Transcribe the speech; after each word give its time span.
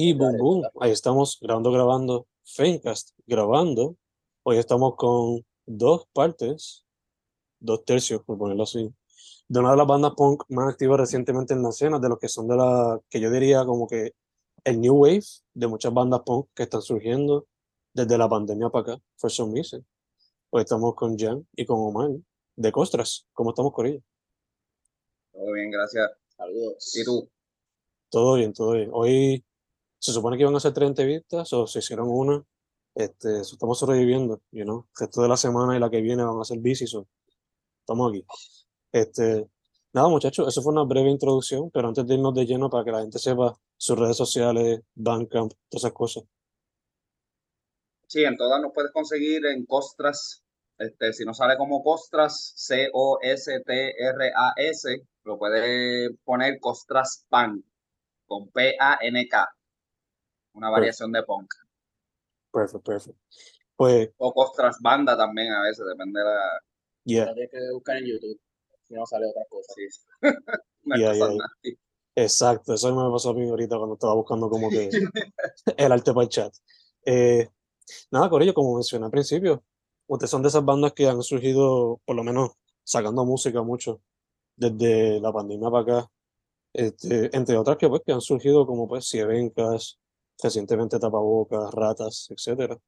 Y 0.00 0.12
boom, 0.12 0.36
boom, 0.36 0.62
ahí 0.80 0.92
estamos 0.92 1.38
grabando, 1.40 1.72
grabando, 1.72 2.28
Fencast 2.44 3.18
grabando. 3.26 3.96
Hoy 4.44 4.58
estamos 4.58 4.94
con 4.94 5.44
dos 5.66 6.06
partes, 6.12 6.86
dos 7.58 7.84
tercios, 7.84 8.22
por 8.22 8.38
ponerlo 8.38 8.62
así, 8.62 8.94
de 9.48 9.58
una 9.58 9.72
de 9.72 9.76
las 9.76 9.88
bandas 9.88 10.12
punk 10.16 10.44
más 10.50 10.72
activas 10.72 11.00
recientemente 11.00 11.52
en 11.52 11.64
la 11.64 11.70
escena, 11.70 11.98
de 11.98 12.08
los 12.08 12.20
que 12.20 12.28
son 12.28 12.46
de 12.46 12.54
la, 12.54 13.00
que 13.10 13.18
yo 13.18 13.28
diría 13.28 13.64
como 13.64 13.88
que 13.88 14.12
el 14.62 14.80
new 14.80 14.98
wave 14.98 15.24
de 15.52 15.66
muchas 15.66 15.92
bandas 15.92 16.20
punk 16.24 16.46
que 16.54 16.62
están 16.62 16.82
surgiendo 16.82 17.48
desde 17.92 18.16
la 18.16 18.28
pandemia 18.28 18.68
para 18.68 18.92
acá, 18.92 19.02
for 19.16 19.32
some 19.32 19.52
reason. 19.52 19.84
Hoy 20.50 20.62
estamos 20.62 20.94
con 20.94 21.18
Jan 21.18 21.44
y 21.56 21.66
con 21.66 21.80
Omar 21.80 22.10
de 22.54 22.70
Costras. 22.70 23.26
¿Cómo 23.32 23.50
estamos 23.50 23.72
con 23.72 23.86
ellos? 23.86 24.04
Todo 25.32 25.50
bien, 25.54 25.72
gracias. 25.72 26.08
Saludos. 26.36 26.96
¿Y 26.96 27.04
tú? 27.04 27.28
Todo 28.10 28.36
bien, 28.36 28.52
todo 28.52 28.74
bien. 28.74 28.90
Hoy 28.92 29.44
se 29.98 30.12
supone 30.12 30.36
que 30.36 30.42
iban 30.42 30.54
a 30.54 30.60
ser 30.60 30.72
tres 30.72 30.88
entrevistas 30.88 31.52
o 31.52 31.66
se 31.66 31.80
hicieron 31.80 32.08
una. 32.08 32.44
Este, 32.94 33.40
estamos 33.40 33.78
sobreviviendo, 33.78 34.40
you 34.50 34.64
know. 34.64 34.86
Resto 34.98 35.22
de 35.22 35.28
la 35.28 35.36
semana 35.36 35.76
y 35.76 35.80
la 35.80 35.90
que 35.90 36.00
viene 36.00 36.24
van 36.24 36.40
a 36.40 36.44
ser 36.44 36.58
bici, 36.58 36.84
estamos 36.84 38.10
aquí. 38.10 38.24
Este, 38.92 39.48
nada, 39.92 40.08
muchachos, 40.08 40.48
eso 40.48 40.62
fue 40.62 40.72
una 40.72 40.84
breve 40.84 41.10
introducción, 41.10 41.70
pero 41.70 41.88
antes 41.88 42.06
de 42.06 42.14
irnos 42.14 42.34
de 42.34 42.46
lleno 42.46 42.70
para 42.70 42.84
que 42.84 42.92
la 42.92 43.00
gente 43.00 43.18
sepa 43.18 43.58
sus 43.76 43.98
redes 43.98 44.16
sociales, 44.16 44.80
Bandcamp, 44.94 45.52
todas 45.68 45.84
esas 45.84 45.92
cosas. 45.92 46.24
Sí, 48.06 48.24
en 48.24 48.36
todas 48.36 48.62
nos 48.62 48.72
puedes 48.72 48.92
conseguir 48.92 49.44
en 49.46 49.66
Costras. 49.66 50.42
Este, 50.78 51.12
si 51.12 51.24
no 51.24 51.34
sale 51.34 51.56
como 51.58 51.82
Costras, 51.82 52.52
C-O-S-T-R-A-S, 52.56 53.48
lo 55.24 55.38
puedes 55.38 56.10
poner 56.24 56.58
Costras 56.60 57.26
Pan, 57.28 57.62
con 58.26 58.48
P-A-N-K 58.50 59.57
una 60.58 60.70
variación 60.70 61.12
de 61.12 61.22
punk. 61.22 61.54
Perfecto, 62.52 62.80
perfecto. 62.80 63.20
Pues, 63.76 64.10
o 64.16 64.32
costras 64.32 64.76
banda 64.80 65.16
también 65.16 65.52
a 65.52 65.62
veces, 65.62 65.86
depende 65.86 66.18
de 66.18 66.26
la... 66.26 66.60
Yeah. 67.04 67.32
Tienes 67.32 67.50
que 67.50 67.58
buscar 67.72 67.96
en 67.96 68.06
YouTube, 68.06 68.40
si 68.82 68.94
no 68.94 69.06
sale 69.06 69.26
otra 69.26 69.44
cosa. 69.48 69.72
Exacto, 72.16 72.74
eso 72.74 72.94
me 72.94 73.10
pasó 73.12 73.30
a 73.30 73.34
mí 73.34 73.48
ahorita 73.48 73.76
cuando 73.76 73.94
estaba 73.94 74.14
buscando 74.14 74.50
como 74.50 74.68
que 74.68 74.90
el 75.76 75.92
arte 75.92 76.12
para 76.12 76.24
el 76.24 76.28
chat. 76.28 76.52
Eh, 77.06 77.48
nada, 78.10 78.28
Corillo, 78.28 78.52
como 78.52 78.74
mencioné 78.74 79.04
al 79.04 79.12
principio, 79.12 79.62
ustedes 80.08 80.30
son 80.30 80.42
de 80.42 80.48
esas 80.48 80.64
bandas 80.64 80.92
que 80.92 81.06
han 81.06 81.22
surgido, 81.22 82.00
por 82.04 82.16
lo 82.16 82.24
menos, 82.24 82.50
sacando 82.82 83.24
música 83.24 83.62
mucho 83.62 84.02
desde 84.56 85.20
la 85.20 85.32
pandemia 85.32 85.70
para 85.70 85.82
acá. 85.82 86.10
Este, 86.72 87.34
entre 87.34 87.56
otras 87.56 87.76
que 87.76 87.88
pues 87.88 88.02
que 88.04 88.12
han 88.12 88.20
surgido 88.20 88.66
como 88.66 88.88
pues 88.88 89.08
Cievencas, 89.08 89.98
recientemente 90.42 90.98
tapabocas, 90.98 91.72
ratas, 91.72 92.28
etc. 92.30 92.78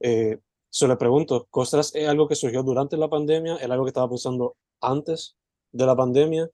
Eh, 0.00 0.38
se 0.68 0.88
le 0.88 0.96
pregunto, 0.96 1.46
¿Costras 1.50 1.94
es 1.94 2.08
algo 2.08 2.28
que 2.28 2.36
surgió 2.36 2.62
durante 2.62 2.96
la 2.96 3.08
pandemia? 3.08 3.56
¿Es 3.56 3.70
algo 3.70 3.84
que 3.84 3.90
estaba 3.90 4.08
pensando 4.08 4.56
antes 4.80 5.36
de 5.72 5.86
la 5.86 5.96
pandemia? 5.96 6.48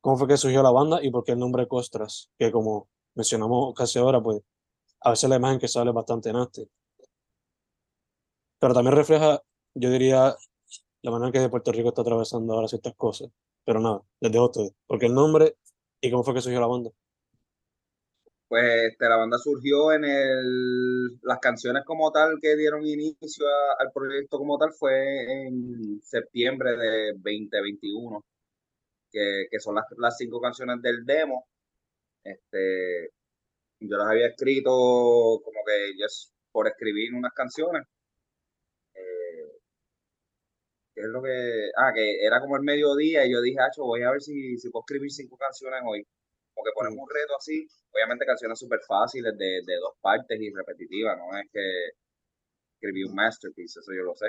¿Cómo 0.00 0.16
fue 0.18 0.28
que 0.28 0.36
surgió 0.36 0.62
la 0.62 0.70
banda 0.72 1.02
y 1.02 1.10
por 1.10 1.24
qué 1.24 1.32
el 1.32 1.38
nombre 1.38 1.68
Costras? 1.68 2.30
Que 2.38 2.50
como 2.50 2.88
mencionamos 3.14 3.74
casi 3.74 3.98
ahora, 3.98 4.20
pues 4.22 4.42
a 5.00 5.10
veces 5.10 5.30
la 5.30 5.36
imagen 5.36 5.58
que 5.58 5.68
sale 5.68 5.90
es 5.90 5.94
bastante 5.94 6.32
nasty. 6.32 6.68
Pero 8.58 8.74
también 8.74 8.96
refleja, 8.96 9.42
yo 9.74 9.90
diría, 9.90 10.36
la 11.02 11.10
manera 11.10 11.28
en 11.28 11.32
que 11.32 11.48
Puerto 11.50 11.72
Rico 11.72 11.88
está 11.88 12.02
atravesando 12.02 12.54
ahora 12.54 12.68
ciertas 12.68 12.94
cosas. 12.96 13.28
Pero 13.64 13.80
nada, 13.80 14.02
les 14.20 14.32
dejo 14.32 14.44
a 14.44 14.46
ustedes. 14.48 14.74
¿Por 14.86 15.04
el 15.04 15.14
nombre 15.14 15.56
y 16.00 16.10
cómo 16.10 16.24
fue 16.24 16.34
que 16.34 16.40
surgió 16.40 16.60
la 16.60 16.66
banda? 16.66 16.90
Pues 18.52 18.90
este, 18.92 19.08
la 19.08 19.16
banda 19.16 19.38
surgió 19.38 19.92
en 19.92 20.04
el, 20.04 21.18
las 21.22 21.38
canciones 21.40 21.84
como 21.86 22.12
tal 22.12 22.38
que 22.38 22.54
dieron 22.54 22.84
inicio 22.84 23.46
al 23.78 23.90
proyecto 23.92 24.36
como 24.36 24.58
tal 24.58 24.72
fue 24.74 25.46
en 25.46 26.02
septiembre 26.02 26.76
de 26.76 27.12
2021, 27.14 28.22
que, 29.10 29.46
que 29.50 29.58
son 29.60 29.76
las, 29.76 29.86
las 29.98 30.18
cinco 30.18 30.38
canciones 30.40 30.82
del 30.82 31.06
demo. 31.06 31.46
Este, 32.24 33.10
yo 33.80 33.96
las 33.96 34.08
había 34.08 34.28
escrito 34.28 34.70
como 34.70 35.60
que 35.66 35.92
ya 35.98 36.06
por 36.52 36.68
escribir 36.68 37.14
unas 37.14 37.32
canciones. 37.34 37.84
Eh, 38.94 39.60
es 40.96 41.06
lo 41.06 41.22
que, 41.22 41.70
ah, 41.76 41.92
que 41.94 42.24
era 42.26 42.40
como 42.40 42.56
el 42.56 42.62
mediodía 42.64 43.24
y 43.26 43.32
yo 43.32 43.40
dije, 43.40 43.58
Hacho, 43.60 43.84
voy 43.84 44.02
a 44.02 44.10
ver 44.10 44.20
si, 44.22 44.58
si 44.58 44.70
puedo 44.70 44.84
escribir 44.86 45.10
cinco 45.10 45.36
canciones 45.38 45.80
hoy 45.86 46.06
como 46.54 46.64
que 46.64 46.72
ponemos 46.74 46.98
un 46.98 47.08
reto 47.08 47.36
así, 47.36 47.66
obviamente 47.92 48.26
canciones 48.26 48.58
súper 48.58 48.80
fáciles 48.86 49.36
de, 49.36 49.62
de, 49.66 49.76
dos 49.76 49.94
partes 50.00 50.38
y 50.40 50.52
repetitivas, 50.52 51.16
no 51.18 51.38
es 51.38 51.46
que 51.52 51.62
escribí 52.74 53.04
un 53.04 53.14
masterpiece, 53.14 53.80
eso 53.80 53.92
yo 53.94 54.02
lo 54.04 54.14
sé. 54.14 54.26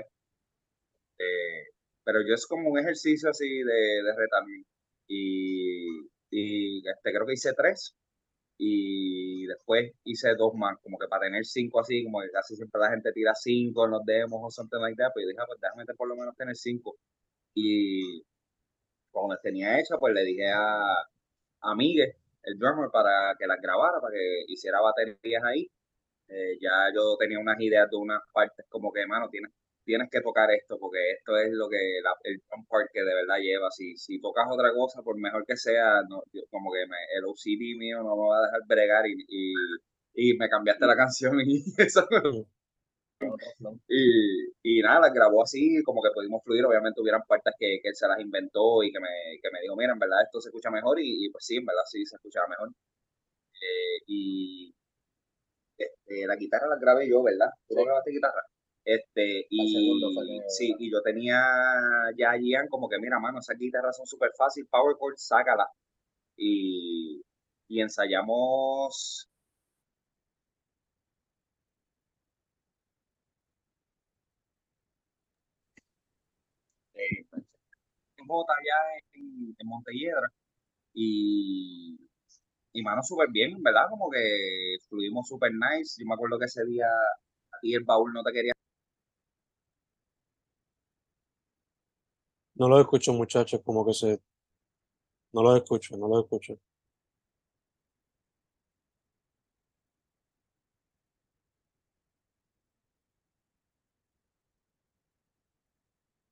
Eh, 1.19 1.67
pero 2.03 2.19
yo 2.27 2.33
es 2.33 2.45
como 2.47 2.69
un 2.69 2.79
ejercicio 2.79 3.29
así 3.29 3.47
de, 3.47 4.03
de 4.03 4.15
retarme. 4.15 4.63
Y, 5.07 6.07
y 6.31 6.79
este, 6.87 7.11
creo 7.11 7.25
que 7.25 7.33
hice 7.33 7.53
tres 7.53 7.95
y 8.57 9.45
después 9.47 9.91
hice 10.03 10.35
dos 10.35 10.53
más, 10.55 10.77
como 10.81 10.97
que 10.97 11.07
para 11.07 11.25
tener 11.25 11.45
cinco 11.45 11.81
así, 11.81 12.03
como 12.03 12.21
que 12.21 12.29
casi 12.31 12.55
siempre 12.55 12.81
la 12.81 12.91
gente 12.91 13.11
tira 13.13 13.33
cinco 13.35 13.85
en 13.85 13.91
los 13.91 14.05
demos 14.05 14.39
o 14.43 14.49
something 14.51 14.79
like 14.79 14.97
that, 14.97 15.11
pues 15.13 15.23
yo 15.25 15.29
dije, 15.29 15.41
ah, 15.41 15.45
pues 15.47 15.59
déjame 15.61 15.85
por 15.97 16.07
lo 16.07 16.15
menos 16.15 16.35
tener 16.35 16.55
cinco. 16.55 16.95
Y 17.55 18.23
cuando 19.11 19.35
las 19.35 19.41
tenía 19.41 19.79
hechas, 19.79 19.97
pues 19.99 20.13
le 20.13 20.23
dije 20.23 20.47
a, 20.51 20.83
a 21.63 21.75
Miguel, 21.75 22.13
el 22.43 22.57
drummer, 22.59 22.89
para 22.91 23.35
que 23.39 23.47
las 23.47 23.59
grabara, 23.61 23.99
para 24.01 24.13
que 24.13 24.45
hiciera 24.47 24.81
baterías 24.81 25.43
ahí. 25.43 25.67
Eh, 26.29 26.57
ya 26.61 26.91
yo 26.95 27.17
tenía 27.19 27.39
unas 27.39 27.59
ideas 27.59 27.89
de 27.89 27.97
unas 27.97 28.21
partes 28.33 28.65
como 28.69 28.91
que, 28.91 29.05
mano, 29.07 29.29
tienes, 29.29 29.51
tienes 29.83 30.09
que 30.11 30.21
tocar 30.21 30.49
esto, 30.51 30.77
porque 30.79 30.99
esto 31.17 31.37
es 31.37 31.51
lo 31.51 31.69
que 31.69 31.77
el 32.23 32.41
drum 32.49 32.65
part 32.67 32.89
que 32.93 33.01
de 33.03 33.13
verdad 33.15 33.37
lleva. 33.41 33.69
Si, 33.71 33.97
si 33.97 34.19
tocas 34.21 34.45
otra 34.49 34.73
cosa, 34.73 35.01
por 35.03 35.17
mejor 35.19 35.45
que 35.45 35.57
sea, 35.57 36.01
no, 36.09 36.23
como 36.49 36.71
que 36.71 36.83
el 36.83 37.25
OCD 37.25 37.77
mío 37.77 38.03
no 38.03 38.15
me 38.15 38.29
va 38.29 38.39
a 38.39 38.45
dejar 38.47 38.61
bregar 38.67 39.07
y, 39.07 39.15
y, 39.27 39.53
y 40.15 40.37
me 40.37 40.49
cambiaste 40.49 40.85
la 40.85 40.95
canción 40.95 41.39
y 41.41 41.63
eso 41.77 42.07
y, 43.87 44.77
y 44.77 44.81
nada, 44.81 45.01
las 45.01 45.13
grabó 45.13 45.43
así, 45.43 45.81
como 45.83 46.01
que 46.01 46.09
pudimos 46.13 46.43
fluir. 46.43 46.65
Obviamente 46.65 47.01
hubieran 47.01 47.23
partes 47.27 47.53
que, 47.57 47.79
que 47.81 47.89
él 47.89 47.95
se 47.95 48.07
las 48.07 48.19
inventó 48.19 48.83
y 48.83 48.91
que 48.91 48.99
me, 48.99 49.39
que 49.41 49.49
me 49.51 49.61
dijo, 49.61 49.75
mira, 49.75 49.93
en 49.93 49.99
verdad 49.99 50.23
esto 50.23 50.41
se 50.41 50.49
escucha 50.49 50.69
mejor 50.69 50.99
y, 50.99 51.29
pues 51.31 51.45
sí, 51.45 51.57
en 51.57 51.65
verdad 51.65 51.83
sí 51.85 52.05
se 52.05 52.15
escuchaba 52.15 52.47
mejor. 52.47 52.69
Eh, 52.69 54.03
y 54.07 54.73
este, 55.77 56.27
la 56.27 56.35
guitarra 56.35 56.67
la 56.67 56.77
grabé 56.79 57.09
yo, 57.09 57.23
¿verdad? 57.23 57.49
¿Tú 57.67 57.75
sí. 57.75 57.83
grabaste 57.83 58.11
guitarra? 58.11 58.43
Este, 58.85 59.47
y 59.49 60.01
sí, 60.49 60.75
y 60.77 60.91
yo 60.91 61.01
tenía 61.01 61.39
ya 62.17 62.31
a 62.31 62.37
Gian 62.37 62.67
como 62.67 62.89
que, 62.89 62.99
mira, 62.99 63.17
mano, 63.19 63.39
esas 63.39 63.57
guitarras 63.57 63.95
son 63.95 64.05
súper 64.05 64.31
fácil, 64.37 64.67
power 64.69 64.95
chord, 64.99 65.15
sácala. 65.17 65.67
Y, 66.35 67.21
y 67.69 67.81
ensayamos 67.81 69.29
J 78.27 78.53
allá 78.53 78.79
en, 79.13 79.55
en 79.57 79.67
Montelledra 79.67 80.27
y, 80.93 81.97
y 82.73 82.83
mano 82.83 83.01
súper 83.03 83.29
bien, 83.31 83.61
¿verdad? 83.63 83.85
Como 83.89 84.09
que 84.11 84.77
fluimos 84.89 85.27
súper 85.27 85.51
nice. 85.53 85.95
Yo 86.01 86.07
me 86.07 86.15
acuerdo 86.15 86.39
que 86.39 86.45
ese 86.45 86.65
día 86.65 86.87
a 86.87 87.59
ti 87.61 87.73
el 87.75 87.83
baúl 87.85 88.13
no 88.13 88.23
te 88.23 88.33
quería. 88.33 88.53
No 92.55 92.67
lo 92.67 92.79
escucho, 92.81 93.13
muchachos, 93.13 93.61
como 93.63 93.85
que 93.85 93.93
se... 93.93 94.19
No 95.33 95.43
lo 95.43 95.55
escucho, 95.57 95.97
no 95.97 96.07
lo 96.07 96.21
escucho. 96.21 96.57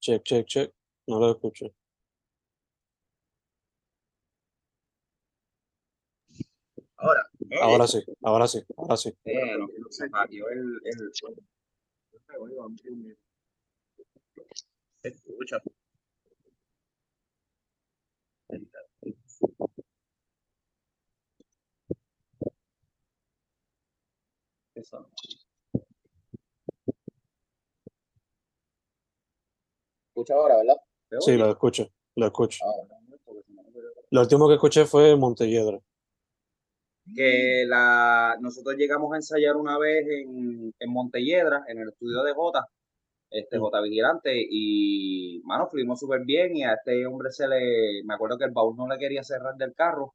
Check, 0.01 0.23
check, 0.25 0.47
check. 0.47 0.71
No 1.07 1.19
lo 1.19 1.31
escucho. 1.31 1.73
Ahora. 7.01 7.27
Ahora 7.61 7.87
sí, 7.87 8.03
ahora 8.21 8.47
sí, 8.47 8.63
ahora 8.77 8.95
sí. 8.95 9.11
Bueno, 9.23 9.67
se 9.89 10.05
el, 10.05 10.81
el... 10.83 11.11
Escucha. 15.01 15.57
Eso. 24.75 25.09
Escucha 30.09 30.33
ahora, 30.35 30.57
¿verdad? 30.57 30.75
Sí, 31.19 31.35
lo 31.35 31.49
escucho, 31.49 31.89
lo 32.15 32.27
escucho. 32.27 32.63
Ah, 32.63 32.97
lo 34.11 34.21
último 34.21 34.47
que 34.47 34.53
escuché 34.53 34.85
fue 34.85 35.15
Montelledra. 35.15 35.81
Que 37.15 37.65
la, 37.67 38.35
nosotros 38.41 38.75
llegamos 38.77 39.11
a 39.13 39.17
ensayar 39.17 39.55
una 39.55 39.77
vez 39.77 40.05
en, 40.07 40.73
en 40.79 40.91
Montelledra, 40.91 41.63
en 41.67 41.79
el 41.79 41.89
estudio 41.89 42.23
de 42.23 42.33
Jota, 42.33 42.65
este 43.29 43.57
Mm. 43.57 43.61
J 43.61 43.81
Vigilante, 43.81 44.31
y 44.49 45.41
mano, 45.45 45.67
fluimos 45.67 45.99
súper 45.99 46.21
bien 46.25 46.55
y 46.55 46.63
a 46.63 46.73
este 46.73 47.05
hombre 47.05 47.31
se 47.31 47.47
le, 47.47 48.03
me 48.05 48.13
acuerdo 48.13 48.37
que 48.37 48.45
el 48.45 48.51
baúl 48.51 48.75
no 48.75 48.87
le 48.87 48.97
quería 48.97 49.23
cerrar 49.23 49.55
del 49.55 49.73
carro, 49.73 50.13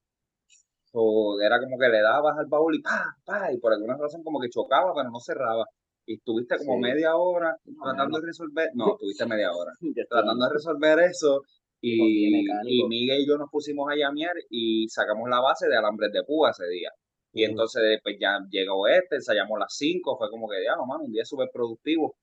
o 0.93 1.39
era 1.41 1.59
como 1.61 1.79
que 1.79 1.89
le 1.89 2.01
dabas 2.01 2.39
al 2.39 2.47
baúl 2.47 2.75
y 2.77 2.83
pa, 2.83 3.15
pa, 3.25 3.53
y 3.53 3.59
por 3.59 3.73
alguna 3.73 3.97
razón 3.97 4.23
como 4.23 4.41
que 4.41 4.49
chocaba, 4.49 4.93
pero 4.95 5.11
no 5.11 5.21
cerraba. 5.21 5.65
Y 6.07 6.15
estuviste 6.15 6.57
como 6.59 6.75
Sí. 6.77 6.81
media 6.83 7.17
hora 7.17 7.57
tratando 7.83 8.21
de 8.21 8.27
resolver, 8.27 8.71
no, 8.75 8.93
estuviste 8.93 9.27
media 9.27 9.53
hora 9.53 9.73
tratando 10.09 10.47
de 10.47 10.53
resolver 10.55 10.99
eso 11.01 11.43
Y 11.89 12.27
y, 12.65 12.85
Miguel 12.89 13.21
y 13.21 13.29
yo 13.29 13.39
nos 13.39 13.49
pusimos 13.51 13.89
a 13.91 13.97
llamear 13.97 14.35
y 14.51 14.89
sacamos 14.89 15.29
la 15.29 15.41
base 15.41 15.69
de 15.69 15.77
alambres 15.77 16.13
de 16.13 16.25
púa 16.25 16.51
ese 16.51 16.67
día. 16.69 16.91
Y 17.33 17.45
entonces 17.45 18.01
pues 18.03 18.17
ya 18.21 18.39
llegó 18.51 18.89
este, 18.89 19.17
ensayamos 19.17 19.59
las 19.59 19.75
5, 19.77 20.17
fue 20.19 20.31
como 20.31 20.49
que 20.49 20.65
ya, 20.65 20.75
no, 20.77 20.87
mano, 20.87 21.05
un 21.05 21.13
día 21.13 21.25
súper 21.25 21.49
productivo. 21.53 22.17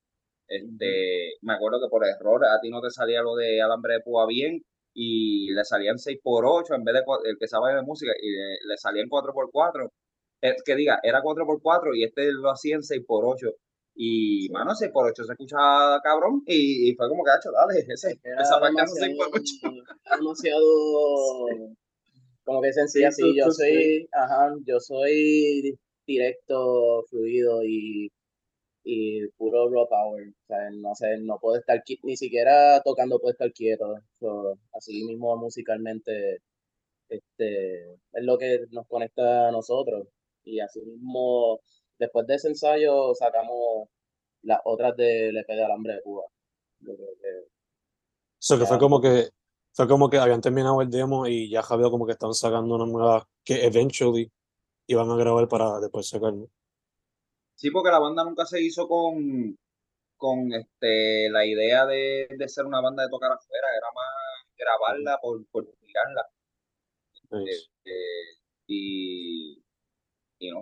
Este, 0.48 1.36
me 1.42 1.54
acuerdo 1.54 1.80
que 1.82 1.90
por 1.90 2.06
error 2.06 2.44
a 2.46 2.60
ti 2.62 2.70
no 2.70 2.82
te 2.82 2.90
salía 2.90 3.22
lo 3.22 3.36
de 3.36 3.62
alambre 3.62 3.96
de 3.96 4.02
púa 4.02 4.28
bien 4.28 4.62
y 4.94 5.52
le 5.54 5.64
salían 5.64 5.98
6x8 5.98 6.76
en 6.76 6.84
vez 6.84 6.96
de 6.96 7.04
el 7.30 7.38
que 7.40 7.48
sabe 7.48 7.74
de 7.74 7.84
música 7.84 8.12
y 8.22 8.32
le, 8.32 8.58
le 8.68 8.78
salían 8.78 9.08
4x4. 9.08 9.90
Es 10.42 10.62
que 10.66 10.76
diga, 10.76 11.00
era 11.04 11.22
4x4 11.22 11.96
y 11.96 12.04
este 12.04 12.32
lo 12.34 12.52
hacía 12.52 12.76
en 12.76 12.82
6x8. 12.82 13.54
Y, 13.96 14.50
mano, 14.50 14.72
6x8 14.72 15.26
se 15.26 15.32
escuchaba 15.34 16.02
cabrón 16.02 16.42
y, 16.48 16.90
y 16.90 16.96
fue 16.96 17.08
como 17.10 17.24
que, 17.24 17.32
hacho, 17.32 17.52
dale, 17.52 17.80
ese, 17.88 18.20
Era 18.24 18.42
esa 18.42 18.60
parte 18.60 18.82
no 18.82 18.94
demasiado, 18.94 19.32
6x8. 19.32 19.84
era 20.06 20.18
demasiado 20.18 20.66
como 22.44 22.62
que 22.62 22.74
sencilla 22.74 23.12
Sí. 23.12 23.36
Yo 23.36 23.52
soy, 23.52 24.08
ajá, 24.12 24.54
yo 24.66 24.80
soy 24.80 25.78
directo, 26.06 27.04
fluido 27.10 27.64
y, 27.64 28.12
y 28.84 29.28
puro 29.38 29.70
raw 29.70 29.88
power. 29.88 30.28
O 30.30 30.46
sea, 30.48 30.70
no 30.72 30.96
sé, 30.96 31.18
no 31.20 31.40
puedo 31.40 31.58
estar 31.58 31.82
ni 32.04 32.18
siquiera 32.18 32.82
tocando 32.84 33.20
puedo 33.20 33.32
estar 33.32 33.52
quieto. 33.54 34.00
So, 34.20 34.58
así 34.74 35.04
mismo 35.04 35.36
musicalmente, 35.38 36.40
este, 37.10 37.94
es 37.94 38.24
lo 38.24 38.38
que 38.38 38.66
nos 38.72 38.88
conecta 38.88 39.50
a 39.50 39.52
nosotros. 39.52 40.08
Y 40.44 40.60
así 40.60 40.82
mismo, 40.82 41.62
después 42.00 42.28
de 42.28 42.36
ese 42.36 42.50
ensayo, 42.50 43.14
sacamos 43.16 43.90
las 44.44 44.60
otras 44.66 44.96
del 44.96 45.38
EP 45.38 45.48
de 45.48 45.64
Alambre 45.64 45.96
de 45.96 46.02
Cuba. 46.02 46.24
Yo 46.80 46.96
creo 46.96 47.16
que 47.22 47.54
So 48.40 48.58
que 48.58 48.64
Ya, 48.64 48.68
fue 48.68 48.78
como 48.78 49.00
que 49.00 49.30
fue 49.74 49.88
como 49.88 50.10
que 50.10 50.18
habían 50.18 50.42
terminado 50.42 50.82
el 50.82 50.90
demo 50.90 51.26
y 51.26 51.50
ya 51.50 51.64
Javier 51.64 51.90
como 51.90 52.06
que 52.06 52.12
estaban 52.12 52.34
sacando 52.36 52.76
una 52.76 52.86
nueva 52.86 53.28
que 53.44 53.66
eventually 53.66 54.30
iban 54.88 55.10
a 55.10 55.16
grabar 55.16 55.48
para 55.48 55.80
después 55.80 56.10
sacarlo. 56.10 56.50
Sí, 57.56 57.72
porque 57.72 57.90
la 57.90 58.00
banda 58.00 58.24
nunca 58.24 58.46
se 58.46 58.62
hizo 58.62 58.88
con, 58.88 59.58
con 60.18 60.54
este, 60.54 61.30
la 61.30 61.46
idea 61.46 61.86
de, 61.86 62.28
de 62.30 62.50
ser 62.50 62.66
una 62.66 62.82
banda 62.82 63.04
de 63.04 63.10
tocar 63.10 63.32
afuera, 63.32 63.68
era 63.78 63.88
más 63.96 64.56
grabarla 64.58 65.20
por, 65.22 65.46
por 65.48 65.66
tirarla. 65.80 66.28
Nice. 67.32 67.70
Eh, 67.86 67.90
no 67.90 67.94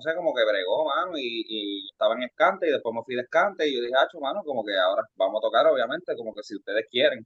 sé, 0.01 0.15
como 0.15 0.33
que 0.33 0.43
bregó, 0.45 0.85
mano, 0.85 1.17
y, 1.17 1.43
y 1.47 1.89
estaba 1.91 2.15
en 2.15 2.23
Escante 2.23 2.67
y 2.67 2.71
después 2.71 2.93
me 2.95 3.03
fui 3.03 3.15
de 3.15 3.21
Escante 3.21 3.67
y 3.67 3.75
yo 3.75 3.81
dije, 3.81 3.93
hacho, 3.97 4.19
mano, 4.19 4.41
como 4.43 4.63
que 4.63 4.73
ahora 4.77 5.03
vamos 5.15 5.39
a 5.39 5.47
tocar, 5.47 5.67
obviamente, 5.67 6.15
como 6.15 6.33
que 6.33 6.43
si 6.43 6.55
ustedes 6.55 6.85
quieren. 6.89 7.25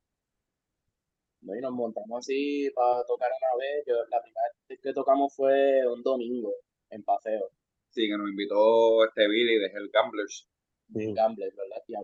¿no? 1.42 1.56
Y 1.56 1.62
nos 1.62 1.72
montamos 1.72 2.20
así 2.20 2.70
para 2.76 3.04
tocar 3.06 3.30
una 3.30 3.64
vez. 3.64 3.84
Yo, 3.88 3.96
la 4.10 4.22
primera 4.22 4.42
vez 4.68 4.80
que 4.82 4.94
tocamos 4.94 5.34
fue 5.36 5.86
un 5.88 6.02
domingo 6.04 6.54
en 6.90 7.04
Paseo, 7.04 7.50
Sí, 7.92 8.10
que 8.10 8.18
nos 8.18 8.30
invitó 8.30 9.06
este 9.06 9.26
Billy 9.28 9.58
de 9.58 9.68
Hell 9.68 9.90
Gamblers 9.94 10.48
en 10.96 11.12
Mm. 11.12 11.14
Gambles, 11.14 11.56
¿verdad? 11.56 11.82
Y 11.88 11.96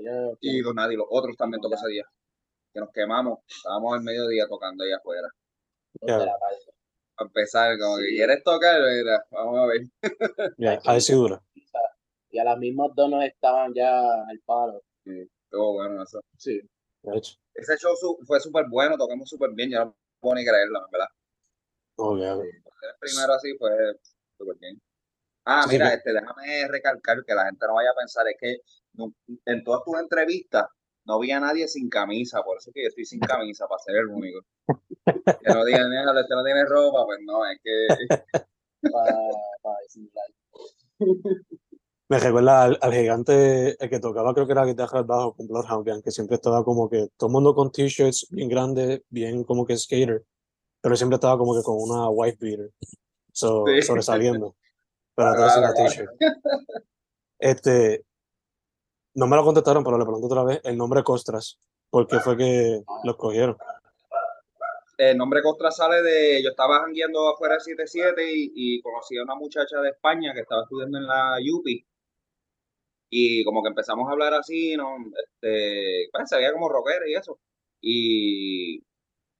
allá- 0.00 0.36
y 0.40 0.60
Don 0.60 0.76
Nadie, 0.76 0.96
los 0.96 1.06
otros 1.10 1.36
también 1.36 1.60
tocó 1.60 1.74
ese 1.74 1.88
día. 1.88 2.04
Que 2.72 2.78
nos 2.80 2.90
quemamos, 2.92 3.40
estábamos 3.48 3.94
al 3.94 4.04
mediodía 4.04 4.46
tocando 4.48 4.84
ahí 4.84 4.92
afuera. 4.92 5.28
dos 6.00 6.18
de 6.20 6.26
la 6.26 6.38
tarde. 6.38 6.56
A 7.20 7.24
empezar, 7.24 7.76
como 7.78 7.96
que 7.98 8.04
Sí. 8.10 8.16
quieres 8.16 8.42
tocar, 8.44 8.80
mira, 8.80 9.24
vamos 9.30 9.58
a 9.58 9.66
ver. 9.66 9.80
Ya, 10.56 10.78
ahí 10.84 11.00
sí 11.00 11.12
dura. 11.14 11.36
O 11.36 11.68
sea, 11.70 11.80
Y 12.30 12.38
a 12.38 12.44
las 12.44 12.58
mismas 12.58 12.90
dos 12.94 13.10
nos 13.10 13.24
estaban 13.24 13.72
ya 13.74 13.98
al 14.00 14.40
palo. 14.44 14.82
Estuvo 15.04 15.72
bueno 15.74 16.02
eso. 16.02 16.20
Sí. 16.36 16.60
de 17.02 17.16
hecho. 17.16 17.34
Ese 17.54 17.76
show 17.78 17.94
su- 17.96 18.18
fue 18.26 18.38
súper 18.40 18.66
bueno, 18.68 18.96
tocamos 18.96 19.28
súper 19.28 19.50
bien, 19.52 19.70
yo 19.70 19.84
no 19.84 19.96
puedo 20.20 20.34
ni 20.36 20.44
creerlo, 20.44 20.80
verdad. 20.92 21.08
El 21.98 22.52
primero 23.00 23.32
así 23.34 23.56
fue 23.58 23.70
súper 24.36 24.56
bien. 24.58 24.80
Ah, 25.44 25.62
Sí, 25.64 25.70
sí, 25.70 25.74
mira, 25.76 25.88
que- 25.90 25.94
este, 25.96 26.12
déjame 26.12 26.68
recalcar 26.68 27.24
que 27.24 27.34
la 27.34 27.46
gente 27.46 27.66
no 27.66 27.74
vaya 27.74 27.90
a 27.90 27.94
pensar, 27.94 28.26
es 28.28 28.36
que 28.38 28.56
en 29.46 29.64
todas 29.64 29.82
tus 29.84 29.98
entrevistas 29.98 30.66
no 31.08 31.14
había 31.14 31.40
nadie 31.40 31.66
sin 31.66 31.88
camisa, 31.88 32.42
por 32.44 32.58
eso 32.58 32.70
es 32.70 32.74
que 32.74 32.82
yo 32.82 32.88
estoy 32.88 33.04
sin 33.06 33.18
camisa, 33.20 33.66
para 33.66 33.78
ser 33.80 33.96
el 33.96 34.06
único. 34.08 34.40
Que 35.06 35.52
no 35.52 35.64
digan, 35.64 35.88
"Mira, 35.88 36.02
este 36.20 36.34
no 36.34 36.44
tiene 36.44 36.64
ropa, 36.66 37.04
pues 37.06 37.18
no, 37.24 37.44
es 37.50 37.58
que 37.64 37.86
Para 38.92 39.74
disimular. 39.82 40.26
Me 42.10 42.18
recuerda 42.18 42.62
al, 42.64 42.78
al 42.80 42.92
gigante, 42.92 43.82
el 43.82 43.90
que 43.90 43.98
tocaba, 44.00 44.32
creo 44.32 44.46
que 44.46 44.52
era 44.52 44.64
guitarra 44.64 44.98
al 45.00 45.04
bajo 45.04 45.34
con 45.34 45.46
Bloodhound, 45.48 46.02
que 46.04 46.10
siempre 46.10 46.36
estaba 46.36 46.64
como 46.64 46.88
que 46.88 47.08
todo 47.16 47.28
el 47.28 47.32
mundo 47.32 47.54
con 47.54 47.70
t-shirts 47.72 48.28
bien 48.30 48.48
grandes, 48.48 49.02
bien 49.10 49.44
como 49.44 49.66
que 49.66 49.76
skater, 49.76 50.24
pero 50.80 50.96
siempre 50.96 51.16
estaba 51.16 51.36
como 51.38 51.54
que 51.56 51.62
con 51.62 51.76
una 51.78 52.08
wife 52.08 52.38
beater, 52.40 52.70
so, 53.32 53.64
Sí. 53.66 53.82
sobresaliendo, 53.82 54.54
Claro, 55.16 55.32
atrás 55.32 55.56
la 55.60 55.72
claro. 55.74 55.88
t-shirt. 55.90 56.10
Este, 57.40 58.04
no 59.18 59.26
me 59.26 59.36
lo 59.36 59.44
contestaron, 59.44 59.82
pero 59.82 59.98
le 59.98 60.04
pregunto 60.04 60.26
otra 60.28 60.44
vez, 60.44 60.60
el 60.62 60.76
nombre 60.76 61.02
Costras, 61.02 61.58
¿por 61.90 62.06
qué 62.06 62.20
fue 62.20 62.36
que 62.36 62.82
lo 63.04 63.10
escogieron? 63.10 63.56
el 64.96 65.16
nombre 65.16 65.42
Costra 65.42 65.70
sale 65.70 66.02
de, 66.02 66.42
yo 66.42 66.50
estaba 66.50 66.80
jangueando 66.80 67.28
afuera 67.28 67.54
de 67.54 67.60
77 67.60 68.32
y, 68.32 68.52
y 68.54 68.82
conocí 68.82 69.16
a 69.16 69.22
una 69.22 69.36
muchacha 69.36 69.80
de 69.80 69.90
España 69.90 70.32
que 70.34 70.40
estaba 70.40 70.62
estudiando 70.62 70.98
en 70.98 71.06
la 71.06 71.36
UPI 71.52 71.86
y 73.10 73.44
como 73.44 73.62
que 73.62 73.68
empezamos 73.68 74.08
a 74.08 74.12
hablar 74.12 74.34
así, 74.34 74.76
¿no? 74.76 74.96
Este, 75.24 76.08
pues, 76.12 76.28
se 76.28 76.36
veía 76.36 76.52
como 76.52 76.68
rockera 76.68 77.08
y 77.08 77.14
eso. 77.14 77.38
Y, 77.80 78.82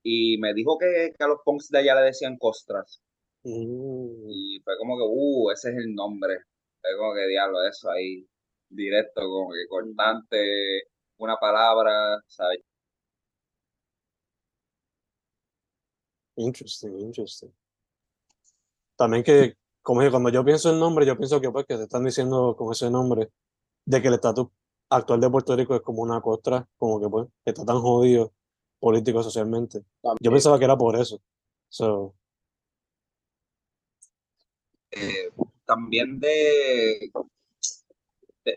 y 0.02 0.38
me 0.38 0.54
dijo 0.54 0.78
que, 0.78 1.12
que 1.16 1.24
a 1.24 1.28
los 1.28 1.40
punks 1.44 1.68
de 1.70 1.78
allá 1.78 1.96
le 1.96 2.06
decían 2.06 2.38
Costras. 2.38 3.00
Mm, 3.42 4.30
Y 4.30 4.60
fue 4.64 4.76
como 4.78 4.96
que, 4.96 5.04
uh, 5.06 5.50
ese 5.50 5.70
es 5.70 5.76
el 5.76 5.94
nombre. 5.94 6.38
Fue 6.80 6.90
como 6.98 7.14
que 7.14 7.26
diablo, 7.26 7.58
eso 7.68 7.90
ahí, 7.90 8.26
directo, 8.68 9.22
como 9.22 9.52
que 9.52 9.66
cortante, 9.68 10.82
una 11.18 11.36
palabra, 11.36 12.20
¿sabes? 12.26 12.60
interesting, 16.38 17.00
interesting. 17.00 17.50
También 18.96 19.22
que, 19.24 19.54
como 19.82 20.00
dije, 20.00 20.10
cuando 20.10 20.30
yo 20.30 20.44
pienso 20.44 20.70
el 20.70 20.78
nombre, 20.78 21.06
yo 21.06 21.16
pienso 21.16 21.40
que 21.40 21.50
pues 21.50 21.66
que 21.66 21.76
te 21.76 21.82
están 21.84 22.04
diciendo 22.04 22.54
con 22.56 22.72
ese 22.72 22.90
nombre 22.90 23.30
de 23.84 24.02
que 24.02 24.08
el 24.08 24.14
estatus 24.14 24.48
actual 24.90 25.20
de 25.20 25.30
Puerto 25.30 25.56
Rico 25.56 25.74
es 25.74 25.82
como 25.82 26.02
una 26.02 26.20
costra, 26.20 26.66
como 26.76 27.00
que 27.00 27.08
pues, 27.08 27.28
que 27.44 27.50
está 27.50 27.64
tan 27.64 27.80
jodido 27.80 28.32
político 28.80 29.22
socialmente. 29.22 29.84
Yo 30.20 30.30
pensaba 30.30 30.58
que 30.58 30.64
era 30.64 30.76
por 30.76 30.96
eso. 30.96 31.20
So, 31.68 32.14
eh, 34.90 35.30
también 35.66 36.18
de, 36.18 37.10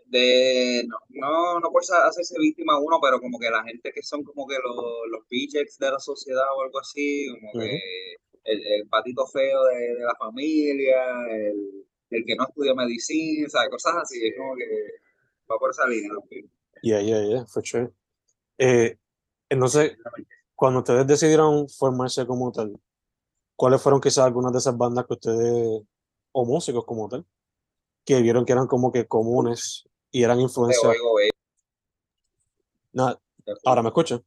de, 0.07 0.19
de- 0.19 0.87
no, 0.87 0.97
no, 1.09 1.59
no 1.59 1.71
por 1.71 1.81
hacerse 1.83 2.35
víctima 2.39 2.79
uno, 2.79 2.99
pero 3.01 3.19
como 3.19 3.39
que 3.39 3.49
la 3.49 3.63
gente 3.63 3.91
que 3.91 4.03
son 4.03 4.23
como 4.23 4.47
que 4.47 4.55
los, 4.55 4.75
los 5.09 5.27
de 5.79 5.91
la 5.91 5.99
sociedad 5.99 6.45
o 6.55 6.61
algo 6.61 6.79
así, 6.79 7.27
como 7.39 7.51
que 7.63 7.79
el, 8.43 8.65
el 8.65 8.87
patito 8.87 9.25
feo 9.27 9.65
de, 9.65 9.95
de 9.95 10.03
la 10.03 10.15
familia, 10.17 10.97
el, 11.29 11.85
el 12.09 12.25
que 12.25 12.35
no 12.35 12.45
estudia 12.47 12.73
medicina, 12.73 13.47
cosas 13.69 13.95
así, 14.01 14.25
es 14.27 14.35
como 14.37 14.55
que 14.55 14.65
va 15.49 15.57
por 15.59 15.71
esa 15.71 15.87
línea. 15.87 16.11
¿no? 16.13 16.23
yeah, 16.81 17.01
yeah, 17.01 17.23
yeah, 17.23 17.45
for 17.47 17.63
sure. 17.65 17.89
Eh, 18.57 18.97
entonces, 19.49 19.97
cuando 20.55 20.79
ustedes 20.79 21.05
decidieron 21.07 21.67
formarse 21.69 22.25
como 22.25 22.51
tal, 22.51 22.79
¿cuáles 23.55 23.81
fueron 23.81 24.01
quizás 24.01 24.25
algunas 24.25 24.51
de 24.51 24.59
esas 24.59 24.77
bandas 24.77 25.05
que 25.05 25.13
ustedes, 25.13 25.81
o 26.31 26.45
músicos 26.45 26.85
como 26.85 27.09
tal, 27.09 27.25
que 28.05 28.21
vieron 28.21 28.45
que 28.45 28.51
eran 28.53 28.67
como 28.67 28.91
que 28.91 29.07
comunes 29.07 29.87
y 30.11 30.23
eran 30.23 30.39
influencias? 30.39 30.93
eh, 30.93 30.97
escucho. 33.45 33.59
ahora 33.65 33.81
me 33.81 33.89
escuchan. 33.89 34.23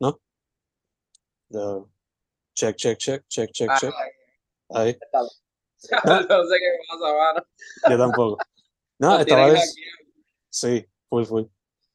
¿No? 0.00 0.20
Check, 2.54 2.76
check, 2.76 2.98
check, 2.98 3.24
check, 3.28 3.50
check, 3.52 3.70
check. 3.78 3.92
Ay, 3.94 4.10
Ahí, 4.72 4.90
Está- 4.90 5.20
no 6.28 6.44
sé 6.44 6.56
qué 6.58 6.78
pasa, 6.88 7.14
mano. 7.14 7.46
yo 7.88 7.98
tampoco. 7.98 8.36
Nada, 8.98 9.12
Nos 9.14 9.20
estaba 9.26 9.50
des-. 9.50 9.74
Sí, 10.50 10.86
full, 11.08 11.24
full. 11.24 11.44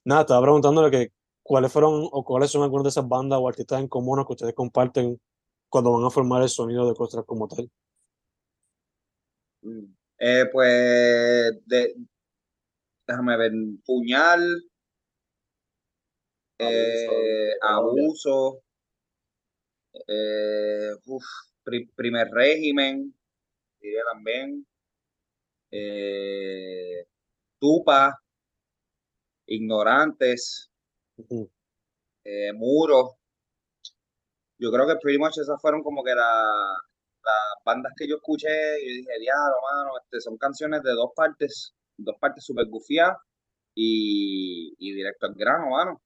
Nada, 0.04 0.22
estaba 0.22 0.42
preguntándole 0.42 0.90
que 0.92 1.14
cuáles 1.44 1.72
fueron 1.72 2.10
o 2.12 2.24
cuáles 2.26 2.50
son 2.52 2.64
algunas 2.64 2.84
de 2.86 2.90
esas 2.90 3.08
bandas 3.08 3.40
o 3.40 3.48
artistas 3.48 3.80
en 3.80 3.88
común 3.88 4.24
que 4.26 4.34
ustedes 4.34 4.56
comparten 4.56 5.22
cuando 5.70 5.92
van 5.94 6.04
a 6.04 6.10
formar 6.10 6.42
el 6.42 6.50
sonido 6.50 6.88
de 6.88 6.96
Costras 6.96 7.26
como 7.26 7.48
tal? 7.48 7.70
Eh, 10.20 10.46
pues, 10.52 11.52
de, 11.66 11.96
déjame 13.08 13.38
ver, 13.38 13.52
puñal, 13.86 14.64
eh, 16.60 17.52
abuso, 17.62 18.62
eh, 20.08 20.92
primer 21.96 22.30
régimen, 22.32 23.14
diría 23.80 24.02
también, 24.12 24.66
tupa, 27.60 28.20
ignorantes, 29.48 30.70
eh, 32.24 32.54
muros. 32.54 33.12
Yo 34.58 34.72
creo 34.72 34.88
que 34.88 34.96
pretty 35.02 35.20
much 35.20 35.38
esas 35.38 35.62
fueron 35.62 35.84
como 35.84 36.04
que 36.04 36.14
las 37.26 37.64
bandas 37.66 37.94
que 37.98 38.08
yo 38.08 38.18
escuché 38.18 38.50
yo 38.50 38.94
dije, 38.94 39.20
diablo, 39.20 39.56
mano, 39.72 39.98
este, 40.04 40.22
son 40.22 40.38
canciones 40.38 40.84
de 40.84 40.92
dos 40.92 41.12
partes, 41.16 41.74
dos 41.98 42.16
partes 42.20 42.44
super 42.46 42.66
gufiadas 42.68 43.18
y, 43.76 44.74
y 44.80 44.94
directo 44.94 45.28
al 45.28 45.36
grano, 45.36 45.70
mano. 45.72 46.02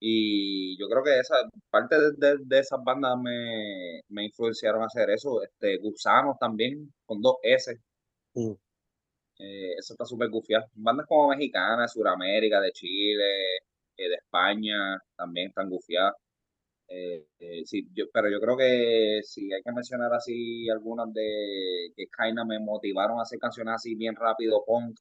Y 0.00 0.78
yo 0.78 0.88
creo 0.88 1.02
que 1.02 1.18
esa 1.18 1.36
parte 1.70 1.96
de, 2.18 2.36
de, 2.44 2.58
esas 2.58 2.80
bandas 2.84 3.16
me, 3.22 4.02
me, 4.08 4.24
influenciaron 4.26 4.82
a 4.82 4.86
hacer 4.86 5.08
eso. 5.10 5.42
Este, 5.42 5.78
Gusanos 5.78 6.36
también, 6.38 6.92
con 7.06 7.22
dos 7.22 7.36
S. 7.42 7.80
Mm. 8.34 8.52
Eh, 9.38 9.74
eso 9.78 9.94
está 9.94 10.04
súper 10.04 10.28
gufiado. 10.30 10.66
Bandas 10.74 11.06
como 11.06 11.28
mexicanas, 11.28 11.92
Suramérica, 11.92 12.60
de 12.60 12.72
Chile, 12.72 13.24
eh, 13.96 14.08
de 14.08 14.14
España, 14.16 14.98
también 15.16 15.48
están 15.48 15.70
gufiadas. 15.70 16.14
Eh, 16.86 17.26
sí, 17.64 17.88
yo, 17.92 18.04
pero 18.12 18.30
yo 18.30 18.40
creo 18.40 18.56
que 18.56 19.20
si 19.24 19.52
hay 19.52 19.62
que 19.62 19.72
mencionar 19.72 20.12
así 20.12 20.68
algunas 20.68 21.12
de 21.12 21.92
que 21.96 22.08
Kaina 22.08 22.44
me 22.44 22.60
motivaron 22.60 23.18
a 23.18 23.22
hacer 23.22 23.38
canciones 23.38 23.74
así 23.76 23.94
bien 23.94 24.14
rápido, 24.14 24.64
punk, 24.64 24.98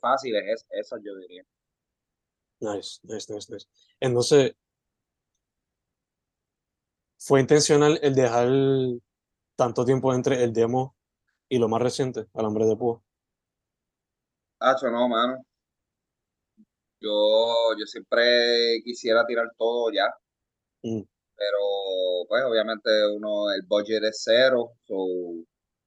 fáciles, 0.00 0.44
es, 0.46 0.66
esas 0.70 1.00
yo 1.04 1.16
diría. 1.16 1.44
Nice, 2.60 3.00
nice, 3.04 3.32
nice, 3.32 3.52
nice. 3.52 3.66
Entonces, 4.00 4.54
¿fue 7.18 7.40
intencional 7.40 7.98
el 8.02 8.14
dejar 8.14 8.48
tanto 9.56 9.84
tiempo 9.84 10.12
entre 10.14 10.42
el 10.42 10.52
demo 10.52 10.96
y 11.48 11.58
lo 11.58 11.68
más 11.68 11.82
reciente, 11.82 12.26
Alambre 12.34 12.66
de 12.66 12.76
Púa? 12.76 13.02
Hacho, 14.60 14.90
no, 14.90 15.08
mano. 15.08 15.44
Yo, 17.00 17.76
yo 17.78 17.86
siempre 17.86 18.80
quisiera 18.84 19.24
tirar 19.24 19.46
todo 19.56 19.92
ya. 19.92 20.12
Mm. 20.82 21.02
Pero, 21.36 21.58
pues, 22.28 22.44
obviamente, 22.44 22.90
uno, 23.16 23.50
el 23.52 23.62
budget 23.66 24.02
es 24.04 24.22
cero, 24.24 24.72
so, 24.86 25.06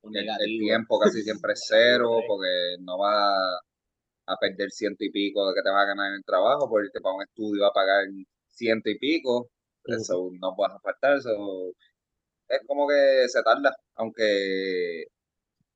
el, 0.03 0.27
el, 0.29 0.60
tiempo 0.60 1.00
casi 1.00 1.21
siempre 1.24 1.53
es 1.53 1.65
cero, 1.67 2.19
porque 2.27 2.77
no 2.79 2.98
va 2.98 3.33
a 4.27 4.38
perder 4.39 4.71
ciento 4.71 5.03
y 5.03 5.12
pico 5.12 5.48
de 5.48 5.55
que 5.55 5.62
te 5.62 5.69
vas 5.69 5.83
a 5.83 5.88
ganar 5.88 6.10
en 6.10 6.15
el 6.15 6.24
trabajo, 6.25 6.69
por 6.69 6.83
irte 6.86 7.01
para 7.01 7.15
un 7.15 7.24
estudio 7.24 7.65
a 7.65 7.74
pagar 7.74 8.05
ciento 8.48 8.89
y 8.89 8.98
pico, 8.98 9.50
eso 9.86 10.29
no 10.39 10.55
puedes 10.55 10.75
apartar, 10.75 11.17
eso 11.17 11.74
es 12.48 12.60
como 12.67 12.88
que 12.88 13.27
se 13.27 13.41
tarda, 13.43 13.75
aunque 13.95 15.05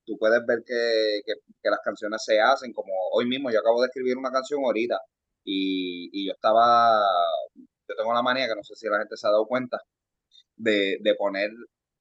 tú 0.05 0.17
puedes 0.19 0.45
ver 0.45 0.59
que, 0.65 1.21
que, 1.25 1.69
las 1.69 1.79
canciones 1.83 2.23
se 2.23 2.39
hacen, 2.39 2.73
como 2.73 2.91
hoy 3.13 3.25
mismo 3.27 3.51
yo 3.51 3.59
acabo 3.59 3.81
de 3.81 3.87
escribir 3.87 4.17
una 4.17 4.31
canción 4.31 4.63
ahorita 4.63 4.99
y, 5.43 6.09
y 6.13 6.27
yo 6.27 6.33
estaba, 6.33 7.01
yo 7.87 7.95
tengo 7.95 8.13
la 8.13 8.21
manía 8.23 8.47
que 8.47 8.55
no 8.55 8.63
sé 8.63 8.75
si 8.75 8.87
la 8.87 8.99
gente 8.99 9.17
se 9.17 9.27
ha 9.27 9.31
dado 9.31 9.47
cuenta, 9.47 9.79
de, 10.57 10.97
de 11.01 11.15
poner 11.15 11.51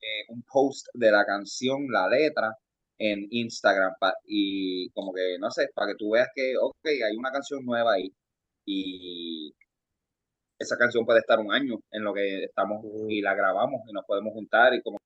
eh, 0.01 0.25
un 0.29 0.43
post 0.43 0.87
de 0.95 1.11
la 1.11 1.25
canción, 1.25 1.87
la 1.91 2.09
letra, 2.09 2.57
en 2.99 3.27
Instagram 3.31 3.93
y 4.25 4.91
como 4.91 5.13
que, 5.13 5.39
no 5.39 5.51
sé, 5.51 5.69
para 5.75 5.89
que 5.93 5.97
tú 5.97 6.11
veas 6.11 6.29
que, 6.35 6.55
ok, 6.57 6.87
hay 6.87 7.17
una 7.17 7.33
canción 7.33 7.65
nueva 7.65 7.95
ahí 7.95 8.13
y 8.67 9.55
esa 10.59 10.77
canción 10.77 11.05
puede 11.05 11.21
estar 11.21 11.39
un 11.41 11.53
año 11.53 11.79
en 11.91 12.05
lo 12.05 12.15
que 12.15 12.45
estamos 12.45 12.85
y 13.09 13.21
la 13.21 13.35
grabamos 13.35 13.83
y 13.89 13.93
nos 13.93 14.05
podemos 14.07 14.33
juntar 14.33 14.75
y 14.75 14.83
como 14.83 14.99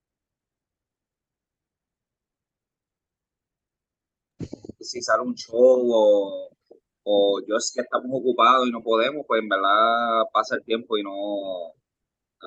si 4.79 5.01
sale 5.01 5.23
un 5.23 5.35
show 5.35 5.81
o, 5.93 6.49
o 7.11 7.41
yo 7.47 7.55
es 7.57 7.71
que 7.73 7.81
estamos 7.81 8.11
ocupados 8.13 8.67
y 8.67 8.71
no 8.71 8.83
podemos, 8.83 9.25
pues 9.27 9.41
en 9.41 9.49
verdad 9.49 10.25
pasa 10.31 10.55
el 10.57 10.63
tiempo 10.63 10.95
y 10.95 11.01
no, 11.01 11.73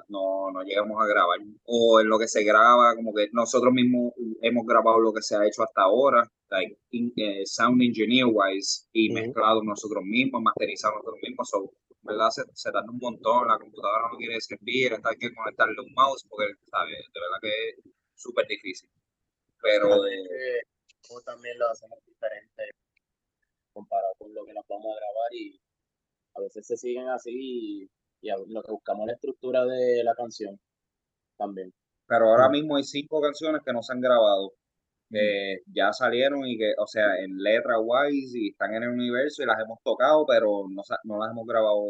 no, 0.08 0.52
no 0.52 0.62
llegamos 0.62 1.02
a 1.02 1.06
grabar. 1.06 1.40
O 1.64 2.00
en 2.00 2.08
lo 2.08 2.16
que 2.16 2.28
se 2.28 2.44
graba, 2.44 2.94
como 2.94 3.12
que 3.12 3.26
nosotros 3.32 3.72
mismos 3.72 4.12
hemos 4.40 4.64
grabado 4.64 5.00
lo 5.00 5.12
que 5.12 5.22
se 5.22 5.34
ha 5.34 5.44
hecho 5.44 5.64
hasta 5.64 5.82
ahora, 5.82 6.22
like, 6.50 6.78
eh, 6.92 7.42
sound 7.44 7.82
engineer 7.82 8.26
wise, 8.30 8.86
y 8.92 9.10
mezclado 9.12 9.64
nosotros 9.64 10.04
mismos, 10.04 10.42
masterizado 10.42 10.94
nosotros 10.94 11.18
mismos. 11.22 11.48
So, 11.48 11.72
¿verdad? 12.02 12.30
Se, 12.30 12.42
se, 12.54 12.70
tarda 12.70 12.88
un 12.88 12.98
montón, 12.98 13.48
la 13.48 13.58
computadora 13.58 14.10
no 14.12 14.16
quiere 14.16 14.36
escribir, 14.36 14.92
hay 14.92 15.16
que 15.18 15.34
conectarle 15.34 15.80
un 15.80 15.92
mouse, 15.92 16.24
porque, 16.28 16.52
¿sabes? 16.70 16.98
De 17.12 17.20
verdad 17.20 17.38
que 17.42 17.68
es 17.70 17.94
súper 18.14 18.46
difícil. 18.46 18.88
Pero... 19.60 20.06
Eh, 20.06 20.62
también 21.26 21.58
lo 21.58 21.68
hacemos 21.68 21.98
diferente 22.06 22.72
comparado 23.72 24.14
con 24.18 24.34
lo 24.34 24.44
que 24.44 24.52
nos 24.52 24.64
vamos 24.68 24.86
a 24.86 25.00
grabar 25.00 25.34
y 25.34 25.58
a 26.34 26.40
veces 26.40 26.66
se 26.66 26.76
siguen 26.76 27.08
así 27.08 27.88
y 28.22 28.28
lo 28.48 28.62
que 28.62 28.72
buscamos 28.72 29.06
la 29.06 29.14
estructura 29.14 29.64
de 29.64 30.04
la 30.04 30.14
canción 30.14 30.58
también. 31.36 31.72
Pero 32.06 32.26
ahora 32.26 32.48
mismo 32.48 32.76
hay 32.76 32.84
cinco 32.84 33.20
canciones 33.20 33.62
que 33.64 33.72
no 33.72 33.82
se 33.82 33.92
han 33.92 34.00
grabado. 34.00 34.52
que 35.10 35.58
ya 35.66 35.92
salieron 35.92 36.46
y 36.46 36.58
que, 36.58 36.72
o 36.78 36.86
sea, 36.86 37.18
en 37.18 37.36
letra 37.38 37.78
wise 37.80 38.38
y 38.38 38.50
están 38.50 38.74
en 38.74 38.84
el 38.84 38.90
universo 38.90 39.42
y 39.42 39.46
las 39.46 39.60
hemos 39.60 39.78
tocado, 39.84 40.24
pero 40.26 40.64
no, 40.70 40.82
no 41.04 41.18
las 41.18 41.30
hemos 41.32 41.46
grabado 41.46 41.82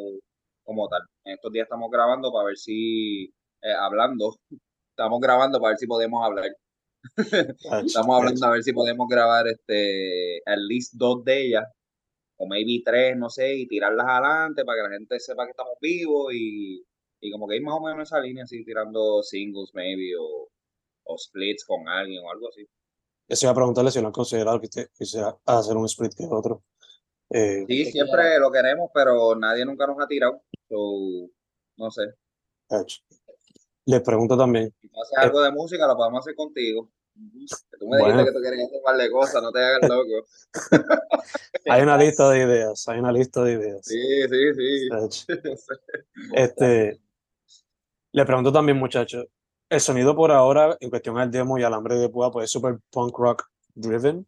como 0.64 0.88
tal. 0.88 1.02
En 1.24 1.34
estos 1.34 1.52
días 1.52 1.64
estamos 1.64 1.90
grabando 1.90 2.32
para 2.32 2.46
ver 2.46 2.56
si, 2.56 3.26
eh, 3.62 3.72
hablando, 3.78 4.36
estamos 4.90 5.20
grabando 5.20 5.60
para 5.60 5.70
ver 5.72 5.78
si 5.78 5.86
podemos 5.86 6.24
hablar. 6.24 6.46
estamos 7.86 8.16
hablando 8.16 8.46
a 8.46 8.50
ver 8.50 8.62
si 8.62 8.72
podemos 8.72 9.08
grabar 9.08 9.46
este, 9.48 10.38
at 10.46 10.58
least 10.58 10.94
dos 10.94 11.24
de 11.24 11.46
ellas 11.46 11.64
o 12.36 12.46
maybe 12.46 12.82
tres, 12.84 13.16
no 13.16 13.30
sé, 13.30 13.54
y 13.54 13.68
tirarlas 13.68 14.06
adelante 14.08 14.64
para 14.64 14.78
que 14.78 14.88
la 14.88 14.98
gente 14.98 15.20
sepa 15.20 15.44
que 15.44 15.50
estamos 15.50 15.74
vivos 15.80 16.32
y, 16.34 16.84
y 17.20 17.30
como 17.30 17.46
que 17.46 17.56
ir 17.56 17.62
más 17.62 17.76
o 17.76 17.80
menos 17.80 17.96
en 17.96 18.02
esa 18.02 18.20
línea, 18.20 18.44
así 18.44 18.64
tirando 18.64 19.22
singles, 19.22 19.70
maybe, 19.74 20.16
o, 20.18 20.48
o 21.04 21.18
splits 21.18 21.64
con 21.64 21.88
alguien 21.88 22.24
o 22.24 22.30
algo 22.30 22.48
así. 22.48 22.66
Eso 23.28 23.46
iba 23.46 23.52
a 23.52 23.54
preguntarle 23.54 23.90
si 23.90 24.00
no 24.00 24.08
han 24.08 24.12
considerado 24.12 24.60
que 24.60 24.68
quisiera 24.68 25.36
hacer 25.46 25.76
un 25.76 25.86
split 25.86 26.14
que 26.14 26.26
otro. 26.28 26.64
Eh, 27.30 27.64
sí, 27.66 27.86
siempre 27.86 28.38
lo 28.38 28.50
queremos, 28.50 28.90
pero 28.92 29.34
nadie 29.36 29.64
nunca 29.64 29.86
nos 29.86 29.96
ha 30.00 30.06
tirado. 30.06 30.42
So, 30.68 31.30
no 31.76 31.90
sé. 31.90 32.02
Les 33.86 34.00
pregunto 34.00 34.36
también. 34.36 34.72
Si 34.80 34.88
haces 34.88 35.18
algo 35.18 35.42
de 35.42 35.50
música, 35.50 35.86
lo 35.86 35.96
podemos 35.96 36.20
hacer 36.20 36.34
contigo. 36.34 36.88
Tú 37.78 37.88
me 37.88 37.98
dijiste 37.98 38.24
que 38.24 38.32
tú 38.32 38.42
querías 38.42 38.66
hacer 38.66 38.78
un 38.78 38.82
par 38.82 38.96
de 38.96 39.10
cosas, 39.10 39.42
no 39.42 39.52
te 39.52 39.58
hagas 39.58 39.88
loco. 39.88 40.26
hay 41.66 41.82
una 41.82 41.98
lista 41.98 42.30
de 42.30 42.42
ideas, 42.42 42.88
hay 42.88 42.98
una 43.00 43.12
lista 43.12 43.42
de 43.44 43.52
ideas. 43.52 43.80
Sí, 43.84 44.22
sí, 44.28 44.54
sí. 44.54 45.28
este, 46.32 47.00
le 48.12 48.24
pregunto 48.24 48.52
también, 48.52 48.78
muchachos, 48.78 49.26
el 49.68 49.80
sonido 49.80 50.14
por 50.14 50.30
ahora, 50.30 50.76
en 50.80 50.90
cuestión 50.90 51.18
al 51.18 51.30
demo 51.30 51.58
y 51.58 51.62
alambre 51.62 51.96
de 51.96 52.08
púa, 52.08 52.30
pues 52.30 52.44
es 52.44 52.50
súper 52.50 52.78
punk 52.90 53.18
rock 53.18 53.44
driven, 53.74 54.26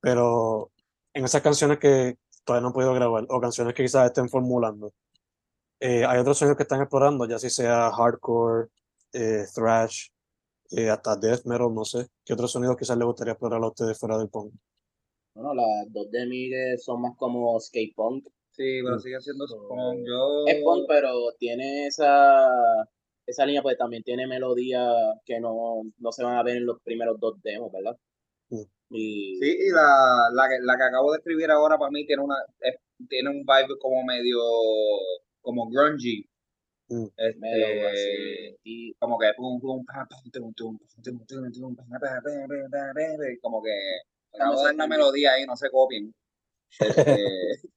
pero 0.00 0.70
en 1.12 1.24
esas 1.24 1.42
canciones 1.42 1.78
que 1.78 2.16
todavía 2.44 2.62
no 2.62 2.70
he 2.70 2.74
podido 2.74 2.94
grabar, 2.94 3.26
o 3.28 3.40
canciones 3.40 3.74
que 3.74 3.82
quizás 3.82 4.06
estén 4.06 4.28
formulando, 4.28 4.92
eh, 5.80 6.04
hay 6.04 6.18
otros 6.18 6.38
sonidos 6.38 6.56
que 6.56 6.62
están 6.64 6.80
explorando, 6.80 7.26
ya 7.26 7.38
si 7.38 7.50
sea 7.50 7.90
hardcore, 7.90 8.68
eh, 9.14 9.44
thrash, 9.54 10.08
eh, 10.70 10.90
hasta 10.90 11.16
death 11.16 11.44
metal, 11.44 11.72
no 11.74 11.84
sé. 11.84 12.06
¿Qué 12.24 12.34
otros 12.34 12.52
sonidos 12.52 12.76
quizás 12.76 12.96
les 12.96 13.06
gustaría 13.06 13.32
explorar 13.32 13.62
a 13.62 13.68
ustedes 13.68 13.98
fuera 13.98 14.18
del 14.18 14.28
punk? 14.28 14.52
Bueno, 15.34 15.54
las 15.54 15.92
dos 15.92 16.10
de 16.10 16.26
mí 16.26 16.50
son 16.78 17.02
más 17.02 17.16
como 17.16 17.58
skate 17.60 17.94
punk. 17.94 18.26
Sí, 18.52 18.80
pero 18.84 18.96
mm. 18.96 19.00
sigue 19.00 19.20
siendo 19.20 19.46
punk. 19.68 20.06
Yo... 20.06 20.44
Es 20.46 20.62
punk, 20.62 20.86
pero 20.88 21.12
tiene 21.38 21.86
esa, 21.86 22.48
esa 23.26 23.46
línea, 23.46 23.62
pues 23.62 23.76
también 23.78 24.02
tiene 24.02 24.26
melodías 24.26 24.92
que 25.24 25.40
no, 25.40 25.82
no 25.98 26.12
se 26.12 26.22
van 26.22 26.36
a 26.36 26.42
ver 26.42 26.58
en 26.58 26.66
los 26.66 26.80
primeros 26.82 27.18
dos 27.18 27.40
demos, 27.42 27.72
¿verdad? 27.72 27.96
Mm. 28.50 28.62
Y... 28.90 29.38
Sí, 29.40 29.56
y 29.60 29.70
la, 29.70 30.28
la, 30.32 30.48
que, 30.48 30.58
la 30.62 30.76
que 30.76 30.84
acabo 30.84 31.12
de 31.12 31.18
escribir 31.18 31.50
ahora 31.50 31.78
para 31.78 31.90
mí 31.90 32.06
tiene 32.06 32.22
una 32.22 32.36
tiene 33.08 33.30
un 33.30 33.44
vibe 33.44 33.78
como 33.80 34.04
medio 34.04 34.38
como 35.40 35.68
grungy 35.68 36.24
este, 36.88 38.58
y 38.62 38.94
como 38.94 39.18
que 39.18 39.26
como 43.40 43.62
que 43.62 43.72
acabo 44.32 44.64
de 44.64 44.74
una 44.74 44.86
melodía 44.86 45.32
ahí, 45.32 45.46
no 45.46 45.56
se 45.56 45.70
copien. 45.70 46.14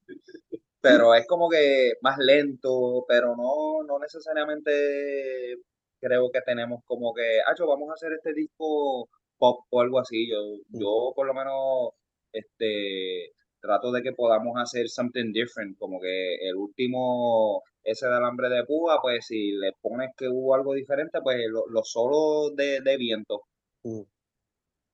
pero 0.80 1.14
es 1.14 1.26
como 1.26 1.48
que 1.48 1.94
más 2.02 2.18
lento, 2.18 3.04
pero 3.08 3.36
no, 3.36 3.82
no 3.84 3.98
necesariamente 3.98 5.56
creo 6.00 6.30
que 6.30 6.40
tenemos 6.42 6.82
como 6.84 7.12
que, 7.14 7.40
ah, 7.46 7.54
vamos 7.66 7.90
a 7.90 7.94
hacer 7.94 8.12
este 8.12 8.32
disco 8.32 9.08
pop 9.38 9.66
o 9.70 9.80
algo 9.80 9.98
así. 10.00 10.28
Yo, 10.30 10.36
yo 10.68 11.12
por 11.14 11.26
lo 11.26 11.34
menos, 11.34 11.90
este, 12.32 13.32
trato 13.68 13.92
de 13.92 14.02
que 14.02 14.12
podamos 14.12 14.54
hacer 14.56 14.88
something 14.88 15.32
different, 15.32 15.76
como 15.78 16.00
que 16.00 16.36
el 16.48 16.56
último, 16.56 17.62
ese 17.84 18.06
del 18.08 18.24
hambre 18.24 18.48
de 18.48 18.64
púa, 18.64 18.98
pues 19.02 19.26
si 19.26 19.52
le 19.52 19.72
pones 19.82 20.10
que 20.16 20.28
hubo 20.28 20.54
algo 20.54 20.72
diferente, 20.74 21.20
pues 21.22 21.36
los 21.50 21.64
lo 21.68 21.82
solos 21.84 22.56
de, 22.56 22.80
de 22.80 22.96
viento, 22.96 23.42
Mm. 23.84 24.02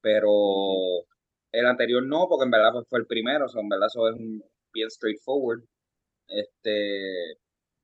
pero 0.00 0.30
el 1.52 1.66
anterior 1.66 2.02
no, 2.06 2.26
porque 2.28 2.44
en 2.44 2.50
verdad 2.50 2.72
pues, 2.72 2.86
fue 2.88 2.98
el 3.00 3.06
primero, 3.06 3.46
o 3.46 3.48
sea, 3.48 3.60
en 3.62 3.68
verdad 3.68 3.88
eso 3.88 4.08
es 4.08 4.16
un- 4.16 4.42
bien 4.72 4.90
straightforward. 4.90 5.62
Este, 6.28 7.38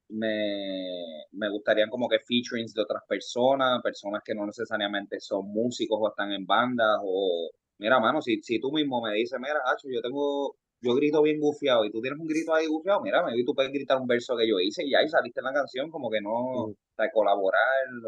me, 0.08 1.24
me 1.32 1.50
gustarían 1.50 1.90
como 1.90 2.08
que 2.08 2.18
featurings 2.20 2.74
de 2.74 2.82
otras 2.82 3.02
personas, 3.08 3.82
personas 3.82 4.22
que 4.24 4.34
no 4.34 4.46
necesariamente 4.46 5.20
son 5.20 5.48
músicos 5.52 5.98
o 6.02 6.08
están 6.10 6.32
en 6.32 6.46
bandas, 6.46 6.98
o 7.04 7.50
mira, 7.78 8.00
mano, 8.00 8.20
si, 8.22 8.42
si 8.42 8.60
tú 8.60 8.72
mismo 8.72 9.02
me 9.02 9.14
dices, 9.14 9.38
mira, 9.40 9.60
Hacho, 9.66 9.88
yo 9.92 10.02
tengo, 10.02 10.56
yo 10.80 10.94
grito 10.94 11.22
bien 11.22 11.40
gufiado 11.40 11.84
y 11.84 11.90
tú 11.90 12.00
tienes 12.00 12.18
un 12.20 12.26
grito 12.26 12.54
ahí 12.54 12.66
gufiado, 12.66 13.00
mira, 13.02 13.24
me 13.24 13.32
tú 13.44 13.54
puedes 13.54 13.72
gritar 13.72 13.98
un 13.98 14.06
verso 14.06 14.36
que 14.36 14.48
yo 14.48 14.58
hice 14.60 14.84
y 14.84 14.94
ahí 14.94 15.08
saliste 15.08 15.40
en 15.40 15.44
la 15.44 15.52
canción, 15.52 15.90
como 15.90 16.10
que 16.10 16.20
no, 16.20 16.30
Mm. 16.68 16.70
o 16.70 16.76
sea, 16.96 17.10
colaborar, 17.12 17.60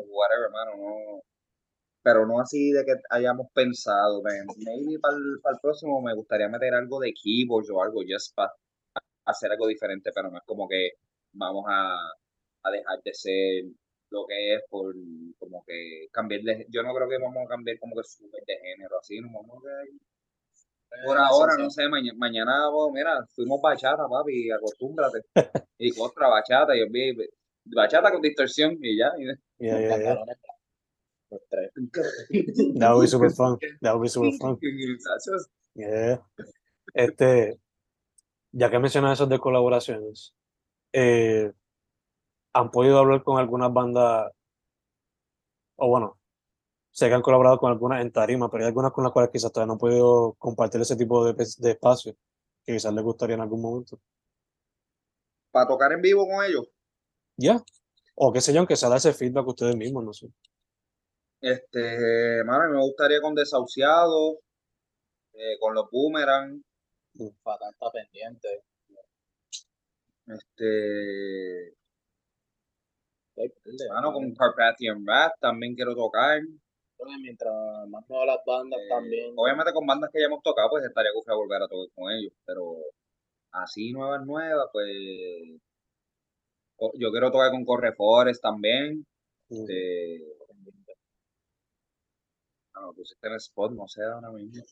whatever, 0.09 0.47
hermano, 0.47 0.77
no, 0.77 1.23
pero 2.03 2.27
no 2.27 2.41
así 2.41 2.73
de 2.73 2.85
que 2.85 2.95
hayamos 3.11 3.49
pensado, 3.55 4.23
man. 4.23 4.47
maybe 4.59 4.99
para 5.01 5.17
el, 5.17 5.61
próximo 5.63 6.01
me 6.03 6.15
gustaría 6.15 6.49
meter 6.49 6.75
algo 6.75 7.01
de 7.01 7.13
keyboards 7.15 7.71
o 7.71 7.83
algo, 7.83 8.03
just 8.09 8.35
para 8.35 8.53
hacer 9.27 9.53
algo 9.53 9.67
diferente, 9.69 10.11
pero 10.15 10.31
no 10.31 10.39
es 10.39 10.45
como 10.47 10.69
que 10.69 10.93
vamos 11.33 11.65
a, 11.69 11.97
a 12.65 12.71
dejar 12.71 13.03
de 13.05 13.15
ser 13.15 13.65
lo 14.11 14.27
que 14.27 14.55
es 14.57 14.63
por 14.69 14.95
como 15.39 15.65
que 15.67 16.09
cambiar 16.13 16.43
de, 16.43 16.67
yo 16.71 16.83
no 16.83 16.95
creo 16.95 17.09
que 17.09 17.19
vamos 17.19 17.45
a 17.47 17.49
cambiar 17.49 17.79
como 17.79 17.97
que 17.97 18.05
súper 18.05 18.45
de 18.47 18.59
género, 18.59 18.99
así, 18.99 19.21
no 19.21 19.29
vamos 19.33 19.65
a 19.65 19.69
por 21.05 21.19
ahora, 21.19 21.57
no 21.57 21.71
sé, 21.71 21.89
mañana, 21.89 22.17
mañana 22.19 22.53
mira, 22.93 23.27
fuimos 23.35 23.61
bachata, 23.61 24.09
papi, 24.09 24.51
acostúmbrate. 24.51 25.23
y 25.79 25.99
otra 26.01 26.29
bachata, 26.29 26.77
y 26.77 26.81
yo 26.81 26.87
vi 26.91 27.17
bachata 27.65 28.11
con 28.11 28.21
distorsión 28.21 28.79
y 28.81 28.99
ya. 28.99 29.13
Y... 29.19 29.27
Yeah, 29.59 29.81
yeah, 29.81 29.99
yeah. 29.99 30.17
That 32.79 32.93
would 32.93 33.03
be 33.03 33.07
super 33.07 33.31
fun. 33.31 33.59
That 33.81 33.95
would 33.95 34.03
be 34.03 34.09
super 34.09 34.33
fun. 34.39 34.59
Yeah. 35.75 36.21
Este, 36.93 37.59
ya 38.53 38.71
que 38.71 38.79
mencionas 38.79 39.13
eso 39.15 39.27
de 39.27 39.39
colaboraciones, 39.39 40.35
eh, 40.93 41.51
¿han 42.53 42.71
podido 42.71 42.99
hablar 42.99 43.23
con 43.23 43.39
algunas 43.39 43.73
bandas? 43.73 44.31
O 45.77 45.89
bueno, 45.89 46.19
sé 46.93 47.09
que 47.09 47.15
han 47.15 47.23
colaborado 47.23 47.59
con 47.59 47.73
algunas 47.73 48.03
en 48.03 48.13
tarima, 48.13 48.51
pero 48.51 48.65
hay 48.65 48.69
algunas 48.69 48.93
con 48.93 49.05
las 49.05 49.13
cuales 49.13 49.31
quizás 49.33 49.51
todavía 49.51 49.69
no 49.69 49.73
han 49.75 49.79
podido 49.79 50.35
compartir 50.39 50.81
ese 50.81 50.97
tipo 50.97 51.25
de, 51.25 51.35
de 51.35 51.71
espacio 51.71 52.15
que 52.65 52.75
quizás 52.75 52.93
les 52.95 53.03
gustaría 53.03 53.35
en 53.35 53.41
algún 53.41 53.61
momento. 53.61 53.99
¿Para 55.51 55.67
tocar 55.67 55.93
en 55.93 56.01
vivo 56.01 56.27
con 56.27 56.45
ellos? 56.45 56.69
Ya. 57.37 57.63
O 58.15 58.33
qué 58.33 58.41
sé 58.41 58.53
yo, 58.53 58.61
aunque 58.61 58.77
sea 58.77 58.89
dar 58.89 58.99
ese 58.99 59.13
feedback 59.13 59.47
ustedes 59.47 59.77
mismos, 59.77 60.05
no 60.05 60.13
sé. 60.13 60.29
Este, 61.41 62.45
mano, 62.45 62.73
me 62.73 62.81
gustaría 62.81 63.21
con 63.21 63.35
Desahuciados, 63.35 64.37
eh, 65.33 65.59
con 65.59 65.75
los 65.75 65.91
Boomerang. 65.91 66.63
Fatal 67.43 67.71
está 67.73 67.91
pendiente. 67.91 68.63
Este. 70.27 71.75
Mano, 73.93 74.13
con 74.13 74.35
Carpathian 74.35 75.05
Rap 75.07 75.33
también 75.41 75.75
quiero 75.75 75.95
tocar. 75.95 76.41
Mientras 77.21 77.53
más 77.89 78.09
nuevas 78.09 78.27
las 78.27 78.45
bandas 78.47 78.81
Eh, 78.81 78.89
también. 78.89 79.33
Obviamente 79.37 79.73
con 79.73 79.87
bandas 79.87 80.11
que 80.13 80.21
ya 80.21 80.27
hemos 80.27 80.43
tocado, 80.43 80.71
pues 80.71 80.85
estaría 80.85 81.13
gusto 81.15 81.37
volver 81.37 81.63
a 81.63 81.69
tocar 81.69 81.93
con 81.95 82.11
ellos. 82.13 82.33
Pero 82.47 82.77
así 83.53 83.93
nuevas, 83.93 84.25
nuevas, 84.27 84.67
pues. 84.73 84.89
Yo 86.95 87.11
quiero 87.11 87.31
tocar 87.31 87.51
con 87.51 87.65
Correfores 87.65 88.41
también. 88.41 89.07
Mm. 89.49 89.55
Este, 89.55 90.21
no, 92.75 92.93
pusiste 92.95 93.27
en 93.27 93.33
el 93.35 93.39
spot, 93.39 93.73
no 93.73 93.87
sé 93.87 94.03
ahora 94.05 94.31
mismo. 94.31 94.63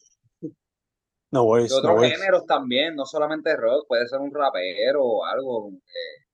No 1.33 1.45
worries, 1.45 1.71
De 1.71 1.75
no 1.75 1.79
otros 1.79 1.95
worries. 1.97 2.17
géneros 2.19 2.47
también, 2.47 2.97
no 2.97 3.05
solamente 3.05 3.55
rock, 3.57 3.87
puede 3.87 4.09
ser 4.09 4.19
un 4.21 4.35
rapero 4.35 5.05
o 5.05 5.25
algo, 5.25 5.71
que- 5.71 6.25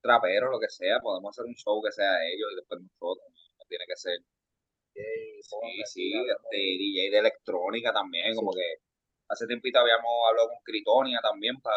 trapero, 0.00 0.50
lo 0.52 0.60
que 0.60 0.68
sea, 0.68 1.00
podemos 1.00 1.30
hacer 1.36 1.46
un 1.46 1.54
show 1.56 1.82
que 1.82 1.90
sea 1.90 2.12
de 2.12 2.32
ellos 2.32 2.48
y 2.52 2.56
después 2.56 2.80
nosotros, 2.80 3.24
no 3.28 3.35
tiene 3.68 3.84
que 3.86 3.96
ser. 3.96 4.18
Sí, 4.94 5.82
sí, 5.84 6.12
este, 6.14 6.56
DJ 6.56 7.10
de 7.10 7.18
electrónica 7.18 7.92
también, 7.92 8.34
como 8.34 8.50
que 8.52 8.80
hace 9.28 9.46
tiempito 9.46 9.78
habíamos 9.78 10.10
hablado 10.30 10.48
con 10.48 10.58
Critonia 10.64 11.20
también 11.22 11.60
para 11.60 11.76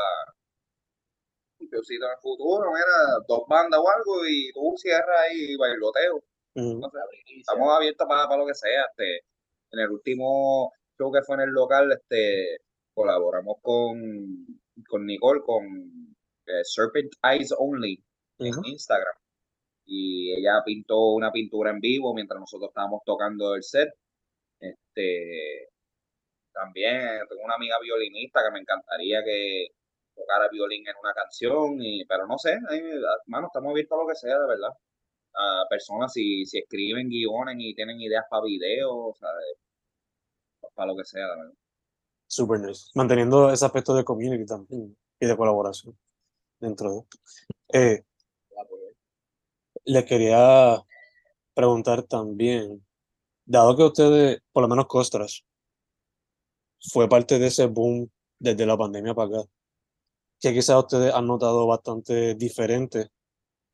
un 1.59 1.67
en 1.67 2.03
el 2.03 2.17
futuro, 2.21 2.71
mira, 2.71 3.19
dos 3.27 3.43
bandas 3.47 3.79
o 3.79 3.89
algo 3.89 4.25
y 4.25 4.51
tú 4.53 4.73
cierras 4.77 5.19
ahí 5.29 5.55
bailoteo. 5.57 6.23
Estamos 6.55 7.75
abiertos 7.75 8.07
para, 8.07 8.37
lo 8.37 8.45
que 8.45 8.55
sea. 8.55 8.85
Este, 8.89 9.25
en 9.71 9.79
el 9.79 9.89
último 9.89 10.71
show 10.97 11.11
que 11.11 11.21
fue 11.21 11.35
en 11.35 11.41
el 11.41 11.49
local, 11.49 11.91
este, 11.91 12.59
colaboramos 12.93 13.57
con, 13.61 14.45
con 14.87 15.05
Nicole, 15.05 15.41
con 15.41 15.63
eh, 16.47 16.63
Serpent 16.63 17.11
Eyes 17.23 17.53
Only 17.57 18.03
en. 18.39 18.53
Instagram. 18.63 19.15
Y 19.91 20.33
ella 20.33 20.61
pintó 20.65 21.13
una 21.13 21.31
pintura 21.31 21.71
en 21.71 21.79
vivo 21.79 22.13
mientras 22.13 22.39
nosotros 22.39 22.69
estábamos 22.69 23.01
tocando 23.05 23.55
el 23.55 23.63
set. 23.63 23.89
Este, 24.59 25.69
también 26.53 27.21
tengo 27.29 27.43
una 27.43 27.55
amiga 27.55 27.77
violinista 27.81 28.41
que 28.43 28.51
me 28.51 28.59
encantaría 28.59 29.23
que 29.23 29.67
tocara 30.15 30.49
violín 30.51 30.87
en 30.87 30.95
una 31.01 31.13
canción, 31.13 31.81
y, 31.81 32.05
pero 32.05 32.27
no 32.27 32.37
sé, 32.37 32.59
ahí, 32.69 32.81
mano, 33.27 33.47
estamos 33.47 33.71
abiertos 33.71 33.97
a 33.97 34.01
lo 34.01 34.07
que 34.07 34.15
sea, 34.15 34.37
de 34.37 34.47
verdad 34.47 34.71
a 35.35 35.65
personas 35.69 36.11
si, 36.13 36.45
si 36.45 36.59
escriben 36.59 37.09
guiones 37.09 37.55
y 37.59 37.75
tienen 37.75 37.99
ideas 38.01 38.25
para 38.29 38.43
videos, 38.43 39.17
sea, 39.17 39.29
para 40.75 40.87
lo 40.91 40.97
que 40.97 41.05
sea, 41.05 41.27
la 41.27 41.35
verdad. 41.35 41.53
Super 42.27 42.59
nice. 42.59 42.89
Manteniendo 42.93 43.51
ese 43.51 43.65
aspecto 43.65 43.95
de 43.95 44.03
community 44.03 44.45
también 44.45 44.95
y 45.19 45.25
de 45.25 45.37
colaboración 45.37 45.97
dentro 46.59 46.91
de. 46.91 47.03
Eh, 47.73 48.03
les 49.89 50.05
quería 50.05 50.83
preguntar 51.55 52.03
también, 52.03 52.85
dado 53.45 53.75
que 53.75 53.83
ustedes, 53.83 54.39
por 54.51 54.61
lo 54.63 54.69
menos 54.69 54.85
Costras, 54.87 55.43
fue 56.91 57.09
parte 57.09 57.39
de 57.39 57.47
ese 57.47 57.65
boom 57.65 58.09
desde 58.37 58.65
la 58.67 58.77
pandemia 58.77 59.15
para 59.15 59.39
acá, 59.39 59.49
que 60.39 60.53
quizás 60.53 60.77
ustedes 60.77 61.13
han 61.13 61.25
notado 61.27 61.65
bastante 61.67 62.35
diferente, 62.35 63.09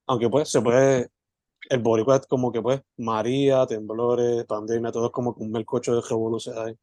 aunque 0.08 0.30
pues 0.30 0.50
se 0.50 0.62
puede, 0.62 1.10
el 1.70 1.80
boricua 1.80 2.22
como 2.22 2.52
que 2.52 2.62
pues 2.62 2.82
María, 2.98 3.66
temblores, 3.68 4.46
pandemia, 4.46 4.92
todo 4.92 5.08
es 5.08 5.12
como 5.12 5.36
un 5.38 5.52
melcocho 5.52 5.96
de 5.96 6.02
revolución. 6.10 6.80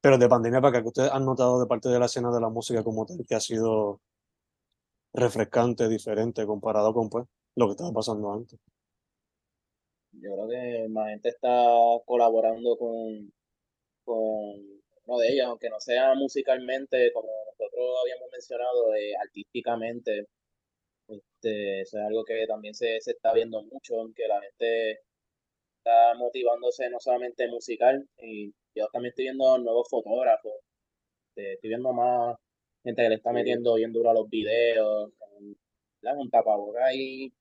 Pero 0.00 0.18
de 0.18 0.28
pandemia 0.28 0.60
para 0.60 0.70
acá, 0.70 0.82
que 0.82 0.88
ustedes 0.88 1.10
han 1.12 1.24
notado 1.24 1.60
de 1.60 1.66
parte 1.66 1.88
de 1.88 1.98
la 1.98 2.06
escena 2.06 2.30
de 2.30 2.40
la 2.40 2.48
música 2.50 2.84
como 2.84 3.04
tal, 3.06 3.24
que 3.26 3.34
ha 3.34 3.40
sido 3.40 4.00
refrescante, 5.12 5.88
diferente, 5.88 6.46
comparado 6.46 6.94
con 6.94 7.08
pues 7.10 7.26
lo 7.56 7.66
que 7.66 7.72
estaba 7.72 7.92
pasando 7.92 8.32
antes. 8.32 8.58
Yo 10.12 10.32
creo 10.34 10.48
que 10.48 10.88
más 10.88 11.10
gente 11.10 11.28
está 11.28 11.64
colaborando 12.06 12.76
con, 12.76 13.32
con 14.04 14.16
uno 15.06 15.18
de 15.18 15.28
ellas, 15.28 15.46
aunque 15.48 15.70
no 15.70 15.80
sea 15.80 16.14
musicalmente, 16.14 17.12
como 17.12 17.28
nosotros 17.46 17.96
habíamos 18.02 18.28
mencionado, 18.32 18.94
eh, 18.94 19.14
artísticamente. 19.20 20.26
Este, 21.08 21.82
eso 21.82 21.98
es 21.98 22.04
algo 22.04 22.24
que 22.24 22.46
también 22.46 22.74
se, 22.74 23.00
se 23.00 23.12
está 23.12 23.32
viendo 23.32 23.62
mucho, 23.62 24.10
que 24.14 24.28
la 24.28 24.40
gente 24.40 25.00
está 25.78 26.14
motivándose 26.16 26.90
no 26.90 27.00
solamente 27.00 27.48
musical, 27.48 28.06
y 28.18 28.52
yo 28.74 28.88
también 28.92 29.10
estoy 29.10 29.26
viendo 29.26 29.58
nuevos 29.58 29.88
fotógrafos, 29.88 30.52
este, 31.38 31.54
estoy 31.54 31.68
viendo 31.70 31.92
más 31.92 32.36
gente 32.84 33.02
que 33.02 33.08
le 33.08 33.14
está 33.16 33.32
metiendo 33.32 33.74
bien 33.74 33.92
duro 33.92 34.10
a 34.10 34.14
los 34.14 34.28
videos, 34.28 35.10
con, 35.18 35.56
un 36.18 36.30
tapabocas 36.30 36.84
ahí, 36.84 37.32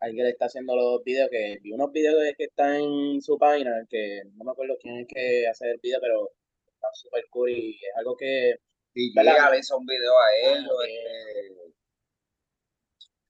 alguien 0.00 0.18
que 0.18 0.22
le 0.24 0.30
está 0.30 0.46
haciendo 0.46 0.76
los 0.76 1.02
videos, 1.04 1.28
que 1.30 1.58
vi 1.62 1.72
unos 1.72 1.90
videos 1.92 2.22
que 2.36 2.44
están 2.44 2.74
en 2.76 3.22
su 3.22 3.38
página, 3.38 3.86
que 3.88 4.22
no 4.34 4.44
me 4.44 4.52
acuerdo 4.52 4.76
quién 4.80 4.98
es 5.00 5.06
que 5.08 5.46
hace 5.48 5.70
el 5.70 5.78
video, 5.82 5.98
pero 6.00 6.30
está 6.66 6.88
súper 6.94 7.24
cool 7.30 7.50
y 7.50 7.70
es 7.76 7.96
algo 7.96 8.16
que... 8.16 8.54
Y 8.94 9.12
llega, 9.12 9.50
le 9.50 9.58
hizo 9.58 9.76
un 9.76 9.86
video 9.86 10.12
a 10.18 10.24
Ah, 10.24 10.58
ok. 10.60 10.84
este, 10.86 11.74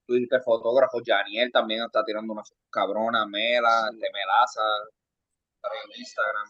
tú 0.07 0.15
dijiste 0.15 0.41
fotógrafo, 0.41 0.99
Janiel 1.05 1.51
también 1.53 1.83
está 1.85 2.05
tirando 2.05 2.33
una 2.33 2.43
cabrona, 2.71 3.27
Mela, 3.27 3.89
Sí. 3.91 3.97
este, 3.97 4.11
Melaza, 4.13 4.63
en 5.85 5.99
Instagram. 6.01 6.49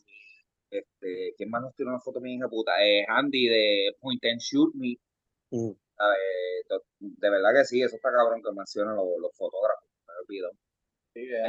Este, 0.70 1.34
¿quién 1.36 1.50
más 1.50 1.62
nos 1.62 1.74
tiró 1.76 1.90
una 1.90 2.00
foto 2.00 2.20
bien 2.20 2.38
hija 2.38 2.48
puta? 2.48 2.72
Eh, 2.84 3.04
Andy 3.06 3.46
de 3.46 3.96
Point 4.00 4.24
and 4.24 4.40
Shoot 4.40 4.74
Me. 4.74 4.96
Mm. 5.50 5.70
De 6.98 7.30
verdad 7.30 7.50
que 7.54 7.64
sí, 7.64 7.80
eso 7.80 7.94
está 7.94 8.10
cabrón 8.10 8.42
que 8.42 8.50
mencionan 8.50 8.96
los, 8.96 9.06
los 9.20 9.32
fotógrafos, 9.36 9.83
me 10.28 10.38
olvido. 10.38 10.50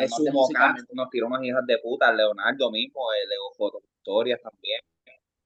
es 0.01 0.11
su 0.11 0.23
nos 0.93 1.09
tiró 1.09 1.27
unas 1.27 1.43
hijas 1.43 1.65
de 1.65 1.77
puta, 1.79 2.13
Leonardo 2.13 2.71
mismo, 2.71 3.01
el 3.13 3.29
Leo 3.29 3.51
Fotohistorias 3.57 4.41
también, 4.41 4.81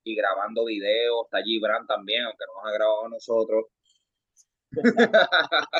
y 0.03 0.15
grabando 0.15 0.65
videos, 0.65 1.25
está 1.25 1.41
Gibran 1.43 1.85
también, 1.87 2.23
aunque 2.23 2.45
no 2.47 2.53
nos 2.55 2.65
ha 2.65 2.73
grabado 2.73 3.05
a 3.05 3.09
nosotros. 3.09 3.65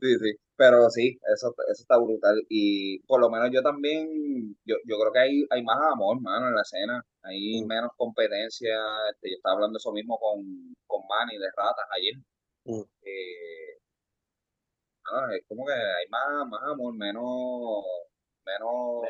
sí, 0.00 0.18
sí, 0.18 0.36
pero 0.56 0.90
sí, 0.90 1.18
eso, 1.34 1.54
eso 1.70 1.82
está 1.82 1.98
brutal. 1.98 2.40
Y 2.48 3.00
por 3.00 3.20
lo 3.20 3.30
menos 3.30 3.50
yo 3.52 3.62
también, 3.62 4.56
yo, 4.64 4.76
yo 4.86 4.98
creo 4.98 5.12
que 5.12 5.18
hay, 5.18 5.46
hay 5.50 5.62
más 5.62 5.78
amor, 5.92 6.20
mano, 6.20 6.48
en 6.48 6.54
la 6.54 6.62
escena. 6.62 7.04
Hay 7.22 7.62
mm. 7.62 7.66
menos 7.66 7.90
competencia. 7.96 8.76
Este, 9.10 9.30
yo 9.30 9.36
estaba 9.36 9.56
hablando 9.56 9.78
eso 9.78 9.92
mismo 9.92 10.18
con, 10.18 10.74
con 10.86 11.02
Manny 11.08 11.38
de 11.38 11.48
Ratas 11.56 11.86
ayer. 11.96 12.14
Mm. 12.64 12.82
Eh, 13.02 13.71
es 15.36 15.44
como 15.48 15.66
que 15.66 15.72
hay 15.72 16.06
más, 16.08 16.46
más 16.48 16.62
amor, 16.70 16.94
menos 16.94 17.84
menos, 18.44 19.02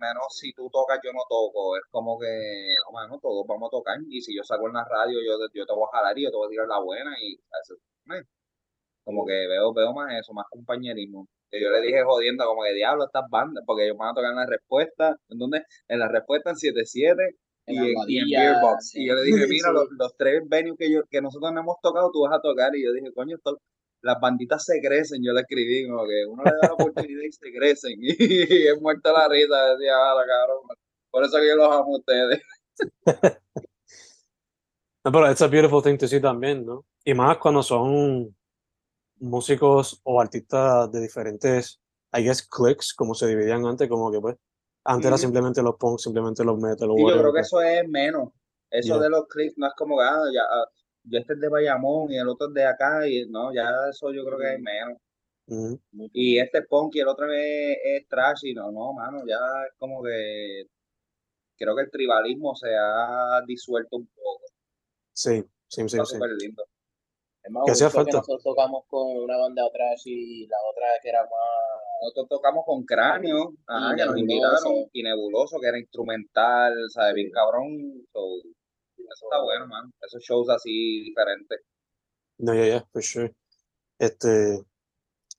menos 0.00 0.26
si 0.30 0.52
tú 0.52 0.68
tocas, 0.70 0.98
yo 1.02 1.12
no 1.12 1.22
toco. 1.28 1.76
Es 1.76 1.84
como 1.90 2.18
que, 2.18 2.74
no, 3.08 3.18
todos 3.20 3.46
vamos 3.46 3.68
a 3.68 3.70
tocar. 3.70 3.98
Y 4.08 4.20
si 4.20 4.36
yo 4.36 4.42
saco 4.42 4.66
en 4.68 4.74
la 4.74 4.84
radio, 4.84 5.18
yo, 5.20 5.38
yo 5.52 5.66
te 5.66 5.72
voy 5.72 5.86
a 5.92 5.96
jalar 5.96 6.18
y 6.18 6.24
yo 6.24 6.30
te 6.30 6.36
voy 6.36 6.46
a 6.46 6.50
tirar 6.50 6.68
la 6.68 6.80
buena. 6.80 7.14
Y 7.20 7.38
como 9.04 9.24
que 9.24 9.46
veo, 9.46 9.72
veo 9.72 9.92
más 9.92 10.12
eso, 10.18 10.32
más 10.32 10.46
compañerismo. 10.50 11.28
Que 11.48 11.62
yo 11.62 11.70
le 11.70 11.80
dije 11.80 12.02
jodiendo, 12.02 12.44
como 12.44 12.64
que 12.64 12.74
diablo, 12.74 13.04
estas 13.04 13.24
bandas, 13.30 13.62
porque 13.66 13.84
ellos 13.84 13.96
van 13.96 14.10
a 14.10 14.14
tocar 14.14 14.30
en 14.30 14.36
la 14.36 14.46
respuesta. 14.46 15.16
¿En 15.28 15.38
dónde? 15.38 15.62
En 15.88 16.00
la 16.00 16.08
respuesta 16.08 16.50
en 16.50 16.56
7-7 16.56 17.36
y, 17.68 17.78
en, 17.78 17.94
y 18.08 18.18
en 18.18 18.26
Beerbox. 18.28 18.96
Y 18.96 19.06
yo 19.06 19.14
le 19.14 19.22
dije, 19.22 19.46
mira, 19.48 19.70
los, 19.70 19.86
los, 19.96 20.16
tres 20.16 20.42
venues 20.48 20.76
que, 20.76 20.90
yo, 20.90 21.02
que 21.08 21.22
nosotros 21.22 21.52
no 21.52 21.60
hemos 21.60 21.76
tocado, 21.80 22.10
tú 22.12 22.22
vas 22.22 22.36
a 22.36 22.40
tocar. 22.40 22.74
Y 22.74 22.84
yo 22.84 22.92
dije, 22.92 23.12
coño, 23.14 23.36
esto, 23.36 23.58
las 24.06 24.20
banditas 24.20 24.64
se 24.64 24.80
crecen, 24.80 25.22
yo 25.22 25.32
le 25.32 25.40
escribí, 25.40 25.88
como 25.88 26.04
que 26.04 26.24
uno 26.26 26.44
le 26.44 26.50
da 26.52 26.68
la 26.68 26.74
oportunidad 26.74 27.22
y 27.22 27.32
se 27.32 27.52
crecen. 27.52 27.98
Y 28.00 28.66
es 28.68 28.80
muerta 28.80 29.12
la 29.12 29.28
risa, 29.28 29.74
decía, 29.74 29.92
ah, 29.96 30.24
cabrón. 30.26 30.78
Por 31.10 31.24
eso 31.24 31.36
que 31.38 31.48
yo 31.48 31.56
los 31.56 31.66
amo 31.66 31.96
a 31.96 31.98
ustedes. 31.98 32.40
no, 35.04 35.12
pero 35.12 35.28
es 35.28 35.42
a 35.42 35.48
beautiful 35.48 35.82
thing 35.82 35.98
to 35.98 36.06
see 36.06 36.20
también, 36.20 36.64
¿no? 36.64 36.84
Y 37.04 37.14
más 37.14 37.38
cuando 37.38 37.62
son 37.62 38.34
músicos 39.18 40.00
o 40.04 40.20
artistas 40.20 40.90
de 40.92 41.00
diferentes, 41.00 41.80
I 42.12 42.22
guess, 42.22 42.46
cliques, 42.46 42.94
como 42.94 43.14
se 43.14 43.26
dividían 43.26 43.66
antes, 43.66 43.88
como 43.88 44.12
que 44.12 44.20
pues, 44.20 44.36
antes 44.84 45.06
era 45.06 45.18
simplemente 45.18 45.62
los 45.62 45.76
punk, 45.76 45.98
simplemente 45.98 46.44
los 46.44 46.58
metal. 46.58 46.88
yo 46.96 47.18
creo 47.18 47.32
que 47.32 47.40
eso 47.40 47.60
es 47.60 47.88
menos. 47.88 48.28
Eso 48.70 48.98
de 49.00 49.08
los 49.08 49.26
clics 49.26 49.56
no 49.56 49.66
es 49.66 49.72
como 49.76 50.00
ah, 50.00 50.24
ya, 50.32 50.42
ah, 50.42 50.68
yo 51.08 51.18
este 51.18 51.34
es 51.34 51.40
de 51.40 51.48
Bayamón 51.48 52.12
y 52.12 52.18
el 52.18 52.28
otro 52.28 52.48
es 52.48 52.54
de 52.54 52.64
acá, 52.64 53.08
y 53.08 53.26
no, 53.28 53.52
ya 53.54 53.70
eso 53.90 54.12
yo 54.12 54.24
creo 54.24 54.38
que 54.38 54.54
es 54.54 54.60
menos. 54.60 54.98
Y 56.12 56.38
este 56.38 56.58
es 56.58 56.66
punk 56.66 56.96
y 56.96 57.00
el 57.00 57.08
otro 57.08 57.32
es, 57.32 57.78
es 57.84 58.08
trash 58.08 58.44
y 58.44 58.54
no, 58.54 58.72
no, 58.72 58.92
mano, 58.92 59.22
ya 59.26 59.38
es 59.68 59.74
como 59.78 60.02
que 60.02 60.66
creo 61.56 61.76
que 61.76 61.82
el 61.82 61.90
tribalismo 61.90 62.54
se 62.54 62.74
ha 62.74 63.40
disuelto 63.46 63.96
un 63.96 64.06
poco. 64.08 64.44
Sí, 65.12 65.42
sí, 65.68 65.88
sí. 65.88 65.98
sí. 66.04 66.18
lindo. 66.40 66.64
Es 67.42 67.50
más, 67.50 67.64
que 67.64 67.72
hacía 67.72 67.90
falta. 67.90 68.10
Que 68.10 68.16
nosotros 68.16 68.42
tocamos 68.42 68.84
con 68.88 69.16
una 69.18 69.36
banda 69.36 69.62
trash 69.72 70.02
y 70.06 70.46
la 70.48 70.56
otra 70.68 70.86
que 71.00 71.08
era 71.08 71.22
más. 71.22 71.30
Nosotros 72.02 72.28
tocamos 72.28 72.64
con 72.66 72.84
Cráneo, 72.84 73.54
ajá, 73.66 73.94
que 73.96 74.04
nos 74.04 74.18
invitaron, 74.18 74.90
y 74.92 75.02
Nebuloso, 75.02 75.58
que 75.60 75.68
era 75.68 75.78
instrumental, 75.78 76.74
¿sabes? 76.90 77.14
Bien 77.14 77.30
cabrón. 77.30 78.04
Eso 78.04 78.42
está 79.26 79.42
bueno, 79.42 79.66
man. 79.66 79.92
Esos 80.00 80.22
shows 80.22 80.48
así 80.48 81.02
diferentes. 81.02 81.60
No, 82.38 82.54
ya, 82.54 82.66
ya, 82.66 82.86
for 82.92 83.02
sure. 83.02 83.34
Este, 83.98 84.64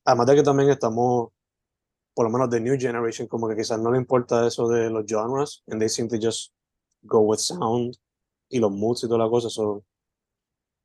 además 0.04 0.26
de 0.26 0.34
que 0.36 0.42
también 0.42 0.70
estamos, 0.70 1.30
por 2.14 2.26
lo 2.26 2.30
menos 2.30 2.50
de 2.50 2.60
New 2.60 2.76
Generation, 2.78 3.28
como 3.28 3.48
que 3.48 3.56
quizás 3.56 3.80
no 3.80 3.92
le 3.92 3.98
importa 3.98 4.46
eso 4.46 4.68
de 4.68 4.90
los 4.90 5.04
genres, 5.06 5.62
and 5.68 5.80
they 5.80 5.88
seem 5.88 6.08
to 6.08 6.16
just 6.20 6.52
go 7.02 7.20
with 7.20 7.38
sound 7.38 7.96
y 8.48 8.58
los 8.58 8.70
moods 8.70 9.04
y 9.04 9.06
toda 9.06 9.24
la 9.24 9.30
cosa, 9.30 9.48
so, 9.48 9.84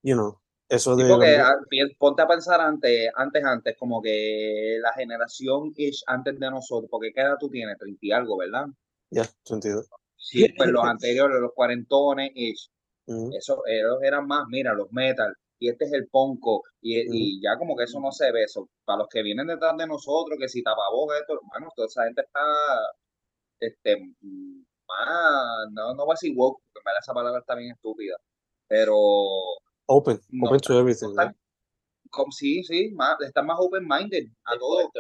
you 0.04 0.14
know, 0.14 0.40
eso 0.70 0.96
de... 0.96 1.08
porque, 1.08 1.38
ah, 1.38 1.56
ponte 1.98 2.22
a 2.22 2.28
pensar 2.28 2.60
antes, 2.62 3.10
antes, 3.16 3.44
antes, 3.44 3.78
como 3.78 4.02
que 4.02 4.78
la 4.82 4.94
generación 4.94 5.74
ish 5.76 6.04
antes 6.08 6.40
de 6.40 6.50
nosotros, 6.50 6.90
porque 6.90 7.12
¿qué 7.14 7.22
edad 7.22 7.38
tú 7.40 7.50
tienes? 7.50 7.78
30 7.78 8.00
y 8.02 8.12
algo, 8.12 8.38
¿verdad? 8.38 8.68
Ya, 9.10 9.24
sentido. 9.44 9.84
Sí, 10.16 10.48
pues 10.58 10.70
los 10.70 10.84
anteriores, 10.84 11.40
los 11.40 11.54
cuarentones, 11.54 12.32
ish, 12.34 12.72
eso, 13.06 13.64
ellos 13.68 13.98
eran 14.02 14.28
más, 14.28 14.46
mira, 14.48 14.74
los 14.74 14.92
metal, 14.92 15.34
y 15.60 15.70
este 15.70 15.86
es 15.86 15.94
el 15.94 16.08
ponco, 16.08 16.64
y, 16.82 17.00
y, 17.00 17.42
ya 17.42 17.58
como 17.58 17.76
que 17.76 17.84
eso 17.84 18.00
no 18.00 18.12
se 18.12 18.32
ve, 18.32 18.44
eso, 18.44 18.70
para 18.86 19.00
los 19.00 19.08
que 19.10 19.22
vienen 19.24 19.48
detrás 19.48 19.76
de 19.78 19.88
nosotros, 19.88 20.38
que 20.40 20.50
si 20.50 20.64
tapabocas, 20.64 21.22
esto, 21.22 21.34
hermano, 21.34 21.72
toda 21.76 21.88
esa 21.88 22.06
gente 22.06 22.22
está, 22.22 22.42
este, 23.60 23.98
más, 24.88 25.72
no, 25.72 25.94
no 25.94 26.06
voy 26.06 26.14
a 26.14 26.20
decir 26.20 26.34
woke, 26.36 26.62
porque 26.74 26.90
esa 27.00 27.14
palabra 27.14 27.40
está 27.40 27.56
bien 27.56 27.72
estúpida, 27.72 28.18
pero 28.68 28.96
Open, 29.86 30.20
open 30.42 30.60
to 30.60 30.80
everything. 30.80 31.14
como, 32.10 32.32
sí, 32.32 32.64
sí, 32.64 32.92
más, 32.92 33.18
están 33.22 33.46
más 33.46 33.58
open-minded 33.60 34.28
a 34.46 34.58
todo. 34.58 34.92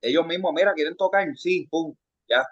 Ellos 0.00 0.26
mismos, 0.26 0.52
mira, 0.54 0.74
quieren 0.74 0.96
tocar, 0.96 1.26
sí, 1.36 1.66
pum, 1.70 1.94
ya. 2.28 2.44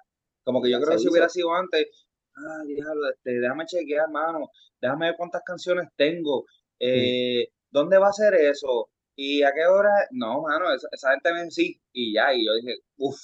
Como 0.45 0.63
que 0.63 0.71
yo 0.71 0.81
creo 0.81 0.93
que 0.93 0.99
si 0.99 1.09
hubiera 1.09 1.29
sido 1.29 1.53
antes, 1.55 2.07
ah, 2.37 2.63
diablo, 2.67 3.11
este, 3.11 3.41
déjame 3.41 3.67
chequear, 3.67 4.07
hermano, 4.07 4.51
déjame 4.81 5.07
ver 5.07 5.17
cuántas 5.17 5.43
canciones 5.43 5.89
tengo, 5.97 6.45
eh, 6.79 7.49
¿dónde 7.71 7.99
va 7.99 8.09
a 8.09 8.13
ser 8.13 8.35
eso? 8.35 8.89
¿Y 9.15 9.43
a 9.43 9.53
qué 9.53 9.67
hora? 9.67 9.91
No, 10.11 10.43
mano, 10.43 10.73
esa, 10.73 10.89
esa 10.91 11.11
gente 11.11 11.33
ven 11.33 11.51
sí, 11.51 11.81
y 11.93 12.15
ya, 12.15 12.33
y 12.35 12.47
yo 12.47 12.55
dije, 12.55 12.79
uff, 12.97 13.21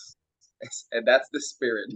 that's 1.04 1.30
the 1.30 1.38
spirit. 1.38 1.88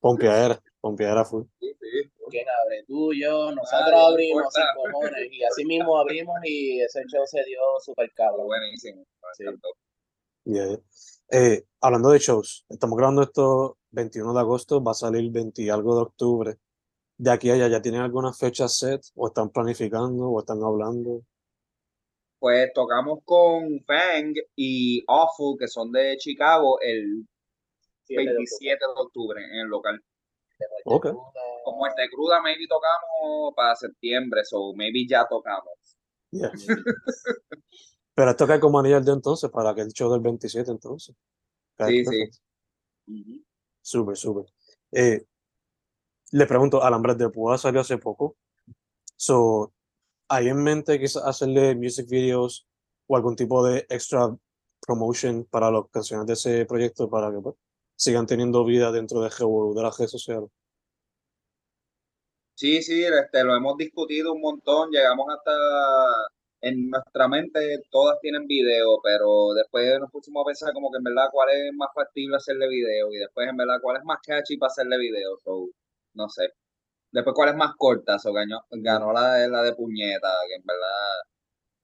Pompeadera, 0.00 0.60
pompeadera 0.80 1.24
full. 1.24 1.44
Sí, 1.60 1.72
sí. 1.80 2.10
¿Quién 2.30 2.46
abre? 2.64 2.84
Tú, 2.86 3.12
yo, 3.12 3.50
nosotros 3.52 3.92
abrimos 3.92 4.54
sin 4.54 4.64
cojones. 4.76 5.32
Y 5.32 5.42
así 5.42 5.64
mismo 5.64 5.98
abrimos 5.98 6.36
y 6.44 6.80
ese 6.80 7.02
show 7.06 7.26
se 7.26 7.42
dio 7.44 7.60
súper 7.84 8.10
cabrón. 8.14 8.46
Buenísimo. 8.46 9.04
Sí. 9.36 9.44
Eh, 11.32 11.64
hablando 11.80 12.10
de 12.10 12.18
shows, 12.18 12.64
estamos 12.68 12.96
grabando 12.96 13.22
esto 13.22 13.78
21 13.90 14.34
de 14.34 14.40
agosto, 14.40 14.82
va 14.82 14.92
a 14.92 14.94
salir 14.94 15.30
20 15.30 15.70
algo 15.70 15.94
de 15.96 16.02
octubre. 16.02 16.56
De 17.16 17.30
aquí 17.30 17.50
a 17.50 17.54
allá, 17.54 17.68
¿ya 17.68 17.82
tienen 17.82 18.00
alguna 18.00 18.32
fecha 18.32 18.68
set? 18.68 19.02
¿O 19.14 19.28
están 19.28 19.50
planificando? 19.50 20.30
¿O 20.30 20.40
están 20.40 20.62
hablando? 20.62 21.22
Pues 22.38 22.72
tocamos 22.72 23.18
con 23.24 23.84
Fang 23.84 24.34
y 24.56 25.04
Awful, 25.06 25.58
que 25.58 25.68
son 25.68 25.92
de 25.92 26.16
Chicago, 26.16 26.78
el 26.80 27.26
27 28.08 28.78
de 28.78 29.02
octubre 29.02 29.44
en 29.44 29.60
el 29.60 29.66
local. 29.66 30.02
Okay. 30.84 31.12
Con 31.64 31.76
Muerte 31.76 32.08
Cruda, 32.10 32.40
maybe 32.42 32.66
tocamos 32.66 33.54
para 33.54 33.76
septiembre, 33.76 34.44
so 34.44 34.72
maybe 34.74 35.06
ya 35.06 35.26
tocamos. 35.28 35.98
Pero 38.14 38.30
esto 38.30 38.46
cae 38.46 38.60
como 38.60 38.78
anillo 38.78 39.00
de 39.00 39.12
entonces, 39.12 39.50
para 39.50 39.74
que 39.74 39.82
el 39.82 39.92
show 39.92 40.10
del 40.10 40.20
27 40.20 40.70
entonces. 40.70 41.14
sí, 41.86 42.04
sí. 42.04 42.30
Súper, 43.82 44.16
súper. 44.16 44.46
Eh, 44.92 45.24
le 46.32 46.46
pregunto, 46.46 46.82
Alambres 46.82 47.18
de 47.18 47.28
Púa 47.28 47.58
salió 47.58 47.80
hace 47.80 47.98
poco. 47.98 48.36
So, 49.16 49.72
¿Hay 50.28 50.48
en 50.48 50.62
mente 50.62 51.00
quizás 51.00 51.24
hacerle 51.24 51.74
music 51.74 52.08
videos 52.08 52.66
o 53.08 53.16
algún 53.16 53.34
tipo 53.34 53.66
de 53.66 53.84
extra 53.88 54.34
promotion 54.86 55.44
para 55.44 55.70
las 55.72 55.82
canciones 55.90 56.26
de 56.26 56.32
ese 56.34 56.66
proyecto 56.66 57.10
para 57.10 57.32
que 57.32 57.40
pues, 57.40 57.56
sigan 57.96 58.26
teniendo 58.26 58.64
vida 58.64 58.92
dentro 58.92 59.20
de 59.22 59.28
GW, 59.28 59.74
de 59.74 59.82
las 59.82 59.98
redes 59.98 60.12
sociales. 60.12 60.48
Sí, 62.54 62.80
sí, 62.82 63.04
este, 63.04 63.42
lo 63.42 63.56
hemos 63.56 63.76
discutido 63.76 64.32
un 64.32 64.40
montón, 64.40 64.90
llegamos 64.90 65.26
hasta 65.34 65.52
en 66.62 66.90
nuestra 66.90 67.28
mente 67.28 67.82
todas 67.90 68.18
tienen 68.20 68.46
video, 68.46 69.00
pero 69.02 69.52
después 69.54 69.98
nos 70.00 70.10
pusimos 70.10 70.42
a 70.42 70.46
pensar 70.46 70.72
como 70.74 70.90
que 70.90 70.98
en 70.98 71.04
verdad 71.04 71.28
cuál 71.32 71.50
es 71.50 71.72
más 71.74 71.90
factible 71.94 72.36
hacerle 72.36 72.68
video 72.68 73.12
y 73.12 73.18
después 73.18 73.48
en 73.48 73.56
verdad 73.56 73.78
cuál 73.82 73.98
es 73.98 74.04
más 74.04 74.18
catchy 74.24 74.56
para 74.58 74.68
hacerle 74.68 74.98
video, 74.98 75.36
so, 75.44 75.68
no 76.14 76.28
sé. 76.28 76.50
Después 77.12 77.34
cuál 77.34 77.50
es 77.50 77.56
más 77.56 77.72
corta, 77.76 78.18
so, 78.18 78.32
ganó, 78.32 78.60
ganó 78.70 79.12
la, 79.12 79.46
la 79.48 79.62
de 79.62 79.74
puñeta, 79.74 80.28
que 80.48 80.56
en 80.56 80.64
verdad 80.66 81.22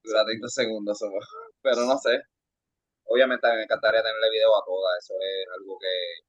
dura 0.04 0.24
30 0.24 0.48
segundos, 0.48 0.98
pero 1.62 1.84
no 1.86 1.98
sé 1.98 2.22
obviamente 3.06 3.46
me 3.48 3.62
encantaría 3.62 4.02
tenerle 4.02 4.30
video 4.30 4.56
a 4.56 4.64
todas, 4.64 4.98
eso 4.98 5.14
es 5.14 5.46
algo 5.58 5.78
que 5.78 6.26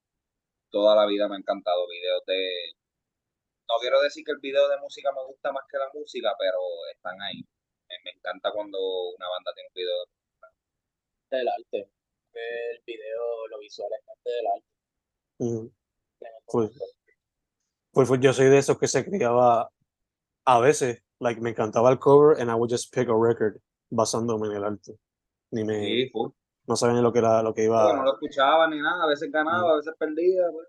toda 0.72 0.96
la 0.96 1.06
vida 1.06 1.28
me 1.28 1.36
ha 1.36 1.40
encantado, 1.40 1.88
videos 1.88 2.24
de... 2.26 2.74
No 3.70 3.76
quiero 3.82 4.02
decir 4.02 4.24
que 4.26 4.32
el 4.32 4.40
video 4.40 4.68
de 4.70 4.78
música 4.80 5.12
me 5.12 5.26
gusta 5.26 5.52
más 5.52 5.64
que 5.70 5.78
la 5.78 5.90
música, 5.94 6.34
pero 6.40 6.60
están 6.94 7.22
ahí. 7.22 7.44
Me, 8.04 8.12
encanta 8.12 8.52
cuando 8.52 8.78
una 8.80 9.28
banda 9.30 9.52
tiene 9.54 9.70
un 9.70 9.74
video 9.74 9.96
del 11.32 11.48
arte. 11.48 11.92
El 12.34 12.82
video, 12.86 13.48
lo 13.50 13.60
visual 13.60 13.90
es 13.98 14.06
parte 14.06 14.30
del 14.30 14.48
arte. 14.48 15.74
Pues, 16.46 16.72
pues, 17.92 18.08
pues, 18.08 18.20
yo 18.22 18.34
soy 18.34 18.48
de 18.48 18.58
esos 18.60 18.78
que 18.78 18.88
se 18.88 19.06
criaba 19.06 19.70
a 20.46 20.60
veces, 20.60 21.04
like 21.20 21.42
me 21.42 21.50
encantaba 21.50 21.92
el 21.92 22.00
cover 22.00 22.40
and 22.40 22.50
I 22.50 22.54
would 22.54 22.72
just 22.72 22.94
pick 22.94 23.10
a 23.10 23.14
record 23.14 23.60
basándome 23.90 24.48
en 24.48 24.54
el 24.54 24.64
arte. 24.64 24.98
Ni 25.52 25.64
me, 25.64 25.80
Sí, 25.84 26.12
no 26.68 26.76
sabía 26.76 26.96
ni 26.96 27.02
lo 27.02 27.12
que 27.12 27.20
era 27.20 27.42
lo 27.42 27.54
que 27.54 27.62
no 27.62 27.68
iba. 27.68 28.04
lo 28.04 28.14
escuchaba 28.14 28.68
ni 28.68 28.80
nada, 28.80 29.04
a 29.04 29.08
veces 29.08 29.32
ganaba, 29.32 29.72
a 29.72 29.76
veces 29.78 29.94
perdía, 29.98 30.44
pues. 30.52 30.68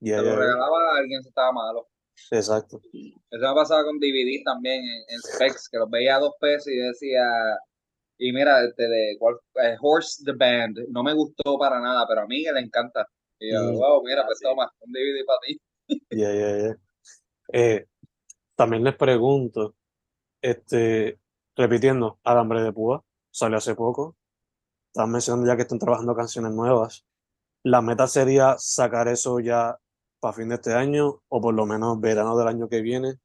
Yeah, 0.00 0.18
Se 0.18 0.24
lo 0.24 0.30
yeah. 0.30 0.38
regalaba 0.38 0.94
a 0.94 0.98
alguien 0.98 1.22
si 1.22 1.28
estaba 1.28 1.52
malo. 1.52 1.88
Exacto. 2.30 2.80
Eso 2.92 3.48
me 3.48 3.54
pasaba 3.54 3.84
con 3.84 3.98
DVD 3.98 4.42
también 4.44 4.82
en, 4.82 5.04
en 5.14 5.20
Specs, 5.20 5.68
que 5.68 5.78
los 5.78 5.90
veía 5.90 6.16
a 6.16 6.20
dos 6.20 6.34
pesos 6.40 6.68
y 6.68 6.76
decía, 6.76 7.22
y 8.18 8.32
mira, 8.32 8.64
este 8.64 8.84
de 8.88 9.16
cuál, 9.18 9.36
eh, 9.62 9.76
Horse 9.80 10.22
the 10.24 10.32
Band, 10.32 10.78
no 10.90 11.02
me 11.02 11.12
gustó 11.14 11.58
para 11.58 11.80
nada, 11.80 12.06
pero 12.08 12.22
a 12.22 12.26
mí 12.26 12.42
le 12.44 12.60
encanta. 12.60 13.06
Y 13.38 13.52
yo, 13.52 13.60
Mm. 13.62 13.74
wow, 13.76 14.02
mira, 14.04 14.24
pues 14.24 14.38
sí. 14.38 14.44
toma, 14.44 14.72
un 14.80 14.92
DVD 14.92 15.24
para 15.26 15.38
ti. 15.46 15.60
Yeah, 16.10 16.32
yeah, 16.32 16.58
yeah. 16.58 16.76
Eh, 17.52 17.86
también 18.54 18.84
les 18.84 18.94
pregunto, 18.96 19.74
este, 20.40 21.18
repitiendo, 21.56 22.18
Alambre 22.24 22.62
de 22.62 22.72
Púa 22.72 23.04
salió 23.30 23.58
hace 23.58 23.74
poco. 23.74 24.16
Estaban 24.88 25.10
mencionando 25.10 25.46
ya 25.48 25.56
que 25.56 25.62
están 25.62 25.78
trabajando 25.80 26.14
canciones 26.14 26.52
nuevas. 26.52 27.04
La 27.64 27.82
meta 27.82 28.06
sería 28.06 28.54
sacar 28.58 29.08
eso 29.08 29.40
ya 29.40 29.76
para 30.24 30.32
fin 30.32 30.48
de 30.48 30.54
este 30.54 30.72
año 30.72 31.20
o 31.28 31.38
por 31.38 31.52
lo 31.52 31.66
menos 31.66 32.00
verano 32.00 32.34
del 32.38 32.48
año 32.48 32.66
que 32.66 32.80
viene. 32.80 33.16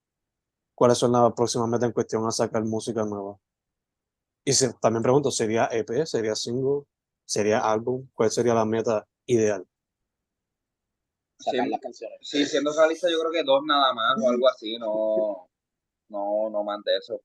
¿Cuáles 0.76 0.98
son 0.98 1.14
las 1.14 1.32
próximas 1.32 1.70
metas 1.70 1.88
en 1.88 1.94
cuestión 1.94 2.28
a 2.28 2.32
sacar 2.32 2.62
música 2.66 3.06
nueva? 3.06 3.38
Y 4.44 4.52
se- 4.52 4.74
también 4.82 5.02
pregunto, 5.02 5.32
¿sería 5.32 5.70
EP? 5.72 6.06
¿Sería 6.06 6.36
single? 6.36 6.84
¿Sería 7.24 7.60
álbum? 7.60 8.06
¿Cuál 8.14 8.32
sería 8.32 8.54
la 8.54 8.66
meta 8.66 9.08
ideal? 9.28 9.66
Sacar 11.38 11.64
Sí. 11.66 11.72
las 11.72 11.80
canciones. 11.80 12.18
Sí, 12.22 12.46
siendo 12.46 12.74
realista, 12.78 13.10
yo 13.10 13.18
creo 13.22 13.32
que 13.32 13.44
dos 13.44 13.62
nada 13.66 13.94
más 13.94 14.22
o 14.22 14.30
algo 14.30 14.50
así, 14.50 14.78
no, 14.78 15.48
no, 16.10 16.50
no 16.50 16.64
más 16.66 16.84
de 16.84 16.98
eso. 16.98 17.22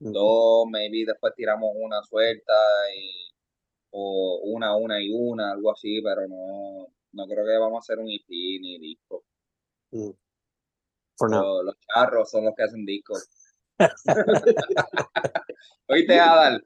Dos, 0.00 0.66
maybe 0.68 1.04
después 1.06 1.32
tiramos 1.36 1.70
una 1.76 2.02
suelta 2.02 2.52
y, 2.96 3.32
o 3.92 4.40
una, 4.42 4.74
una 4.76 5.00
y 5.00 5.08
una, 5.14 5.52
algo 5.52 5.70
así, 5.70 6.02
pero 6.02 6.26
no, 6.26 6.88
no 7.14 7.26
creo 7.26 7.44
que 7.44 7.58
vamos 7.58 7.76
a 7.76 7.84
hacer 7.84 7.98
un 7.98 8.10
EP 8.10 8.28
ni 8.28 8.78
disco. 8.78 9.24
Mm. 9.90 10.10
For 11.16 11.30
now. 11.30 11.62
Los, 11.62 11.76
charros 11.78 12.30
son 12.30 12.44
los 12.44 12.54
que 12.54 12.62
hacen 12.64 12.84
discos. 12.84 13.28
Oíste, 15.88 16.20
Adal. 16.20 16.64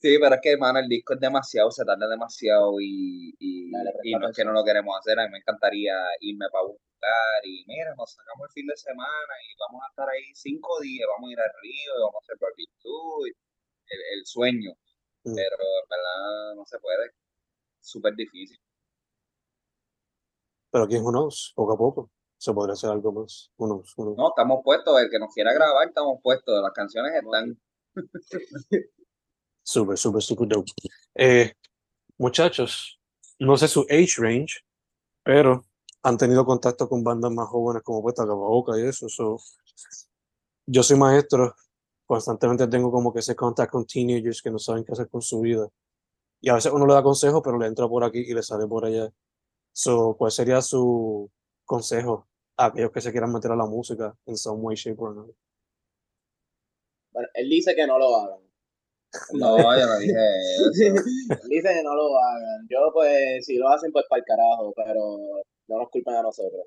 Sí, 0.00 0.16
pero 0.20 0.36
es 0.36 0.40
que, 0.40 0.52
hermano, 0.52 0.78
el 0.78 0.88
disco 0.88 1.14
es 1.14 1.20
demasiado, 1.20 1.72
se 1.72 1.84
tarda 1.84 2.06
demasiado 2.06 2.80
y, 2.80 3.34
y, 3.40 3.70
Dale, 3.72 3.90
y 4.04 4.14
no 4.14 4.28
es 4.28 4.36
que 4.36 4.44
no 4.44 4.52
lo 4.52 4.64
queremos 4.64 4.96
hacer. 4.96 5.18
A 5.18 5.24
mí 5.24 5.32
me 5.32 5.38
encantaría 5.38 5.92
irme 6.20 6.46
para 6.52 6.64
un 6.64 6.78
lugar 6.78 7.40
y, 7.42 7.64
mira, 7.66 7.94
nos 7.96 8.12
sacamos 8.12 8.46
el 8.48 8.52
fin 8.52 8.66
de 8.68 8.76
semana 8.76 9.34
y 9.42 9.58
vamos 9.58 9.82
a 9.84 9.90
estar 9.90 10.08
ahí 10.08 10.22
cinco 10.34 10.80
días, 10.80 11.08
vamos 11.16 11.30
a 11.30 11.32
ir 11.32 11.40
al 11.40 11.50
río 11.62 11.92
y 11.98 12.00
vamos 12.00 12.14
a 12.14 12.22
hacer 12.22 12.36
barbecue, 12.38 13.28
y 13.28 13.34
el, 13.90 14.18
el 14.18 14.26
sueño. 14.26 14.70
Mm. 15.24 15.34
Pero 15.34 15.56
en 15.82 15.88
verdad 15.90 16.54
no 16.54 16.64
se 16.64 16.78
puede, 16.78 17.10
súper 17.88 18.14
difícil. 18.14 18.58
Pero 20.70 20.84
aquí 20.84 20.96
who 20.98 21.10
knows, 21.10 21.52
poco 21.54 21.72
a 21.72 21.78
poco 21.78 22.10
se 22.36 22.52
podría 22.52 22.74
hacer 22.74 22.90
algo 22.90 23.12
más. 23.12 23.50
Who 23.56 23.66
knows. 23.66 23.94
No, 23.96 24.28
estamos 24.28 24.60
puestos, 24.64 25.00
el 25.00 25.10
que 25.10 25.18
nos 25.18 25.34
quiera 25.34 25.52
grabar, 25.52 25.88
estamos 25.88 26.20
puestos, 26.22 26.62
las 26.62 26.72
canciones 26.72 27.12
están. 27.14 27.60
Súper, 29.62 29.98
súper, 29.98 30.22
súper 30.22 30.48
dope. 30.48 30.72
Eh, 31.14 31.52
muchachos, 32.16 32.98
no 33.38 33.54
sé 33.58 33.68
su 33.68 33.82
age 33.90 34.14
range, 34.16 34.64
pero 35.22 35.62
han 36.02 36.16
tenido 36.16 36.46
contacto 36.46 36.88
con 36.88 37.04
bandas 37.04 37.30
más 37.32 37.48
jóvenes 37.48 37.82
como 37.82 38.00
Puesta 38.00 38.24
Boca 38.24 38.78
y 38.78 38.86
eso. 38.86 39.10
so, 39.10 39.36
yo 40.64 40.82
soy 40.82 40.96
maestro, 40.96 41.54
constantemente 42.06 42.66
tengo 42.66 42.90
como 42.90 43.12
que 43.12 43.18
ese 43.18 43.36
contacto 43.36 43.72
con 43.72 43.86
teenagers 43.86 44.40
que 44.40 44.50
no 44.50 44.58
saben 44.58 44.84
qué 44.84 44.92
hacer 44.92 45.10
con 45.10 45.20
su 45.20 45.40
vida. 45.40 45.68
Y 46.40 46.48
a 46.50 46.54
veces 46.54 46.72
uno 46.72 46.86
le 46.86 46.94
da 46.94 47.02
consejo, 47.02 47.42
pero 47.42 47.58
le 47.58 47.66
entra 47.66 47.88
por 47.88 48.04
aquí 48.04 48.20
y 48.20 48.34
le 48.34 48.42
sale 48.42 48.66
por 48.66 48.84
allá. 48.84 49.10
So, 49.72 50.16
¿cuál 50.18 50.30
sería 50.30 50.60
su 50.60 51.30
consejo 51.64 52.28
a 52.56 52.66
aquellos 52.66 52.92
que 52.92 53.00
se 53.00 53.12
quieran 53.12 53.32
meter 53.32 53.50
a 53.50 53.56
la 53.56 53.66
música 53.66 54.14
en 54.26 54.36
some 54.36 54.60
way, 54.60 54.76
shape 54.76 54.96
or 54.98 55.12
another? 55.12 55.34
Bueno, 57.12 57.28
él 57.34 57.48
dice 57.48 57.74
que 57.74 57.86
no 57.86 57.98
lo 57.98 58.16
hagan. 58.16 58.48
No, 59.32 59.56
yo 59.56 59.86
no 59.86 59.98
dije 59.98 60.12
eso. 60.12 60.70
Él 61.42 61.48
dice 61.48 61.68
que 61.74 61.82
no 61.82 61.94
lo 61.94 62.18
hagan. 62.18 62.66
Yo, 62.68 62.78
pues, 62.92 63.46
si 63.46 63.56
lo 63.56 63.68
hacen, 63.68 63.90
pues 63.90 64.04
para 64.08 64.20
el 64.20 64.24
carajo, 64.26 64.74
pero 64.76 65.18
no 65.68 65.78
nos 65.78 65.88
culpen 65.90 66.14
a 66.14 66.22
nosotros. 66.22 66.66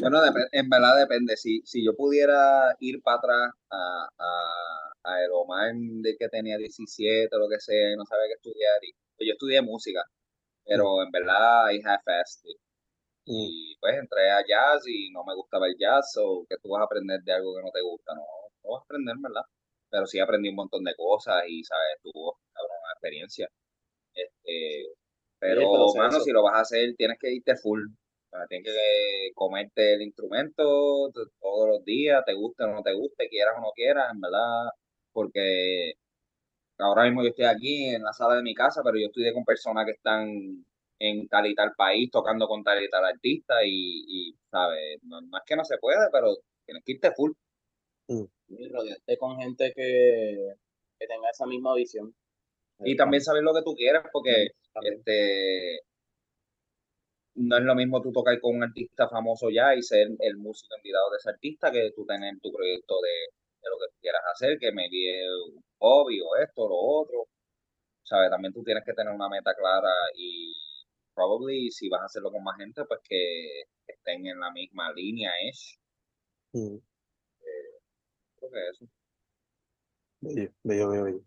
Bueno, 0.00 0.18
en 0.52 0.68
verdad 0.68 0.98
depende. 0.98 1.36
Si, 1.36 1.62
si 1.64 1.84
yo 1.84 1.96
pudiera 1.96 2.74
ir 2.80 3.00
para 3.02 3.16
atrás 3.18 3.50
a, 3.70 4.08
a, 4.18 4.91
a 5.04 5.20
el 5.24 5.30
Omar 5.32 5.72
de 5.74 6.16
que 6.18 6.28
tenía 6.28 6.56
17 6.58 7.34
o 7.34 7.38
lo 7.38 7.48
que 7.48 7.60
sea 7.60 7.92
y 7.92 7.96
no 7.96 8.04
sabía 8.06 8.26
qué 8.28 8.34
estudiar, 8.34 8.78
y, 8.82 8.92
pues 9.16 9.26
yo 9.28 9.32
estudié 9.34 9.62
música, 9.62 10.02
pero 10.64 11.02
en 11.02 11.10
verdad 11.10 11.72
I 11.72 11.80
half-assed 11.84 12.50
it. 12.50 12.58
Mm, 13.26 13.32
Y 13.32 13.76
pues 13.80 13.96
entré 13.98 14.30
a 14.30 14.44
jazz 14.46 14.82
y 14.86 15.10
no 15.12 15.24
me 15.24 15.34
gustaba 15.34 15.66
el 15.68 15.76
jazz, 15.78 16.16
o 16.18 16.44
que 16.48 16.56
tú 16.62 16.70
vas 16.70 16.82
a 16.82 16.84
aprender 16.86 17.20
de 17.22 17.32
algo 17.32 17.54
que 17.56 17.62
no 17.62 17.70
te 17.72 17.82
gusta, 17.82 18.14
no, 18.14 18.22
no 18.64 18.70
vas 18.72 18.82
a 18.82 18.84
aprender, 18.84 19.16
¿verdad? 19.20 19.42
Pero 19.90 20.06
sí 20.06 20.18
aprendí 20.20 20.48
un 20.50 20.56
montón 20.56 20.84
de 20.84 20.94
cosas 20.96 21.44
y, 21.48 21.62
¿sabes? 21.64 21.98
Tuvo 22.02 22.38
una 22.56 22.92
experiencia. 22.94 23.48
Este, 24.14 24.86
pero, 25.38 25.68
mano, 25.96 26.20
si 26.20 26.30
lo 26.32 26.42
vas 26.42 26.54
a 26.56 26.60
hacer, 26.60 26.94
tienes 26.96 27.18
que 27.20 27.32
irte 27.32 27.56
full. 27.56 27.82
O 27.84 28.36
sea, 28.38 28.46
tienes 28.48 28.66
que 28.72 29.32
comerte 29.34 29.94
el 29.94 30.02
instrumento 30.02 31.10
todos 31.40 31.68
los 31.68 31.84
días, 31.84 32.24
te 32.24 32.34
guste 32.34 32.64
o 32.64 32.68
no 32.68 32.82
te 32.82 32.94
guste, 32.94 33.28
quieras 33.28 33.54
o 33.58 33.60
no 33.60 33.72
quieras, 33.74 34.10
en 34.12 34.20
verdad, 34.20 34.70
porque 35.12 35.94
ahora 36.78 37.04
mismo 37.04 37.22
yo 37.22 37.30
estoy 37.30 37.44
aquí 37.46 37.86
en 37.86 38.02
la 38.02 38.12
sala 38.12 38.36
de 38.36 38.42
mi 38.42 38.54
casa, 38.54 38.82
pero 38.84 38.98
yo 38.98 39.06
estudié 39.06 39.32
con 39.32 39.44
personas 39.44 39.86
que 39.86 39.92
están 39.92 40.64
en 40.98 41.28
tal 41.28 41.46
y 41.46 41.54
tal 41.54 41.72
país 41.74 42.10
tocando 42.10 42.46
con 42.46 42.62
tal 42.62 42.82
y 42.82 42.88
tal 42.88 43.04
artista 43.04 43.64
y, 43.64 44.04
y 44.06 44.34
¿sabes? 44.50 44.98
No, 45.02 45.20
no 45.20 45.38
es 45.38 45.44
que 45.46 45.56
no 45.56 45.64
se 45.64 45.78
puede, 45.78 46.08
pero 46.12 46.36
tienes 46.64 46.84
que 46.84 46.92
irte 46.92 47.12
full. 47.12 47.32
Y 48.48 48.68
rodearte 48.68 49.16
con 49.16 49.38
gente 49.38 49.72
que, 49.74 50.54
que 50.98 51.06
tenga 51.06 51.30
esa 51.30 51.46
misma 51.46 51.74
visión. 51.74 52.14
Y 52.84 52.96
también 52.96 53.22
saber 53.22 53.42
lo 53.42 53.54
que 53.54 53.62
tú 53.62 53.74
quieres, 53.74 54.02
porque 54.12 54.48
También. 54.72 54.94
este 54.98 55.80
no 57.34 57.56
es 57.56 57.64
lo 57.64 57.74
mismo 57.74 58.02
tú 58.02 58.12
tocar 58.12 58.38
con 58.40 58.56
un 58.56 58.62
artista 58.62 59.08
famoso 59.08 59.48
ya 59.50 59.74
y 59.74 59.82
ser 59.82 60.08
el 60.18 60.36
músico 60.36 60.76
invitado 60.76 61.10
de 61.10 61.16
ese 61.16 61.30
artista 61.30 61.72
que 61.72 61.90
tú 61.96 62.04
tener 62.04 62.38
tu 62.40 62.52
proyecto 62.52 62.94
de, 63.00 63.41
de 63.62 63.70
lo 63.70 63.76
que 63.78 64.00
quieras 64.00 64.22
hacer, 64.32 64.58
que 64.58 64.72
me 64.72 64.88
die 64.88 65.26
un 65.46 65.62
hobby 65.78 66.20
o 66.20 66.36
esto 66.36 66.62
o 66.62 66.68
lo 66.68 66.76
otro. 67.02 67.28
¿Sabes? 68.04 68.30
También 68.30 68.52
tú 68.52 68.62
tienes 68.64 68.84
que 68.84 68.92
tener 68.94 69.14
una 69.14 69.28
meta 69.28 69.54
clara 69.54 69.90
y 70.16 70.52
probably 71.14 71.70
si 71.70 71.88
vas 71.88 72.02
a 72.02 72.06
hacerlo 72.06 72.32
con 72.32 72.42
más 72.42 72.56
gente, 72.58 72.84
pues 72.84 73.00
que 73.04 73.62
estén 73.86 74.26
en 74.26 74.40
la 74.40 74.50
misma 74.50 74.92
línea, 74.92 75.30
es. 75.48 75.78
mm. 76.52 76.76
Creo 78.36 78.50
que 78.50 78.68
eso. 78.70 78.86
Bello, 80.20 80.52
bello, 80.62 80.88
bello, 80.88 81.04
bello. 81.04 81.20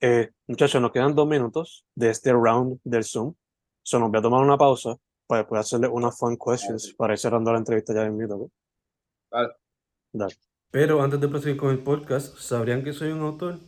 Eh, 0.00 0.30
muchachos, 0.46 0.80
nos 0.80 0.92
quedan 0.92 1.14
dos 1.14 1.26
minutos 1.26 1.86
de 1.94 2.10
este 2.10 2.32
round 2.32 2.80
del 2.84 3.04
Zoom. 3.04 3.34
So, 3.82 3.98
nos 3.98 4.10
voy 4.10 4.18
a 4.18 4.22
tomar 4.22 4.42
una 4.42 4.56
pausa 4.56 4.96
para 5.26 5.42
después 5.42 5.60
hacerle 5.60 5.88
unas 5.88 6.18
fun 6.18 6.36
questions 6.36 6.84
sí. 6.84 6.94
para 6.94 7.14
ir 7.14 7.18
cerrando 7.18 7.52
la 7.52 7.58
entrevista 7.58 7.94
ya 7.94 8.04
invito. 8.04 8.36
¿ok? 8.36 8.52
Vale. 9.30 9.54
Dale. 10.12 10.34
Pero 10.74 11.00
antes 11.02 11.20
de 11.20 11.28
proseguir 11.28 11.56
con 11.56 11.70
el 11.70 11.78
podcast, 11.78 12.36
¿sabrían 12.36 12.82
que 12.82 12.92
soy 12.92 13.12
un 13.12 13.20
autor? 13.20 13.60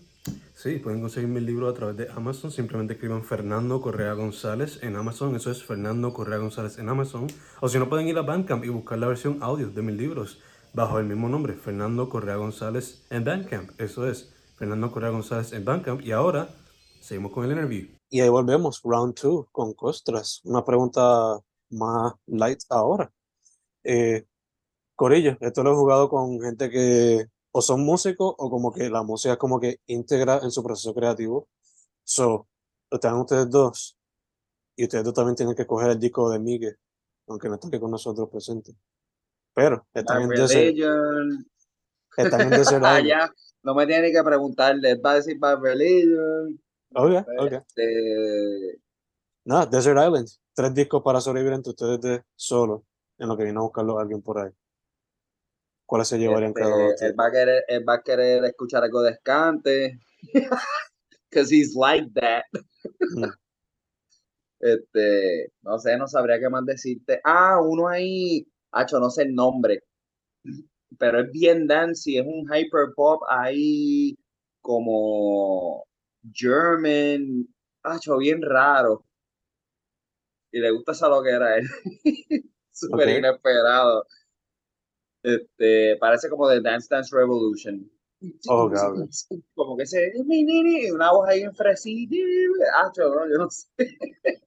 Sí, 0.57 0.81
pueden 0.81 1.01
conseguir 1.01 1.29
mis 1.29 1.45
libros 1.45 1.73
a 1.73 1.77
través 1.77 1.97
de 1.97 2.11
Amazon. 2.11 2.51
Simplemente 2.51 2.95
escriban 2.95 3.23
Fernando 3.23 3.81
Correa 3.81 4.13
González 4.15 4.81
en 4.83 4.97
Amazon. 4.97 5.37
Eso 5.37 5.53
es 5.53 5.63
Fernando 5.63 6.13
Correa 6.13 6.39
González 6.39 6.79
en 6.79 6.89
Amazon. 6.89 7.29
O 7.61 7.69
si 7.69 7.79
no, 7.79 7.89
pueden 7.89 8.09
ir 8.09 8.19
a 8.19 8.23
Bandcamp 8.23 8.65
y 8.65 8.71
buscar 8.71 8.99
la 8.99 9.07
versión 9.07 9.39
audio 9.41 9.71
de 9.71 9.83
mis 9.83 9.95
libros 9.95 10.41
bajo 10.75 10.99
el 10.99 11.07
mismo 11.07 11.29
nombre, 11.29 11.55
Fernando 11.55 12.09
Correa 12.09 12.35
González 12.35 13.07
en 13.11 13.23
Bandcamp. 13.25 13.81
Eso 13.81 14.11
es 14.11 14.35
Fernando 14.57 14.91
Correa 14.91 15.11
González 15.11 15.53
en 15.53 15.65
Bandcamp. 15.65 16.03
Y 16.03 16.11
ahora 16.11 16.49
seguimos 17.01 17.31
con 17.31 17.45
el 17.45 17.53
interview. 17.53 17.87
Y 18.11 18.19
ahí 18.19 18.29
volvemos, 18.29 18.81
round 18.83 19.15
2 19.23 19.47
con 19.53 19.75
Costras. 19.75 20.41
Una 20.43 20.65
pregunta 20.65 21.39
más 21.71 22.15
light 22.27 22.63
ahora. 22.69 23.13
Eh, 23.85 24.27
Corillo, 24.97 25.37
esto 25.41 25.63
lo 25.63 25.73
he 25.73 25.77
jugado 25.77 26.09
con 26.09 26.41
gente 26.41 26.71
que 26.71 27.27
o 27.53 27.63
son 27.63 27.85
músicos 27.85 28.35
o 28.39 28.51
como 28.51 28.73
que 28.73 28.91
la 28.91 29.03
música 29.03 29.33
es 29.33 29.39
como 29.39 29.61
que 29.61 29.81
integra 29.87 30.41
en 30.43 30.51
su 30.51 30.63
proceso 30.63 30.95
creativo. 30.95 31.49
So, 32.03 32.49
tengan 33.01 33.21
ustedes 33.21 33.49
dos 33.51 33.99
y 34.75 34.85
ustedes 34.85 35.05
dos 35.05 35.15
también 35.15 35.37
tienen 35.37 35.55
que 35.55 35.67
coger 35.67 35.91
el 35.91 35.99
disco 35.99 36.31
de 36.31 36.39
Miguel, 36.39 36.77
aunque 37.29 37.49
no 37.49 37.55
está 37.55 37.69
aquí 37.69 37.79
con 37.79 37.91
nosotros 37.91 38.29
presente. 38.31 38.73
Pero 39.55 39.87
están 39.93 40.23
en 40.23 40.29
Desert, 40.31 40.77
están 42.17 42.41
en 42.41 42.51
Desert 42.59 42.85
Ah, 42.85 43.01
ya. 43.01 43.33
No 43.63 43.75
me 43.75 43.87
tiene 43.87 44.13
que 44.13 44.23
preguntarle. 44.23 44.95
Va 44.97 45.13
a 45.13 45.15
decir 45.15 45.39
My 45.41 45.55
religion. 45.61 46.61
Ok, 46.95 47.27
ok. 47.39 47.53
Este, 47.53 48.81
Nada, 49.45 49.67
Desert 49.67 49.99
Island. 49.99 50.29
Tres 50.55 50.75
discos 50.75 51.03
para 51.03 51.21
sobrevivir 51.21 51.55
entre 51.55 51.71
ustedes 51.71 52.01
de 52.01 52.23
solo, 52.35 52.85
en 53.19 53.29
lo 53.29 53.37
que 53.37 53.45
vino 53.45 53.61
a 53.61 53.65
buscarlo 53.65 53.99
alguien 53.99 54.23
por 54.23 54.39
ahí. 54.39 54.51
¿Cuáles 55.87 56.09
se 56.09 56.19
llevarían 56.19 56.51
Este, 56.51 56.61
cada 56.61 56.77
uno? 56.77 56.95
él, 57.01 57.15
va 57.19 57.27
a 57.27 57.31
querer, 57.33 57.65
él 57.69 57.85
va 57.89 57.95
a 57.95 58.03
querer 58.03 58.45
escuchar 58.45 58.83
algo 58.85 59.03
de 59.03 59.15
Scante. 59.17 59.99
Because 61.31 61.51
he's 61.51 61.75
like 61.77 62.13
that. 62.15 62.45
Mm. 63.15 63.31
Este, 64.61 65.53
no 65.63 65.79
sé, 65.79 65.97
no 65.97 66.07
sabría 66.09 66.39
qué 66.39 66.49
más 66.51 66.65
decirte. 66.67 67.21
Ah, 67.25 67.59
uno 67.63 67.89
ahí, 67.89 68.47
Hacho, 68.73 68.99
no 69.01 69.11
sé 69.11 69.23
el 69.23 69.35
nombre. 69.35 69.83
Pero 70.99 71.21
es 71.21 71.31
bien 71.33 71.67
dancey, 71.67 72.19
es 72.19 72.27
un 72.27 72.43
hyper 72.53 72.93
pop 72.95 73.23
ahí 73.29 74.17
como 74.61 75.85
German, 76.33 77.47
Hacho, 77.83 78.19
bien 78.19 78.43
raro. 78.43 79.05
Y 80.53 80.61
le 80.61 80.71
gusta 80.71 80.93
esa 80.93 81.09
loquera 81.09 81.47
a 81.47 81.57
él. 81.59 81.67
Súper 82.73 83.09
Ok. 83.09 83.19
inesperado. 83.19 84.07
Este, 85.27 85.97
parece 85.97 86.31
como 86.31 86.49
de 86.49 86.61
Dance 86.61 86.87
Dance 86.89 87.11
Revolution. 87.13 87.91
Oh, 88.49 88.71
cabrón. 88.71 89.11
Como 89.57 89.77
que 89.77 89.83
ese, 89.83 90.13
"Mi, 90.25 90.45
ni, 90.45 90.63
ni", 90.63 90.91
una 90.93 91.11
voz 91.11 91.29
ahí 91.29 91.43
en 91.43 91.53
fresita. 91.53 92.15
No, 92.15 93.29
yo 93.29 93.39
no 93.39 93.51
sé. 93.51 93.67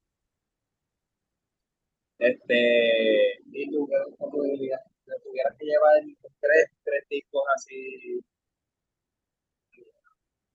Este, 2.19 3.39
y 3.53 3.71
tuvieras 3.71 5.55
que 5.57 5.65
llevar 5.65 6.01
tres, 6.41 6.65
tres 6.83 7.03
discos 7.09 7.41
así, 7.55 8.19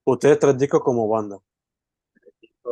Ustedes 0.03 0.37
tres 0.37 0.57
discos 0.59 0.81
como 0.83 1.07
banda. 1.07 1.39
So, 2.61 2.71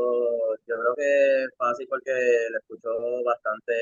yo 0.68 0.76
creo 0.76 0.96
que 0.96 1.44
es 1.46 1.50
fácil 1.58 1.88
porque 1.90 2.12
le 2.12 2.58
escucho 2.60 2.90
bastante, 3.26 3.74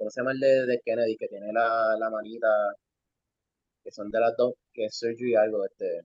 ¿cómo 0.00 0.10
se 0.10 0.20
llama 0.22 0.32
el 0.32 0.40
de, 0.40 0.66
de 0.66 0.80
Kennedy? 0.84 1.16
Que 1.18 1.28
tiene 1.28 1.52
la, 1.52 1.94
la 2.00 2.10
manita, 2.10 2.48
que 3.84 3.90
son 3.90 4.10
de 4.10 4.18
las 4.20 4.34
dos, 4.38 4.54
que 4.72 4.86
es 4.86 4.96
Sergio 4.98 5.28
y 5.28 5.34
algo, 5.34 5.64
este. 5.66 6.02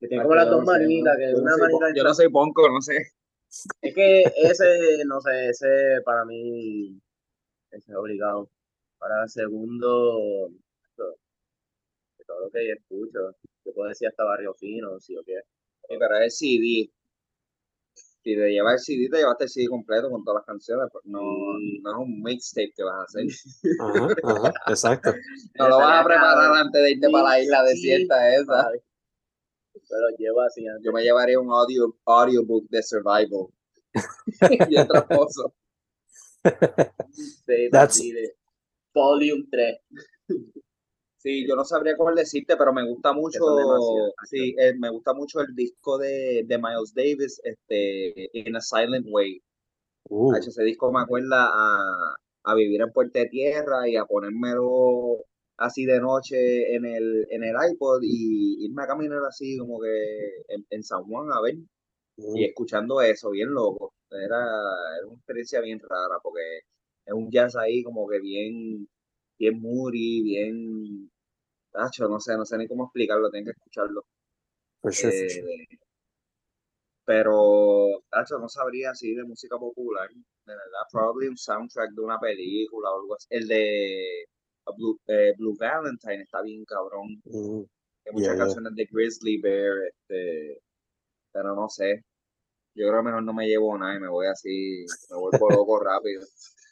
Que 0.00 0.08
tiene 0.08 0.22
como 0.22 0.34
Ah, 0.34 0.36
las 0.36 0.46
yo 0.46 0.50
dos 0.52 0.60
no 0.60 0.66
sé, 0.72 0.78
manitas, 0.78 1.14
no- 1.14 1.18
que 1.18 1.30
yo 1.32 1.38
una 1.38 1.56
manita 1.56 1.86
yo 1.96 2.04
no 2.04 2.14
soy 2.14 2.28
ponco, 2.30 2.68
no 2.70 2.80
sé. 2.80 2.96
Es 3.82 3.94
que 3.94 4.22
ese, 4.22 5.04
no 5.06 5.20
sé, 5.20 5.48
ese 5.48 6.00
para 6.04 6.24
mí 6.24 7.00
ese 7.72 7.90
es 7.92 7.96
obligado. 7.96 8.50
Para 8.98 9.24
el 9.24 9.28
segundo, 9.28 10.50
de 12.18 12.24
todo 12.24 12.40
lo 12.40 12.50
que 12.50 12.66
yo 12.66 12.74
escucho, 12.74 13.36
yo 13.64 13.72
puedo 13.74 13.88
decir 13.88 14.08
hasta 14.08 14.24
Barrio 14.24 14.54
Fino, 14.54 14.98
sí 15.00 15.16
o 15.16 15.22
qué. 15.24 15.40
Pero 15.88 16.18
es 16.18 16.38
CD. 16.38 16.90
Si 18.24 18.34
te 18.34 18.48
llevas 18.50 18.72
el 18.74 18.78
CD, 18.96 19.08
te 19.10 19.18
llevaste 19.18 19.44
el 19.44 19.50
CD 19.50 19.68
completo 19.68 20.08
con 20.10 20.24
todas 20.24 20.40
las 20.40 20.46
canciones. 20.46 20.88
pues 20.90 21.04
No, 21.04 21.20
Sí. 21.20 21.78
no 21.82 21.90
es 21.92 21.96
un 21.98 22.22
mixtape 22.22 22.72
que 22.74 22.82
vas 22.82 22.94
a 23.00 23.02
hacer. 23.04 23.26
Ajá, 23.80 24.08
ajá, 24.24 24.52
exacto. 24.68 25.12
No 25.58 25.68
lo 25.68 25.76
vas 25.76 26.00
a 26.00 26.04
preparar 26.04 26.54
antes 26.56 26.82
de 26.82 26.90
irte 26.92 27.10
para 27.10 27.24
la 27.28 27.40
isla 27.40 27.62
Sí, 27.66 27.68
desierta 27.74 28.34
esa. 28.34 28.68
Ay, 28.70 28.78
Pero 29.74 30.08
llevo 30.18 30.40
así 30.40 30.66
antes. 30.66 30.82
Yo 30.84 30.92
me 30.92 31.02
llevaría 31.02 31.38
un 31.38 31.50
audio, 31.52 31.94
audiobook 32.06 32.66
de 32.70 32.82
survival. 32.82 33.48
Bien 34.68 34.88
tramposo. 34.88 35.54
Sí, 37.12 37.68
That's- 37.70 38.00
de 38.00 38.36
Volume 38.94 39.44
3. 39.50 39.78
Sí, 41.24 41.46
yo 41.48 41.56
no 41.56 41.64
sabría 41.64 41.96
cómo 41.96 42.14
decirte, 42.14 42.54
pero 42.54 42.74
me 42.74 42.86
gusta 42.86 43.14
mucho, 43.14 43.40
sí, 44.28 44.54
eh, 44.58 44.74
me 44.78 44.90
gusta 44.90 45.14
mucho 45.14 45.40
el 45.40 45.54
disco 45.54 45.96
de, 45.96 46.44
de 46.46 46.58
Miles 46.58 46.92
Davis, 46.94 47.40
este, 47.42 48.28
In 48.34 48.54
a 48.54 48.60
Silent 48.60 49.06
Way. 49.10 49.42
Uh, 50.10 50.34
ese 50.34 50.62
disco 50.64 50.92
me 50.92 51.00
acuerda 51.00 51.48
a, 51.50 52.14
a 52.44 52.54
vivir 52.54 52.82
en 52.82 52.92
Puerto 52.92 53.18
de 53.18 53.26
Tierra 53.30 53.88
y 53.88 53.96
a 53.96 54.04
ponérmelo 54.04 55.24
así 55.56 55.86
de 55.86 55.98
noche 55.98 56.74
en 56.74 56.84
el, 56.84 57.26
en 57.30 57.42
el 57.42 57.54
iPod 57.72 58.02
y 58.02 58.66
irme 58.66 58.82
a 58.82 58.86
caminar 58.86 59.24
así 59.26 59.56
como 59.56 59.80
que 59.80 60.44
en, 60.48 60.66
en 60.68 60.82
San 60.82 61.04
Juan 61.04 61.32
a 61.32 61.40
ver 61.40 61.54
uh, 62.18 62.36
y 62.36 62.44
escuchando 62.44 63.00
eso, 63.00 63.30
bien 63.30 63.48
loco. 63.48 63.94
Era, 64.10 64.44
era 64.98 65.06
una 65.06 65.16
experiencia 65.16 65.62
bien 65.62 65.80
rara 65.80 66.18
porque 66.22 66.58
es 67.06 67.14
un 67.14 67.30
jazz 67.30 67.56
ahí 67.56 67.82
como 67.82 68.06
que 68.06 68.20
bien, 68.20 68.86
bien 69.38 69.58
moody, 69.58 70.22
bien, 70.22 71.10
tacho, 71.74 72.08
no 72.08 72.20
sé, 72.20 72.36
no 72.38 72.46
sé 72.46 72.56
ni 72.58 72.68
cómo 72.68 72.84
explicarlo, 72.86 73.30
tengo 73.30 73.46
que 73.46 73.50
escucharlo. 73.52 74.04
for 74.82 74.92
sure. 74.92 75.10
Eh, 75.10 75.66
pero, 77.04 78.02
tacho, 78.10 78.38
no 78.38 78.48
sabría 78.48 78.90
así 78.92 79.14
de 79.14 79.24
música 79.24 79.58
popular, 79.58 80.08
de 80.10 80.52
verdad, 80.54 80.86
probably 80.90 81.28
un 81.28 81.36
soundtrack 81.36 81.90
de 81.92 82.00
una 82.00 82.18
película 82.18 82.90
o 82.90 83.00
algo 83.00 83.14
así. 83.16 83.26
El 83.30 83.46
de 83.48 84.24
Blue, 84.76 84.98
eh, 85.06 85.32
Blue 85.38 85.56
Valentine 85.58 86.22
está 86.22 86.42
bien 86.42 86.64
cabrón. 86.64 87.22
Mm, 87.24 87.62
Hay 88.06 88.12
muchas 88.12 88.36
Yeah, 88.36 88.36
yeah. 88.36 88.38
canciones 88.38 88.74
de 88.74 88.86
Grizzly 88.90 89.40
Bear, 89.40 89.76
este, 89.88 90.60
pero 91.32 91.54
no 91.56 91.68
sé. 91.68 92.04
Yo 92.74 92.88
creo 92.88 93.00
que 93.00 93.06
mejor 93.06 93.22
no 93.24 93.34
me 93.34 93.46
llevo 93.48 93.76
nada 93.78 93.96
y 93.96 94.00
me 94.00 94.08
voy 94.08 94.26
así, 94.28 94.84
me 95.10 95.16
vuelvo 95.18 95.50
loco 95.50 95.80
rápido. 95.84 96.22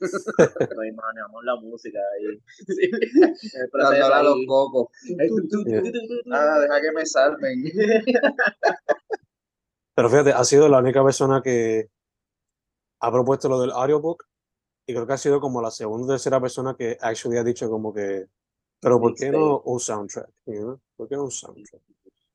Nos 0.76 0.86
imaginamos 0.86 1.44
la 1.44 1.56
música 1.56 1.98
ahí. 1.98 2.42
Dándole 3.72 4.02
a 4.02 4.22
los 4.22 4.36
cocos. 4.46 4.88
Ah, 6.32 6.58
deja 6.60 6.80
que 6.80 6.92
me 6.92 7.06
salven. 7.06 7.64
Pero 9.94 10.08
fíjate, 10.08 10.32
ha 10.32 10.44
sido 10.44 10.68
la 10.68 10.78
única 10.78 11.04
persona 11.04 11.42
que 11.42 11.90
ha 13.00 13.12
propuesto 13.12 13.48
lo 13.48 13.60
del 13.60 13.72
audiobook 13.72 14.24
y 14.86 14.94
creo 14.94 15.06
que 15.06 15.12
ha 15.12 15.18
sido 15.18 15.40
como 15.40 15.60
la 15.60 15.70
segunda 15.70 16.06
o 16.06 16.08
tercera 16.08 16.40
persona 16.40 16.74
que 16.76 16.96
actually 17.00 17.36
ha 17.38 17.44
dicho 17.44 17.68
como 17.68 17.92
que, 17.92 18.26
pero 18.80 18.98
¿por 19.00 19.14
qué 19.14 19.30
no 19.30 19.60
un 19.60 19.78
soundtrack? 19.78 20.28
You 20.46 20.54
know? 20.60 20.80
¿Por 20.96 21.08
qué 21.08 21.16
no 21.16 21.24
un 21.24 21.30
soundtrack? 21.30 21.82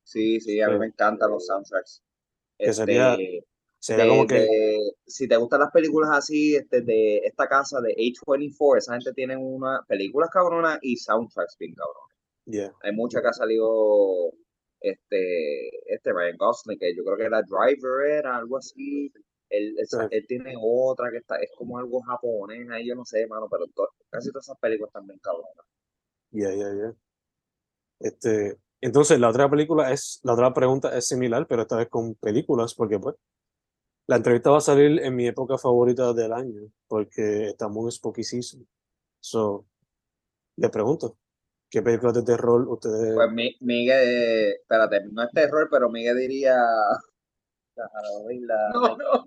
Sí, 0.04 0.40
sí, 0.40 0.60
a 0.60 0.68
mí 0.68 0.74
Sí. 0.74 0.78
me 0.78 0.86
encantan 0.86 1.30
los 1.30 1.46
soundtracks. 1.46 2.02
Que 2.58 2.72
sería- 2.72 3.12
Este, 3.14 3.24
Sería 3.24 3.42
de- 4.04 4.08
como 4.08 4.26
que, 4.26 4.34
de- 4.40 4.92
si 5.06 5.28
te 5.28 5.36
gustan 5.36 5.60
las 5.60 5.70
películas 5.72 6.10
así, 6.12 6.56
este, 6.56 6.80
de 6.82 7.18
esta 7.18 7.46
casa 7.48 7.80
de 7.80 7.94
A24, 7.96 8.78
esa 8.78 8.92
gente 8.94 9.12
tiene 9.12 9.36
una 9.36 9.82
películas 9.88 10.30
cabronas 10.30 10.78
y 10.82 10.96
soundtracks 10.96 11.56
bien 11.58 11.74
cabrones. 11.74 12.16
yeah, 12.46 12.72
Hay 12.82 12.92
mucha 12.92 13.20
que 13.20 13.28
ha 13.28 13.32
salido 13.32 14.32
este, 14.80 15.68
este 15.92 16.12
Ryan 16.12 16.36
Gosling, 16.36 16.78
que 16.78 16.94
yo 16.96 17.04
creo 17.04 17.16
que 17.16 17.24
era 17.24 17.42
Driver, 17.42 18.06
era 18.10 18.36
algo 18.36 18.56
así. 18.58 19.12
Él, 19.50 19.74
él, 19.78 19.86
Sí. 19.86 19.96
él 20.10 20.26
tiene 20.28 20.54
otra 20.60 21.10
que 21.10 21.18
está, 21.18 21.36
es 21.36 21.50
como 21.56 21.78
algo 21.78 22.00
japonés, 22.02 22.68
ahí 22.70 22.86
yo 22.86 22.94
no 22.94 23.04
sé, 23.04 23.26
mano, 23.26 23.48
pero 23.50 23.64
casi 24.10 24.30
todas 24.30 24.46
esas 24.46 24.58
películas 24.58 24.92
también 24.92 25.18
cabronas. 25.20 25.66
yeah, 26.32 26.54
yeah, 26.54 26.74
yeah. 26.74 26.94
Este, 28.00 28.58
entonces 28.80 29.18
la 29.18 29.28
otra 29.30 29.50
película 29.50 29.90
es, 29.92 30.20
la 30.22 30.34
otra 30.34 30.52
pregunta 30.54 30.96
es 30.96 31.06
similar, 31.06 31.46
pero 31.48 31.62
esta 31.62 31.76
vez 31.76 31.88
con 31.88 32.14
películas, 32.16 32.74
porque 32.74 32.98
pues 32.98 33.16
la 34.08 34.16
entrevista 34.16 34.50
va 34.50 34.58
a 34.58 34.60
salir 34.62 35.00
en 35.00 35.14
mi 35.14 35.26
época 35.28 35.58
favorita 35.58 36.12
del 36.12 36.32
año, 36.32 36.72
porque 36.88 37.48
estamos 37.48 37.84
en 37.84 37.92
Spooky 37.92 38.24
Season. 38.24 38.66
So, 39.20 39.66
le 40.56 40.68
pregunto, 40.70 41.16
¿qué 41.70 41.82
películas 41.82 42.14
de 42.14 42.22
terror 42.22 42.66
ustedes 42.68 43.14
Pues 43.14 43.30
Mi- 43.32 43.56
Miguel, 43.60 44.54
espérate, 44.60 45.04
no 45.12 45.22
es 45.22 45.30
terror, 45.32 45.68
pero 45.70 45.88
Miguel 45.90 46.16
diría. 46.18 46.56
La 47.76 47.88
Halloween, 47.92 48.44
la- 48.46 48.70
No, 48.74 48.96
no, 48.96 49.24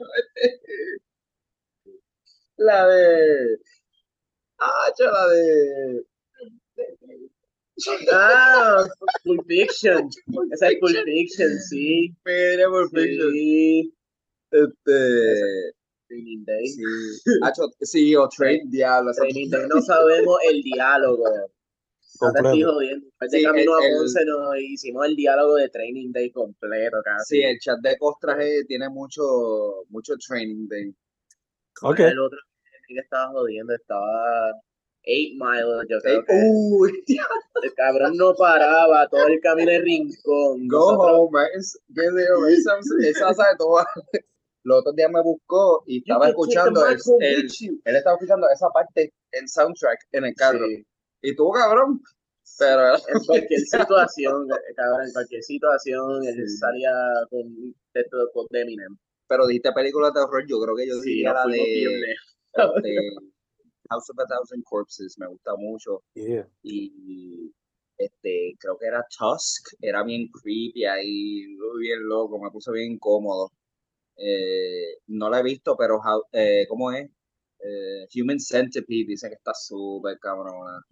la 2.57 2.85
de. 2.87 3.57
Ah, 4.59 4.91
yo 4.99 5.05
la 5.09 5.27
de. 5.27 6.05
Ah, 8.11 8.83
Pulp 9.23 9.45
Fiction. 9.47 10.09
Esa 10.51 10.67
es 10.69 10.79
Pulp 10.79 10.97
Fiction, 11.05 11.49
sí. 11.59 12.13
Mira, 12.25 12.67
Fiction. 12.93 13.31
Sí. 13.31 13.93
Este. 14.51 15.73
Training 16.07 16.43
Day. 16.45 16.67
Sí. 16.67 16.81
Hacho, 17.43 17.63
sí, 17.81 18.15
o 18.15 18.27
Train 18.29 18.69
Diablo. 18.69 19.11
Training 19.13 19.49
Day. 19.49 19.67
No 19.69 19.81
sabemos 19.81 20.37
el 20.49 20.61
diálogo. 20.61 21.23
Completo? 22.19 22.73
jodiendo. 22.73 23.05
Después 23.07 23.31
de 23.31 23.37
Sí, 23.39 23.43
camino 23.45 23.79
el- 23.79 23.83
a 23.83 23.87
el- 23.87 23.95
Ponce 23.97 24.25
nos 24.25 24.57
hicimos 24.59 25.05
el 25.07 25.15
diálogo 25.15 25.55
de 25.55 25.69
Training 25.69 26.11
Day 26.11 26.31
completo 26.31 26.97
casi. 27.03 27.37
Sí, 27.37 27.41
el 27.41 27.57
chat 27.59 27.79
de 27.79 27.97
Costraje 27.97 28.65
tiene 28.65 28.89
mucho, 28.89 29.85
mucho 29.89 30.13
training. 30.17 30.67
¿Cuál 31.79 31.93
Ok, 31.93 31.99
El 32.01 32.19
otro 32.19 32.37
que 32.87 32.99
estaba 32.99 33.31
jodiendo 33.31 33.73
estaba 33.73 34.51
Eight 35.03 35.33
Mile, 35.33 35.87
yo 35.89 35.97
creo 36.01 36.23
que 36.25 36.33
Uy, 36.51 37.03
el 37.63 37.73
cabrón 37.73 38.17
no 38.17 38.35
paraba 38.35 39.07
todo 39.07 39.25
el 39.27 39.39
camino 39.39 39.71
de 39.71 39.79
rincón. 39.79 40.67
go 40.67 40.91
Nosotros- 40.91 41.11
home, 41.31 41.39
right? 41.39 41.65
¿Qué 41.95 42.01
digo? 42.01 42.47
Esa, 42.47 42.73
esa 43.09 43.33
sabe 43.33 43.55
todo. 43.57 43.83
Los 44.63 44.79
otros 44.79 44.95
días 44.95 45.09
me 45.11 45.21
buscó 45.23 45.83
y 45.87 45.99
estaba 45.99 46.25
the 46.25 46.31
escuchando 46.31 46.85
el, 46.87 46.97
el- 47.21 47.49
él 47.85 47.95
estaba 47.95 48.15
escuchando 48.15 48.47
esa 48.53 48.69
parte 48.69 49.13
en 49.31 49.47
soundtrack 49.47 49.99
en 50.11 50.25
el 50.25 50.35
carro. 50.35 50.65
Sí. 50.67 50.85
Y 51.23 51.35
tú, 51.35 51.49
cabrón. 51.51 52.01
Pero 52.59 52.95
En 52.95 53.25
cualquier 53.25 53.59
situación, 53.65 54.47
cabrón, 54.75 55.07
en 55.07 55.13
cualquier 55.13 55.43
situación, 55.43 56.23
él 56.25 56.49
salía 56.49 56.91
con 57.29 57.73
texto 57.93 58.17
con 58.33 58.45
de 58.49 58.61
Eminem. 58.61 58.97
pero 59.27 59.47
dijiste 59.47 59.71
película 59.71 60.11
de 60.11 60.19
horror, 60.19 60.43
yo 60.47 60.59
creo 60.61 60.75
que 60.75 60.87
yo 60.87 60.95
Sí, 61.01 61.09
diría 61.09 61.33
la 61.33 61.45
de 61.45 61.93
este, 62.53 63.09
House 63.89 64.09
of 64.09 64.19
a 64.19 64.25
Thousand 64.27 64.63
Corpses, 64.63 65.17
me 65.17 65.27
gusta 65.27 65.51
mucho. 65.57 66.03
yeah. 66.13 66.47
Y 66.63 67.51
este, 67.97 68.55
creo 68.59 68.77
que 68.77 68.87
era 68.87 69.05
Tusk, 69.17 69.73
era 69.81 70.03
bien 70.03 70.27
creepy 70.29 70.85
ahí, 70.85 71.45
bien 71.79 72.03
loco, 72.07 72.39
me 72.39 72.49
puse 72.51 72.71
bien 72.71 72.93
incómodo. 72.93 73.51
Eh, 74.23 74.99
no 75.07 75.29
la 75.29 75.39
he 75.39 75.43
visto, 75.43 75.75
pero 75.75 75.99
eh, 76.31 76.65
¿cómo 76.69 76.91
es? 76.91 77.09
Eh, 77.59 78.07
Human 78.15 78.39
Centipede 78.39 79.05
dice 79.07 79.29
que 79.29 79.35
está 79.35 79.53
súper 79.53 80.19
cabrona. 80.19 80.83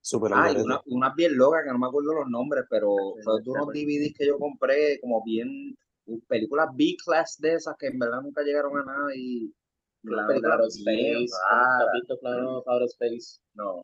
Super 0.00 0.32
ah, 0.34 0.52
una, 0.58 0.80
una, 0.86 1.14
bien 1.14 1.36
loca 1.36 1.62
que 1.62 1.70
no 1.70 1.78
me 1.78 1.86
acuerdo 1.86 2.14
los 2.14 2.28
nombres, 2.28 2.64
pero 2.68 2.96
son 3.22 3.42
unos 3.46 3.68
DVDs 3.68 4.14
que 4.16 4.26
yo 4.26 4.38
compré 4.38 5.00
como 5.00 5.22
bien 5.24 5.76
películas 6.26 6.68
B-class 6.74 7.38
de 7.38 7.54
esas 7.54 7.76
que 7.78 7.86
en 7.86 7.98
verdad 8.00 8.20
nunca 8.20 8.42
llegaron 8.42 8.76
a 8.78 8.84
nada 8.84 9.14
y 9.14 9.54
Claro, 10.04 10.40
claro, 10.40 10.66
Space. 10.66 11.30
¿Has 11.48 11.92
visto 11.94 12.18
claro, 12.18 12.64
Outer 12.66 12.88
Space? 12.88 13.40
No. 13.54 13.82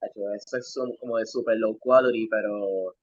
Eso 0.00 0.56
es 0.56 0.78
como 1.00 1.18
de 1.18 1.26
super 1.26 1.56
low 1.58 1.78
quality, 1.78 2.26
pero 2.28 2.94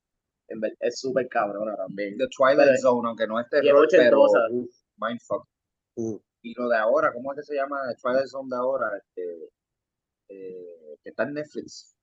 es 0.80 1.00
súper 1.00 1.28
cabrona 1.28 1.76
también. 1.76 2.18
The 2.18 2.28
Twilight 2.36 2.80
Zone, 2.80 3.08
aunque 3.08 3.28
no 3.28 3.40
es 3.40 3.50
terror, 3.50 3.88
pero 3.90 4.28
mindfuck. 4.98 5.48
Mm. 5.96 6.16
Y 6.42 6.54
lo 6.56 6.68
de 6.68 6.78
ahora, 6.78 7.14
¿cómo 7.14 7.32
es 7.32 7.38
que 7.40 7.44
se 7.44 7.56
llama? 7.56 7.80
The 7.88 7.96
Twilight 8.02 8.28
Zone 8.28 8.50
de 8.50 8.56
ahora, 8.56 8.98
este, 8.98 9.50
eh, 10.30 10.98
que 11.04 11.10
está 11.10 11.24
en 11.24 11.34
Netflix. 11.34 11.96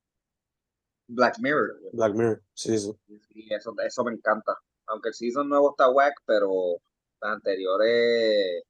Black 1.09 1.38
Mirror. 1.40 1.80
Black 1.92 2.14
Mirror, 2.14 2.42
sí, 2.55 2.78
sí. 2.78 2.92
Y 3.30 3.53
eso, 3.53 3.74
eso 3.84 4.05
me 4.05 4.12
encanta. 4.12 4.57
Aunque 4.86 5.09
el 5.09 5.14
season 5.14 5.48
nuevo 5.48 5.70
está 5.70 5.90
whack, 5.90 6.14
pero 6.24 6.76
las 7.20 7.32
anteriores 7.34 8.64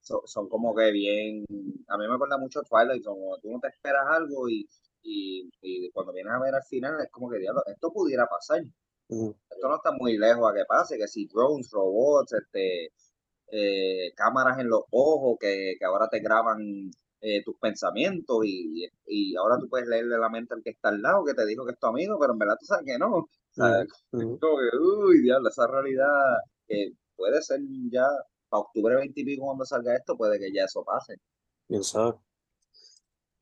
son, 0.00 0.48
como 0.48 0.74
que 0.74 0.90
bien. 0.90 1.44
A 1.88 1.96
mí 1.96 2.06
me 2.08 2.14
acuerda 2.14 2.38
mucho 2.38 2.62
Twilight, 2.62 3.04
como 3.04 3.38
tú 3.38 3.50
no 3.50 3.60
te 3.60 3.68
esperas 3.68 4.04
algo 4.08 4.48
y, 4.48 4.68
y, 5.02 5.48
y 5.60 5.90
cuando 5.92 6.12
vienes 6.12 6.32
a 6.32 6.40
ver 6.40 6.54
al 6.54 6.62
final 6.64 7.00
es 7.00 7.10
como 7.10 7.30
que, 7.30 7.38
diablo, 7.38 7.62
esto 7.66 7.92
pudiera 7.92 8.26
pasar. 8.26 8.62
Esto 9.08 9.68
no 9.68 9.76
está 9.76 9.92
muy 9.92 10.18
lejos 10.18 10.50
a 10.50 10.54
que 10.54 10.64
pase, 10.64 10.98
que 10.98 11.08
si 11.08 11.26
drones, 11.26 11.70
robots, 11.70 12.32
este, 12.32 12.92
eh, 13.48 14.12
cámaras 14.14 14.58
en 14.58 14.68
los 14.68 14.82
ojos 14.90 15.36
que, 15.40 15.76
que 15.78 15.84
ahora 15.84 16.08
te 16.08 16.20
graban 16.20 16.90
eh, 17.20 17.42
tus 17.44 17.56
pensamientos 17.58 18.44
y, 18.44 18.88
y, 19.06 19.36
ahora 19.36 19.58
tú 19.58 19.68
puedes 19.68 19.88
leerle 19.88 20.18
la 20.18 20.28
mente 20.28 20.54
al 20.54 20.62
que 20.62 20.70
está 20.70 20.88
al 20.90 21.00
lado, 21.00 21.24
que 21.24 21.34
te 21.34 21.46
dijo 21.46 21.64
que 21.64 21.72
es 21.72 21.78
tu 21.78 21.86
amigo, 21.86 22.18
pero 22.20 22.32
en 22.32 22.38
verdad 22.38 22.56
tú 22.58 22.66
sabes 22.66 22.84
que 22.84 22.98
no. 22.98 23.28
¿sabes? 23.52 23.88
Como 24.10 24.38
que, 24.38 24.76
uy, 24.78 25.22
diablo, 25.22 25.48
esa 25.48 25.66
realidad 25.66 26.08
que 26.66 26.92
puede 27.16 27.40
ser 27.42 27.60
ya 27.90 28.06
para 28.48 28.60
octubre 28.60 28.96
20 28.96 29.20
y 29.20 29.24
pico 29.24 29.46
cuando 29.46 29.64
salga 29.64 29.96
esto, 29.96 30.16
puede 30.16 30.38
que 30.38 30.52
ya 30.52 30.64
eso 30.64 30.84
pase. 30.84 31.16
Bien 31.68 31.82
sabe. 31.82 32.14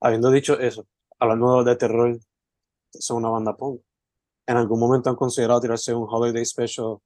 Habiendo 0.01 0.31
dicho 0.31 0.59
eso, 0.59 0.87
hablando 1.19 1.65
de 1.65 1.77
terror, 1.77 2.19
son 2.91 3.19
una 3.19 3.31
banda 3.31 3.57
punk. 3.57 3.83
¿En 4.47 4.57
algún 4.57 4.79
momento 4.79 5.11
han 5.11 5.17
considerado 5.17 5.61
tirarse 5.61 5.95
un 5.95 6.07
holiday 6.09 6.45
special, 6.45 6.99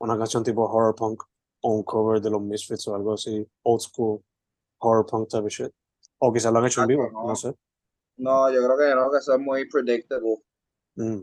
una 0.00 0.18
canción 0.18 0.42
tipo 0.42 0.64
horror 0.64 0.94
punk, 0.94 1.22
o 1.62 1.74
un 1.74 1.82
cover 1.84 2.20
de 2.20 2.30
los 2.30 2.40
Misfits 2.40 2.88
o 2.88 2.94
algo 2.94 3.14
así, 3.14 3.46
old 3.62 3.80
school 3.80 4.24
horror 4.78 5.06
punk 5.06 5.28
type 5.28 5.44
of 5.44 5.50
shit? 5.50 5.72
O 6.18 6.32
quizás 6.32 6.52
lo 6.52 6.58
han 6.58 6.66
hecho 6.66 6.82
en 6.82 6.88
vivo, 6.88 7.10
no. 7.10 7.36
sé. 7.36 7.54
No, 8.16 8.50
yo 8.50 8.58
creo 8.64 8.76
que 8.76 8.94
no, 8.94 9.10
que 9.10 9.18
eso 9.18 9.34
es 9.34 9.40
muy 9.40 9.68
predictable. 9.68 10.36
Mm. 10.96 11.20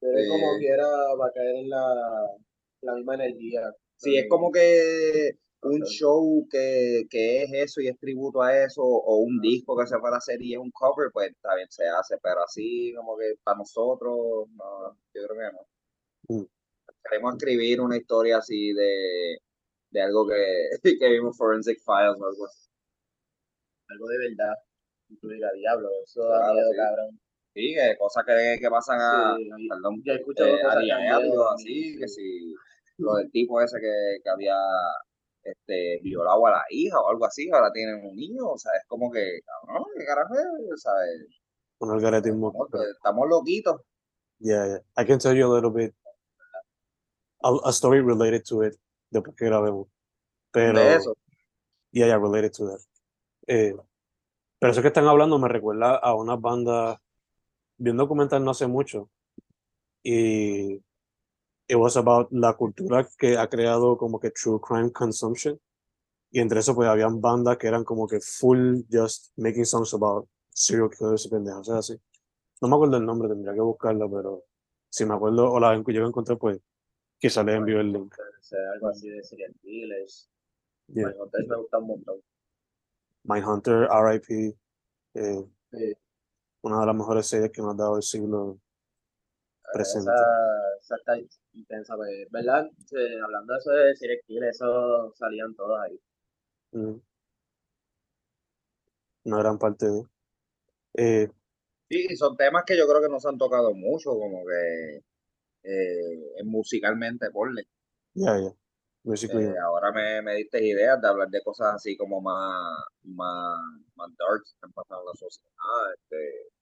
Pero 0.00 0.28
como 0.30 0.58
quiera 0.58 0.86
va 0.86 1.26
a 1.26 1.32
caer 1.32 1.56
en 1.56 1.68
la, 1.68 2.30
la 2.82 2.94
misma 2.94 3.14
energía. 3.14 3.74
Sí, 3.96 4.16
es 4.16 4.28
como 4.28 4.50
que 4.50 5.38
un 5.62 5.82
show 5.84 6.46
que, 6.50 7.06
que, 7.10 7.42
es 7.42 7.50
eso 7.52 7.80
y 7.80 7.88
es 7.88 7.98
tributo 7.98 8.42
a 8.42 8.64
eso, 8.64 8.82
o 8.82 9.16
un 9.18 9.40
disco 9.40 9.76
que 9.78 9.86
se 9.86 9.98
para 9.98 10.16
hacer 10.16 10.40
y 10.40 10.54
es 10.54 10.58
un 10.58 10.70
cover, 10.70 11.10
pues 11.12 11.30
está 11.30 11.54
bien, 11.54 11.68
se 11.70 11.86
hace, 11.86 12.16
pero 12.22 12.42
así 12.42 12.94
como 12.96 13.16
que 13.18 13.34
para 13.42 13.58
nosotros, 13.58 14.48
no, 14.54 14.96
yo 15.14 15.26
creo 15.26 15.36
que 15.38 15.56
no. 15.56 16.36
Mm. 16.36 16.46
Queremos 17.04 17.34
escribir 17.34 17.80
una 17.80 17.96
historia 17.96 18.38
así 18.38 18.72
de, 18.72 19.38
de 19.90 20.02
algo 20.02 20.26
que, 20.26 20.70
que 20.98 21.08
vimos 21.10 21.36
Forensic 21.36 21.78
Files 21.84 22.20
o 22.20 22.26
algo 22.26 22.46
así. 22.46 22.68
Algo 23.88 24.06
de 24.06 24.18
verdad, 24.18 24.54
incluir 25.08 25.44
a 25.44 25.52
Diablo, 25.52 25.88
eso 26.04 26.22
da 26.22 26.52
miedo, 26.52 26.70
sí. 26.70 26.76
cabrón. 26.76 27.20
Sí, 27.52 27.74
que 27.74 27.96
cosas 27.98 28.24
que, 28.24 28.58
que 28.60 28.70
pasan 28.70 29.00
a, 29.00 29.36
Sí, 29.36 29.68
perdón, 29.68 30.00
yo 30.04 30.12
he 30.12 30.16
escuchado 30.16 30.48
eh, 30.48 30.60
cosas 30.62 30.76
a 30.76 30.80
diario, 30.80 31.10
también, 31.10 31.40
así, 31.52 31.98
que 31.98 32.08
si 32.08 32.54
lo 32.98 33.16
del 33.16 33.30
tipo 33.30 33.60
ese 33.60 33.80
que, 33.80 34.20
que 34.22 34.30
había 34.30 34.54
este, 35.42 36.00
violado 36.02 36.46
a 36.46 36.50
la 36.50 36.64
hija 36.70 37.00
o 37.00 37.08
algo 37.08 37.24
así, 37.26 37.48
ahora 37.50 37.72
tienen 37.72 38.04
un 38.04 38.16
niño, 38.16 38.46
o 38.46 38.58
sea, 38.58 38.72
es 38.80 38.86
como 38.86 39.10
que, 39.10 39.40
cabrón, 39.44 39.84
¿qué 39.96 40.04
carajo 40.04 40.34
es? 40.34 40.82
¿Sabes? 40.82 41.26
Un. 41.80 41.96
Estamos, 42.94 43.28
loquitos. 43.28 43.80
Yeah, 44.38 44.66
yeah. 44.66 44.80
I 44.96 45.06
can 45.06 45.18
tell 45.18 45.34
you 45.34 45.46
a 45.46 45.54
little 45.54 45.70
bit, 45.70 45.94
a, 47.42 47.50
a 47.64 47.72
story 47.72 48.00
related 48.00 48.44
to 48.48 48.62
it, 48.64 48.74
después 49.10 49.34
que 49.36 49.46
grabemos. 49.46 49.88
Pero, 50.52 50.78
De 50.78 50.94
eso. 50.96 51.14
yeah, 51.92 52.06
yeah, 52.06 52.18
related 52.18 52.52
to 52.52 52.66
that. 52.66 52.80
Eh, 53.46 53.74
pero 54.58 54.72
eso 54.72 54.82
que 54.82 54.88
están 54.88 55.06
hablando 55.06 55.38
me 55.38 55.48
recuerda 55.48 55.96
a 55.96 56.14
una 56.14 56.36
banda, 56.36 57.00
vi 57.78 57.90
un 57.90 57.96
documental 57.96 58.44
no 58.44 58.50
hace 58.50 58.66
mucho, 58.66 59.10
y 60.02 60.82
it 61.70 61.76
was 61.76 61.96
about 61.96 62.28
la 62.32 62.54
cultura 62.54 63.06
que 63.16 63.38
ha 63.38 63.48
creado 63.48 63.96
como 63.96 64.18
que 64.18 64.30
true 64.32 64.60
crime 64.60 64.90
consumption. 64.90 65.58
Y 66.32 66.40
entre 66.40 66.60
eso, 66.60 66.74
pues 66.74 66.88
habían 66.88 67.20
bandas 67.20 67.58
que 67.58 67.68
eran 67.68 67.84
como 67.84 68.08
que 68.08 68.20
full 68.20 68.82
just 68.90 69.32
making 69.36 69.64
songs 69.64 69.94
about 69.94 70.28
serial 70.50 70.90
killers 70.90 71.26
y 71.26 71.28
pendejas, 71.28 71.60
o 71.60 71.64
sea, 71.64 71.78
así. 71.78 72.00
No 72.60 72.68
me 72.68 72.74
acuerdo 72.74 72.96
el 72.96 73.06
nombre, 73.06 73.28
tendría 73.28 73.54
que 73.54 73.60
buscarla, 73.60 74.08
pero 74.08 74.44
si 74.88 75.04
me 75.04 75.14
acuerdo 75.14 75.50
o 75.50 75.60
la 75.60 75.80
yo 75.86 76.06
encontré, 76.06 76.36
pues 76.36 76.60
quizá 77.18 77.42
les 77.44 77.56
envío 77.56 77.80
el 77.80 77.92
link. 77.92 78.14
Algo 78.74 78.88
así 78.88 79.08
de 79.08 79.22
serial 79.22 79.54
killers. 79.62 80.28
Yeah. 80.88 81.08
Mindhunters 81.08 81.48
me 81.48 81.56
gusta 81.56 81.78
un 81.78 81.86
montón. 81.86 82.16
Mindhunter, 83.22 83.88
RIP, 83.88 84.56
eh, 85.14 85.44
Sí. 85.70 85.94
una 86.62 86.80
de 86.80 86.86
las 86.86 86.96
mejores 86.96 87.26
series 87.26 87.52
que 87.52 87.62
nos 87.62 87.74
ha 87.74 87.76
dado 87.76 87.96
el 87.96 88.02
siglo 88.02 88.58
presente. 89.72 90.10
Esa, 90.10 90.78
esa 90.80 90.96
está 90.96 91.36
intensa, 91.52 91.96
pues, 91.96 92.10
¿verdad? 92.30 92.70
Hablando 93.24 93.52
de 93.54 93.58
eso 93.58 93.70
de 93.70 94.20
killers, 94.26 94.56
eso 94.56 95.12
salían 95.16 95.54
todos 95.54 95.78
ahí. 95.80 96.00
Mm. 96.72 97.00
Una 99.24 99.38
gran 99.38 99.58
parte 99.58 99.86
de. 99.86 100.02
Eh, 100.94 101.30
Sí, 101.90 102.16
son 102.16 102.36
temas 102.36 102.62
que 102.64 102.78
yo 102.78 102.86
creo 102.86 103.02
que 103.02 103.08
no 103.08 103.18
se 103.18 103.28
han 103.28 103.36
tocado 103.36 103.74
mucho, 103.74 104.10
como 104.10 104.44
que 104.46 105.02
eh, 105.64 106.44
musicalmente, 106.44 107.30
ponle. 107.32 107.64
ya, 108.14 108.38
ya. 108.38 108.54
Eh, 109.02 109.54
ahora 109.64 109.90
me, 109.92 110.22
me 110.22 110.34
diste 110.36 110.64
ideas 110.64 111.00
de 111.00 111.08
hablar 111.08 111.28
de 111.28 111.42
cosas 111.42 111.74
así 111.74 111.96
como 111.96 112.20
más, 112.20 112.62
más, 113.02 113.58
más 113.96 114.08
dark 114.16 114.42
que 114.44 114.66
han 114.66 114.72
pasado 114.72 115.00
en 115.00 115.06
la 115.06 115.14
sociedad, 115.14 115.94
este, 115.94 116.52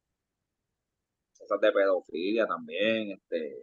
cosas 1.49 1.61
de 1.61 1.73
pedofilia 1.73 2.47
también, 2.47 3.13
este, 3.13 3.57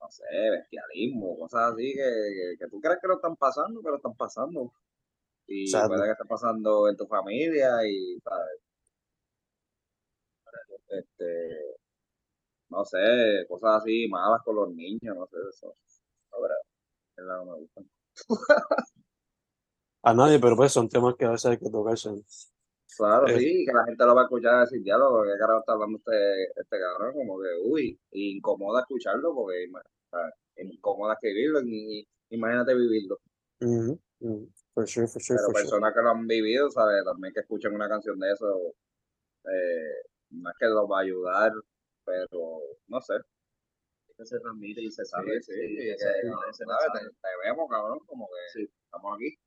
no 0.00 0.10
sé, 0.10 0.24
bestialismo, 0.50 1.38
cosas 1.38 1.72
así 1.72 1.92
que, 1.92 1.98
que, 1.98 2.56
que 2.58 2.70
tú 2.70 2.80
crees 2.80 2.98
que 3.00 3.08
lo 3.08 3.14
están 3.14 3.36
pasando, 3.36 3.80
pero 3.82 3.96
están 3.96 4.14
pasando. 4.14 4.72
Y 5.46 5.66
Sadly. 5.66 5.88
puede 5.88 6.04
que 6.04 6.12
esté 6.12 6.24
pasando 6.24 6.88
en 6.88 6.96
tu 6.96 7.06
familia 7.06 7.86
y, 7.86 8.18
¿sabes? 8.20 8.60
Este, 10.88 11.76
no 12.68 12.84
sé, 12.84 13.46
cosas 13.48 13.82
así 13.82 14.06
malas 14.08 14.42
con 14.44 14.56
los 14.56 14.70
niños, 14.74 15.16
no 15.16 15.26
sé, 15.26 15.36
eso. 15.50 15.74
Verdad, 16.30 16.56
es 17.16 17.24
la 17.24 17.38
que 17.38 17.44
me 17.44 17.54
gusta. 17.56 17.80
a 20.02 20.14
nadie, 20.14 20.38
pero 20.38 20.56
pues 20.56 20.72
son 20.72 20.88
temas 20.88 21.14
que 21.16 21.24
a 21.24 21.30
veces 21.30 21.46
hay 21.46 21.58
que 21.58 21.70
tocarse. 21.70 22.10
Claro, 22.96 23.26
Eh. 23.28 23.38
sí, 23.38 23.64
que 23.66 23.72
la 23.72 23.84
gente 23.84 24.04
lo 24.04 24.14
va 24.14 24.22
a 24.22 24.24
escuchar 24.24 24.60
decir, 24.60 24.82
diálogo, 24.82 25.22
¿qué 25.24 25.38
carajo 25.38 25.60
está 25.60 25.72
hablando 25.72 25.98
este, 25.98 26.44
este 26.60 26.78
cabrón? 26.78 27.14
Como 27.14 27.40
que, 27.40 27.48
uy, 27.64 27.98
y 28.10 28.36
incomoda 28.36 28.80
escucharlo 28.80 29.34
porque 29.34 29.64
ima- 29.64 29.80
o 29.80 30.16
sea, 30.16 30.32
incomoda 30.56 31.14
escribirlo 31.14 31.60
y 31.64 32.06
imagínate 32.30 32.74
vivirlo. 32.74 33.18
Ujú, 33.60 33.98
ujú. 34.20 34.50
For 34.74 34.86
sure, 34.88 35.06
for 35.08 35.20
sure, 35.22 35.36
Pero 35.38 35.46
for 35.46 35.54
sure. 35.54 35.62
personas 35.64 35.94
que 35.94 36.00
lo 36.02 36.10
han 36.10 36.26
vivido, 36.26 36.70
¿sabes? 36.70 37.04
También 37.04 37.32
que 37.34 37.40
escuchen 37.40 37.74
una 37.74 37.88
canción 37.88 38.18
de 38.18 38.32
eso, 38.32 38.74
eh, 39.44 40.02
no 40.30 40.50
es 40.50 40.56
que 40.58 40.66
los 40.66 40.90
va 40.90 40.98
a 40.98 41.02
ayudar, 41.02 41.52
pero 42.04 42.60
no 42.88 43.00
sé. 43.00 43.14
Que 44.16 44.26
se 44.26 44.38
transmite 44.40 44.82
y 44.82 44.90
se 44.90 45.04
sabe. 45.04 45.42
sí, 45.42 45.52
que. 45.52 45.96
Te, 45.96 47.00
te 47.00 47.28
vemos, 47.44 47.68
cabrón, 47.70 47.98
como 48.06 48.26
que 48.28 48.60
Sí. 48.60 48.70
estamos 48.84 49.16
aquí. 49.16 49.38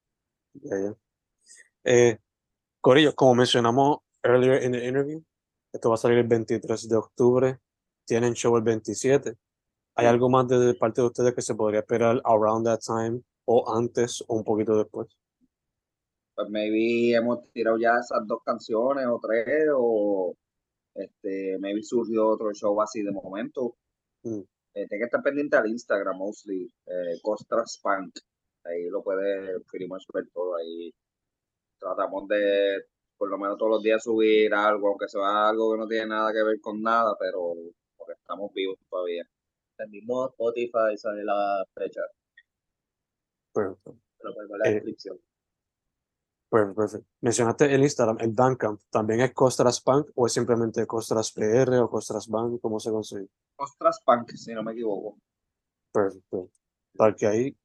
Ya, 0.53 0.77
ya. 0.79 0.95
Eh, 1.83 2.17
Corillo, 2.85 3.15
como 3.15 3.33
mencionamos 3.33 3.97
earlier 4.21 4.61
in 4.61 4.73
the 4.73 4.85
interview, 4.85 5.19
esto 5.73 5.89
va 5.89 5.95
a 5.95 5.97
salir 5.97 6.19
el 6.19 6.27
23 6.27 6.87
de 6.87 6.95
octubre, 6.95 7.59
tienen 8.05 8.35
show 8.35 8.55
el 8.57 8.61
27. 8.61 9.35
¿Hay 9.95 10.05
algo 10.05 10.29
más 10.29 10.47
de 10.47 10.75
parte 10.75 11.01
de 11.01 11.07
ustedes 11.07 11.33
que 11.33 11.41
se 11.41 11.55
podría 11.55 11.79
esperar 11.79 12.21
around 12.23 12.63
that 12.67 12.81
time 12.85 13.23
o 13.45 13.75
antes 13.75 14.23
o 14.27 14.35
un 14.35 14.43
poquito 14.43 14.77
después? 14.77 15.07
Pues 16.35 16.47
maybe 16.51 17.15
hemos 17.15 17.51
tirado 17.51 17.79
ya 17.79 17.97
esas 17.97 18.19
dos 18.27 18.43
canciones 18.45 19.07
o 19.07 19.19
tres, 19.19 19.67
o, 19.75 20.35
Este, 20.93 21.57
maybe 21.57 21.81
surgió 21.81 22.27
otro 22.27 22.53
show 22.53 22.79
así 22.83 23.01
de 23.01 23.11
momento. 23.11 23.77
Mm. 24.21 24.41
Eh, 24.75 24.87
tiene 24.87 24.99
que 24.99 25.05
estar 25.05 25.23
pendiente 25.23 25.57
al 25.57 25.67
Instagram, 25.71 26.19
mostly. 26.19 26.71
Eh, 26.85 27.19
Costras 27.23 27.79
Punk. 27.81 28.13
Ahí 28.63 28.83
lo 28.91 29.01
puedes 29.01 29.59
pretty 29.71 29.87
much 29.87 30.03
ver 30.13 30.29
todo 30.31 30.57
ahí. 30.57 30.93
Tratamos 31.85 32.27
de 32.27 32.87
por 33.15 33.29
lo 33.29 33.37
menos 33.37 33.57
todos 33.59 33.73
los 33.73 33.83
días 33.83 34.01
subir 34.01 34.51
algo, 34.55 34.87
aunque 34.87 35.07
sea 35.07 35.49
algo 35.49 35.71
que 35.73 35.77
no 35.77 35.87
tiene 35.87 36.07
nada 36.07 36.33
que 36.33 36.41
ver 36.43 36.59
con 36.59 36.81
nada, 36.81 37.15
pero 37.19 37.53
porque 37.95 38.13
estamos 38.13 38.51
vivos 38.53 38.77
todavía. 38.89 39.23
El 39.77 39.89
mismo 39.89 40.29
Spotify 40.29 40.97
sale 40.97 41.23
la 41.23 41.63
fecha. 41.75 42.01
Perfecto. 43.53 43.95
Ver 44.23 44.33
en 44.51 44.59
la 44.59 44.69
Eh, 44.69 44.73
descripción. 44.73 45.19
Perfecto, 46.49 46.75
perfecto. 46.75 47.07
Mencionaste 47.21 47.75
el 47.75 47.83
Instagram, 47.83 48.17
el 48.19 48.31
Bandcamp. 48.31 48.81
¿También 48.89 49.21
es 49.21 49.33
Costras 49.33 49.79
Punk 49.79 50.09
o 50.15 50.25
es 50.25 50.33
simplemente 50.33 50.87
Costras 50.87 51.31
PR 51.31 51.77
o 51.81 51.89
Costras 51.89 52.27
Band? 52.27 52.59
¿Cómo 52.61 52.79
se 52.79 52.89
consigue? 52.89 53.27
Costras 53.55 54.01
Punk, 54.03 54.31
si 54.31 54.53
no 54.53 54.63
me 54.63 54.71
equivoco. 54.71 55.19
Perfecto. 55.91 56.49
Tal 56.97 57.15
que 57.15 57.27
ahí, 57.27 57.57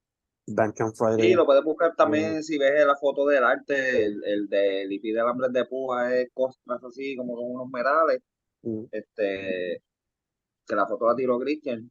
Bandcamp 0.54 0.94
Friday. 0.96 1.28
Sí, 1.28 1.34
lo 1.34 1.46
puedes 1.46 1.64
buscar 1.64 1.94
también 1.96 2.42
si 2.42 2.58
ves 2.58 2.86
la 2.86 2.96
foto 2.96 3.26
del 3.26 3.44
arte, 3.44 4.04
el, 4.04 4.22
el 4.24 4.48
de 4.48 4.86
Lipi 4.86 5.12
de 5.12 5.20
Alambres 5.20 5.52
de 5.52 5.64
Púa 5.64 6.14
es 6.14 6.28
costras 6.32 6.82
así 6.84 7.16
como 7.16 7.34
con 7.36 7.50
unos 7.50 7.68
merales. 7.70 8.20
Mm, 8.62 8.84
Este, 8.92 9.82
que 10.66 10.74
la 10.76 10.86
foto 10.86 11.06
la 11.06 11.16
tiró 11.16 11.38
Christian. 11.38 11.90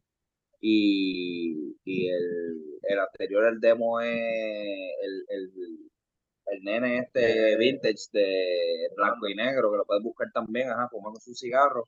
Y, 0.62 1.76
y 1.84 2.08
el, 2.08 2.78
el 2.82 2.98
anterior, 2.98 3.46
el 3.46 3.60
demo 3.60 4.00
es 4.00 4.08
el, 5.02 5.24
el, 5.28 5.50
el 6.46 6.62
nene 6.62 6.98
este 6.98 7.56
vintage 7.56 8.08
de 8.12 8.88
blanco 8.94 9.26
y 9.28 9.34
negro, 9.34 9.70
que 9.70 9.78
lo 9.78 9.84
puedes 9.86 10.02
buscar 10.02 10.28
también, 10.34 10.68
ajá, 10.68 10.88
fumando 10.90 11.18
su 11.20 11.34
cigarro, 11.34 11.86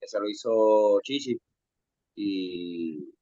que 0.00 0.08
se 0.08 0.20
lo 0.20 0.28
hizo 0.28 1.00
Chichi. 1.02 1.38
Y, 2.16 3.14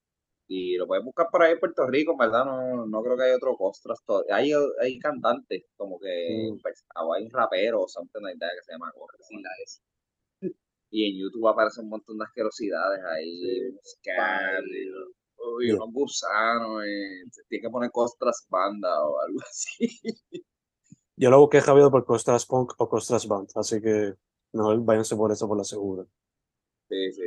y 0.52 0.76
lo 0.76 0.86
puedes 0.88 1.04
buscar 1.04 1.28
por 1.30 1.42
ahí 1.44 1.52
en 1.52 1.60
Puerto 1.60 1.86
Rico, 1.86 2.10
en 2.12 2.18
verdad, 2.18 2.44
no, 2.44 2.84
no 2.84 3.02
creo 3.04 3.16
que 3.16 3.22
hay 3.22 3.32
otro 3.32 3.56
Costras. 3.56 4.00
Hay, 4.30 4.50
hay 4.80 4.98
cantantes, 4.98 5.64
como 5.76 5.98
que, 6.00 6.50
Mm. 6.52 6.60
pues, 6.60 6.84
o 6.96 7.14
hay 7.14 7.24
un 7.24 7.30
rapero 7.30 7.82
o 7.82 7.88
something 7.88 8.20
like 8.20 8.38
that 8.40 8.48
que 8.56 8.64
se 8.64 8.72
llama 8.72 8.92
Costras. 8.92 9.80
Y 10.90 11.08
en 11.08 11.18
YouTube 11.22 11.46
aparecen 11.46 11.84
un 11.84 11.90
montón 11.90 12.18
de 12.18 12.24
asquerosidades 12.24 13.00
ahí, 13.04 13.30
y 13.30 14.90
uy, 15.56 15.66
Yeah. 15.66 15.76
unos 15.76 15.92
gusanos, 15.92 16.82
se 17.30 17.42
tiene 17.48 17.62
que 17.62 17.70
poner 17.70 17.90
Costras 17.92 18.44
Banda 18.50 19.04
o 19.06 19.20
algo 19.20 19.38
así. 19.48 20.00
Yo 21.16 21.30
lo 21.30 21.38
busqué 21.38 21.60
Javier 21.60 21.90
por 21.90 22.04
Costras 22.04 22.44
Punk 22.44 22.72
o 22.76 22.88
Costras 22.88 23.26
Band, 23.28 23.48
así 23.54 23.80
que 23.80 24.14
mejor 24.52 24.80
váyanse 24.84 25.14
por 25.14 25.30
eso 25.30 25.46
por 25.46 25.56
la 25.58 25.64
segura. 25.64 26.04
Sí, 26.88 27.12
sí. 27.12 27.22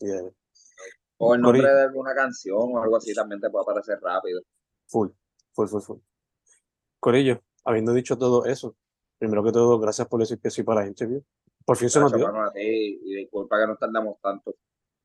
Yeah. 0.00 0.28
O 1.18 1.34
el 1.34 1.40
nombre 1.40 1.72
de 1.72 1.82
alguna 1.82 2.14
canción 2.14 2.58
o 2.58 2.82
algo 2.82 2.96
así 2.96 3.14
también 3.14 3.40
te 3.40 3.50
puede 3.50 3.62
aparecer 3.62 3.98
rápido. 4.00 4.42
Full, 4.86 5.10
full, 5.52 5.68
full, 5.68 5.82
full. 5.82 5.98
Corillo, 6.98 7.40
habiendo 7.64 7.92
dicho 7.92 8.18
todo 8.18 8.44
eso, 8.44 8.76
primero 9.18 9.44
que 9.44 9.52
todo, 9.52 9.78
gracias 9.78 10.08
por 10.08 10.20
decir 10.20 10.38
que 10.40 10.50
sí 10.50 10.62
para 10.62 10.82
la 10.82 10.88
interview. 10.88 11.22
Por 11.64 11.76
fin 11.76 11.88
se 11.88 12.00
nos 12.00 12.12
dio. 12.12 12.26
mano, 12.26 12.44
a 12.44 12.52
ti, 12.52 12.60
y 12.60 13.14
disculpa 13.16 13.60
que 13.60 13.66
no 13.66 13.76
tardamos 13.76 14.20
tanto. 14.20 14.54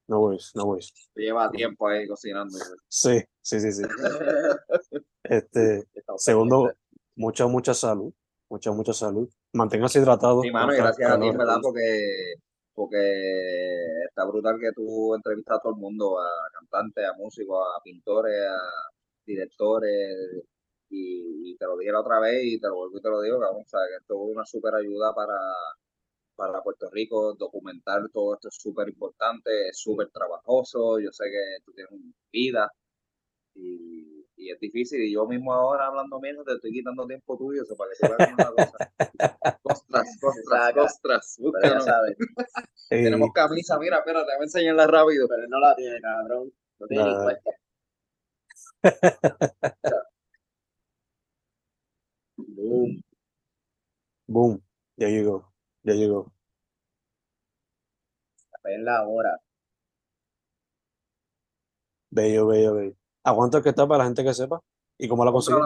No 0.07 0.19
worries, 0.21 0.51
no 0.55 0.63
worries. 0.63 0.91
Lleva 1.15 1.49
tiempo 1.51 1.87
ahí 1.87 2.07
cocinando. 2.07 2.57
Sí, 2.87 3.21
sí, 3.41 3.59
sí, 3.59 3.71
sí. 3.71 3.83
Este, 5.23 5.87
segundo, 6.17 6.63
pendientes. 6.63 6.83
mucha, 7.15 7.47
mucha 7.47 7.73
salud. 7.75 8.11
Mucha, 8.49 8.71
mucha 8.71 8.93
salud. 8.93 9.29
Manténgase 9.53 9.99
hidratado. 9.99 10.41
Sí, 10.41 10.49
mano, 10.49 10.73
y 10.73 10.77
gracias 10.77 11.11
a 11.11 11.19
ti, 11.19 11.29
verdad, 11.29 11.57
porque, 11.61 12.33
porque 12.79 12.97
está 14.07 14.23
brutal 14.25 14.57
que 14.57 14.71
tú 14.73 15.13
entrevistas 15.13 15.57
a 15.57 15.61
todo 15.61 15.73
el 15.73 15.81
mundo, 15.81 16.17
a 16.17 16.29
cantantes, 16.53 17.05
a 17.05 17.13
músicos, 17.13 17.59
a 17.75 17.83
pintores, 17.83 18.39
a 18.47 18.57
directores, 19.25 20.15
y, 20.89 21.51
y 21.51 21.57
te 21.57 21.65
lo 21.65 21.77
dije 21.77 21.91
la 21.91 21.99
otra 21.99 22.21
vez 22.21 22.41
y 22.41 22.57
te 22.59 22.67
lo 22.69 22.75
vuelvo 22.75 22.97
y 22.97 23.01
te 23.01 23.09
lo 23.09 23.21
digo, 23.21 23.37
cabrón, 23.39 23.63
o 23.65 23.69
sea, 23.69 23.81
que 23.89 23.97
esto 23.97 24.13
es 24.15 24.35
una 24.35 24.45
súper 24.45 24.75
ayuda 24.75 25.13
para, 25.13 25.37
para 26.35 26.63
Puerto 26.63 26.89
Rico, 26.89 27.35
documentar 27.35 28.09
todo 28.13 28.35
esto 28.35 28.47
es 28.47 28.55
súper 28.55 28.87
importante, 28.87 29.67
es 29.69 29.77
súper 29.77 30.09
trabajoso, 30.09 30.99
yo 30.99 31.11
sé 31.11 31.25
que 31.25 31.63
tú 31.65 31.73
tienes 31.73 31.91
una 31.91 32.13
vida, 32.31 32.71
y, 33.55 34.08
y 34.39 34.51
es 34.51 34.59
difícil, 34.59 35.01
y 35.01 35.13
yo 35.13 35.27
mismo 35.27 35.53
ahora 35.53 35.87
hablando 35.87 36.19
menos 36.19 36.45
te 36.45 36.53
estoy 36.53 36.71
quitando 36.71 37.05
tiempo 37.05 37.37
tuyo, 37.37 37.61
eso 37.63 37.75
para 37.75 37.91
que 37.91 38.07
veas 38.07 38.33
una 38.33 38.51
cosa. 38.51 38.91
Costras, 39.61 40.17
costras, 40.19 40.73
costras. 40.73 41.85
Sabes, 41.85 42.15
Tenemos 42.89 43.31
camisa, 43.33 43.77
mira, 43.77 43.97
espérate, 43.97 44.25
te 44.25 44.35
voy 44.35 44.41
a 44.41 44.45
enseñarla 44.45 44.87
rápido. 44.87 45.27
pero 45.27 45.43
él 45.43 45.49
no 45.49 45.59
la 45.59 45.75
tiene, 45.75 45.99
cabrón. 46.01 46.51
No 46.79 46.87
tiene 46.87 47.03
ni. 47.03 47.15
Boom. 52.37 53.01
boom. 54.27 54.61
Ya 54.95 55.07
llegó. 55.07 55.51
Ya 55.83 55.93
llegó. 55.93 56.31
Es 58.63 58.79
la 58.81 59.07
hora. 59.07 59.39
Bello, 62.11 62.47
bello, 62.47 62.73
bello. 62.75 62.98
¿A 63.23 63.33
cuánto 63.33 63.57
es 63.57 63.63
que 63.63 63.69
está 63.69 63.87
para 63.87 63.99
la 63.99 64.05
gente 64.05 64.23
que 64.23 64.33
sepa? 64.33 64.61
¿Y 64.97 65.07
cómo 65.07 65.23
la 65.23 65.31
consigue? 65.31 65.57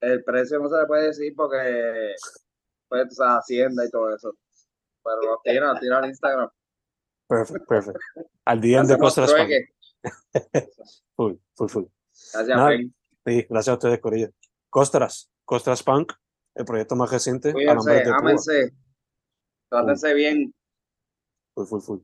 El 0.00 0.24
precio 0.24 0.58
no 0.60 0.68
se 0.68 0.76
le 0.76 0.86
puede 0.86 1.06
decir 1.08 1.34
porque, 1.36 2.14
pues, 2.88 3.06
o 3.06 3.14
sea, 3.14 3.36
Hacienda 3.36 3.84
y 3.84 3.90
todo 3.90 4.14
eso. 4.14 4.32
Pero 5.02 5.22
lo 5.22 5.40
tira, 5.42 5.78
tira 5.80 5.98
al 5.98 6.06
Instagram. 6.06 6.48
Perfecto, 7.26 7.66
perfecto. 7.66 8.00
Al 8.44 8.60
día 8.60 8.82
de 8.82 8.96
trueque. 8.96 9.68
Full, 11.16 11.34
full, 11.54 11.68
full. 11.68 11.84
Gracias, 12.32 12.56
Nada. 12.56 12.70
Sí, 13.26 13.46
gracias 13.48 13.68
a 13.68 13.74
ustedes, 13.74 14.00
Corillo. 14.00 14.30
Costras, 14.70 15.30
Costras 15.44 15.82
Punk, 15.82 16.12
el 16.54 16.64
proyecto 16.64 16.96
más 16.96 17.10
reciente. 17.10 17.52
Cuídense, 17.52 18.04
ámense. 18.10 18.72
Trátense 19.68 20.14
bien. 20.14 20.54
Full, 21.54 21.66
full, 21.66 21.80
full. 21.80 21.98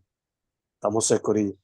Estamos 0.74 1.06
secos, 1.06 1.22
Corillo. 1.22 1.56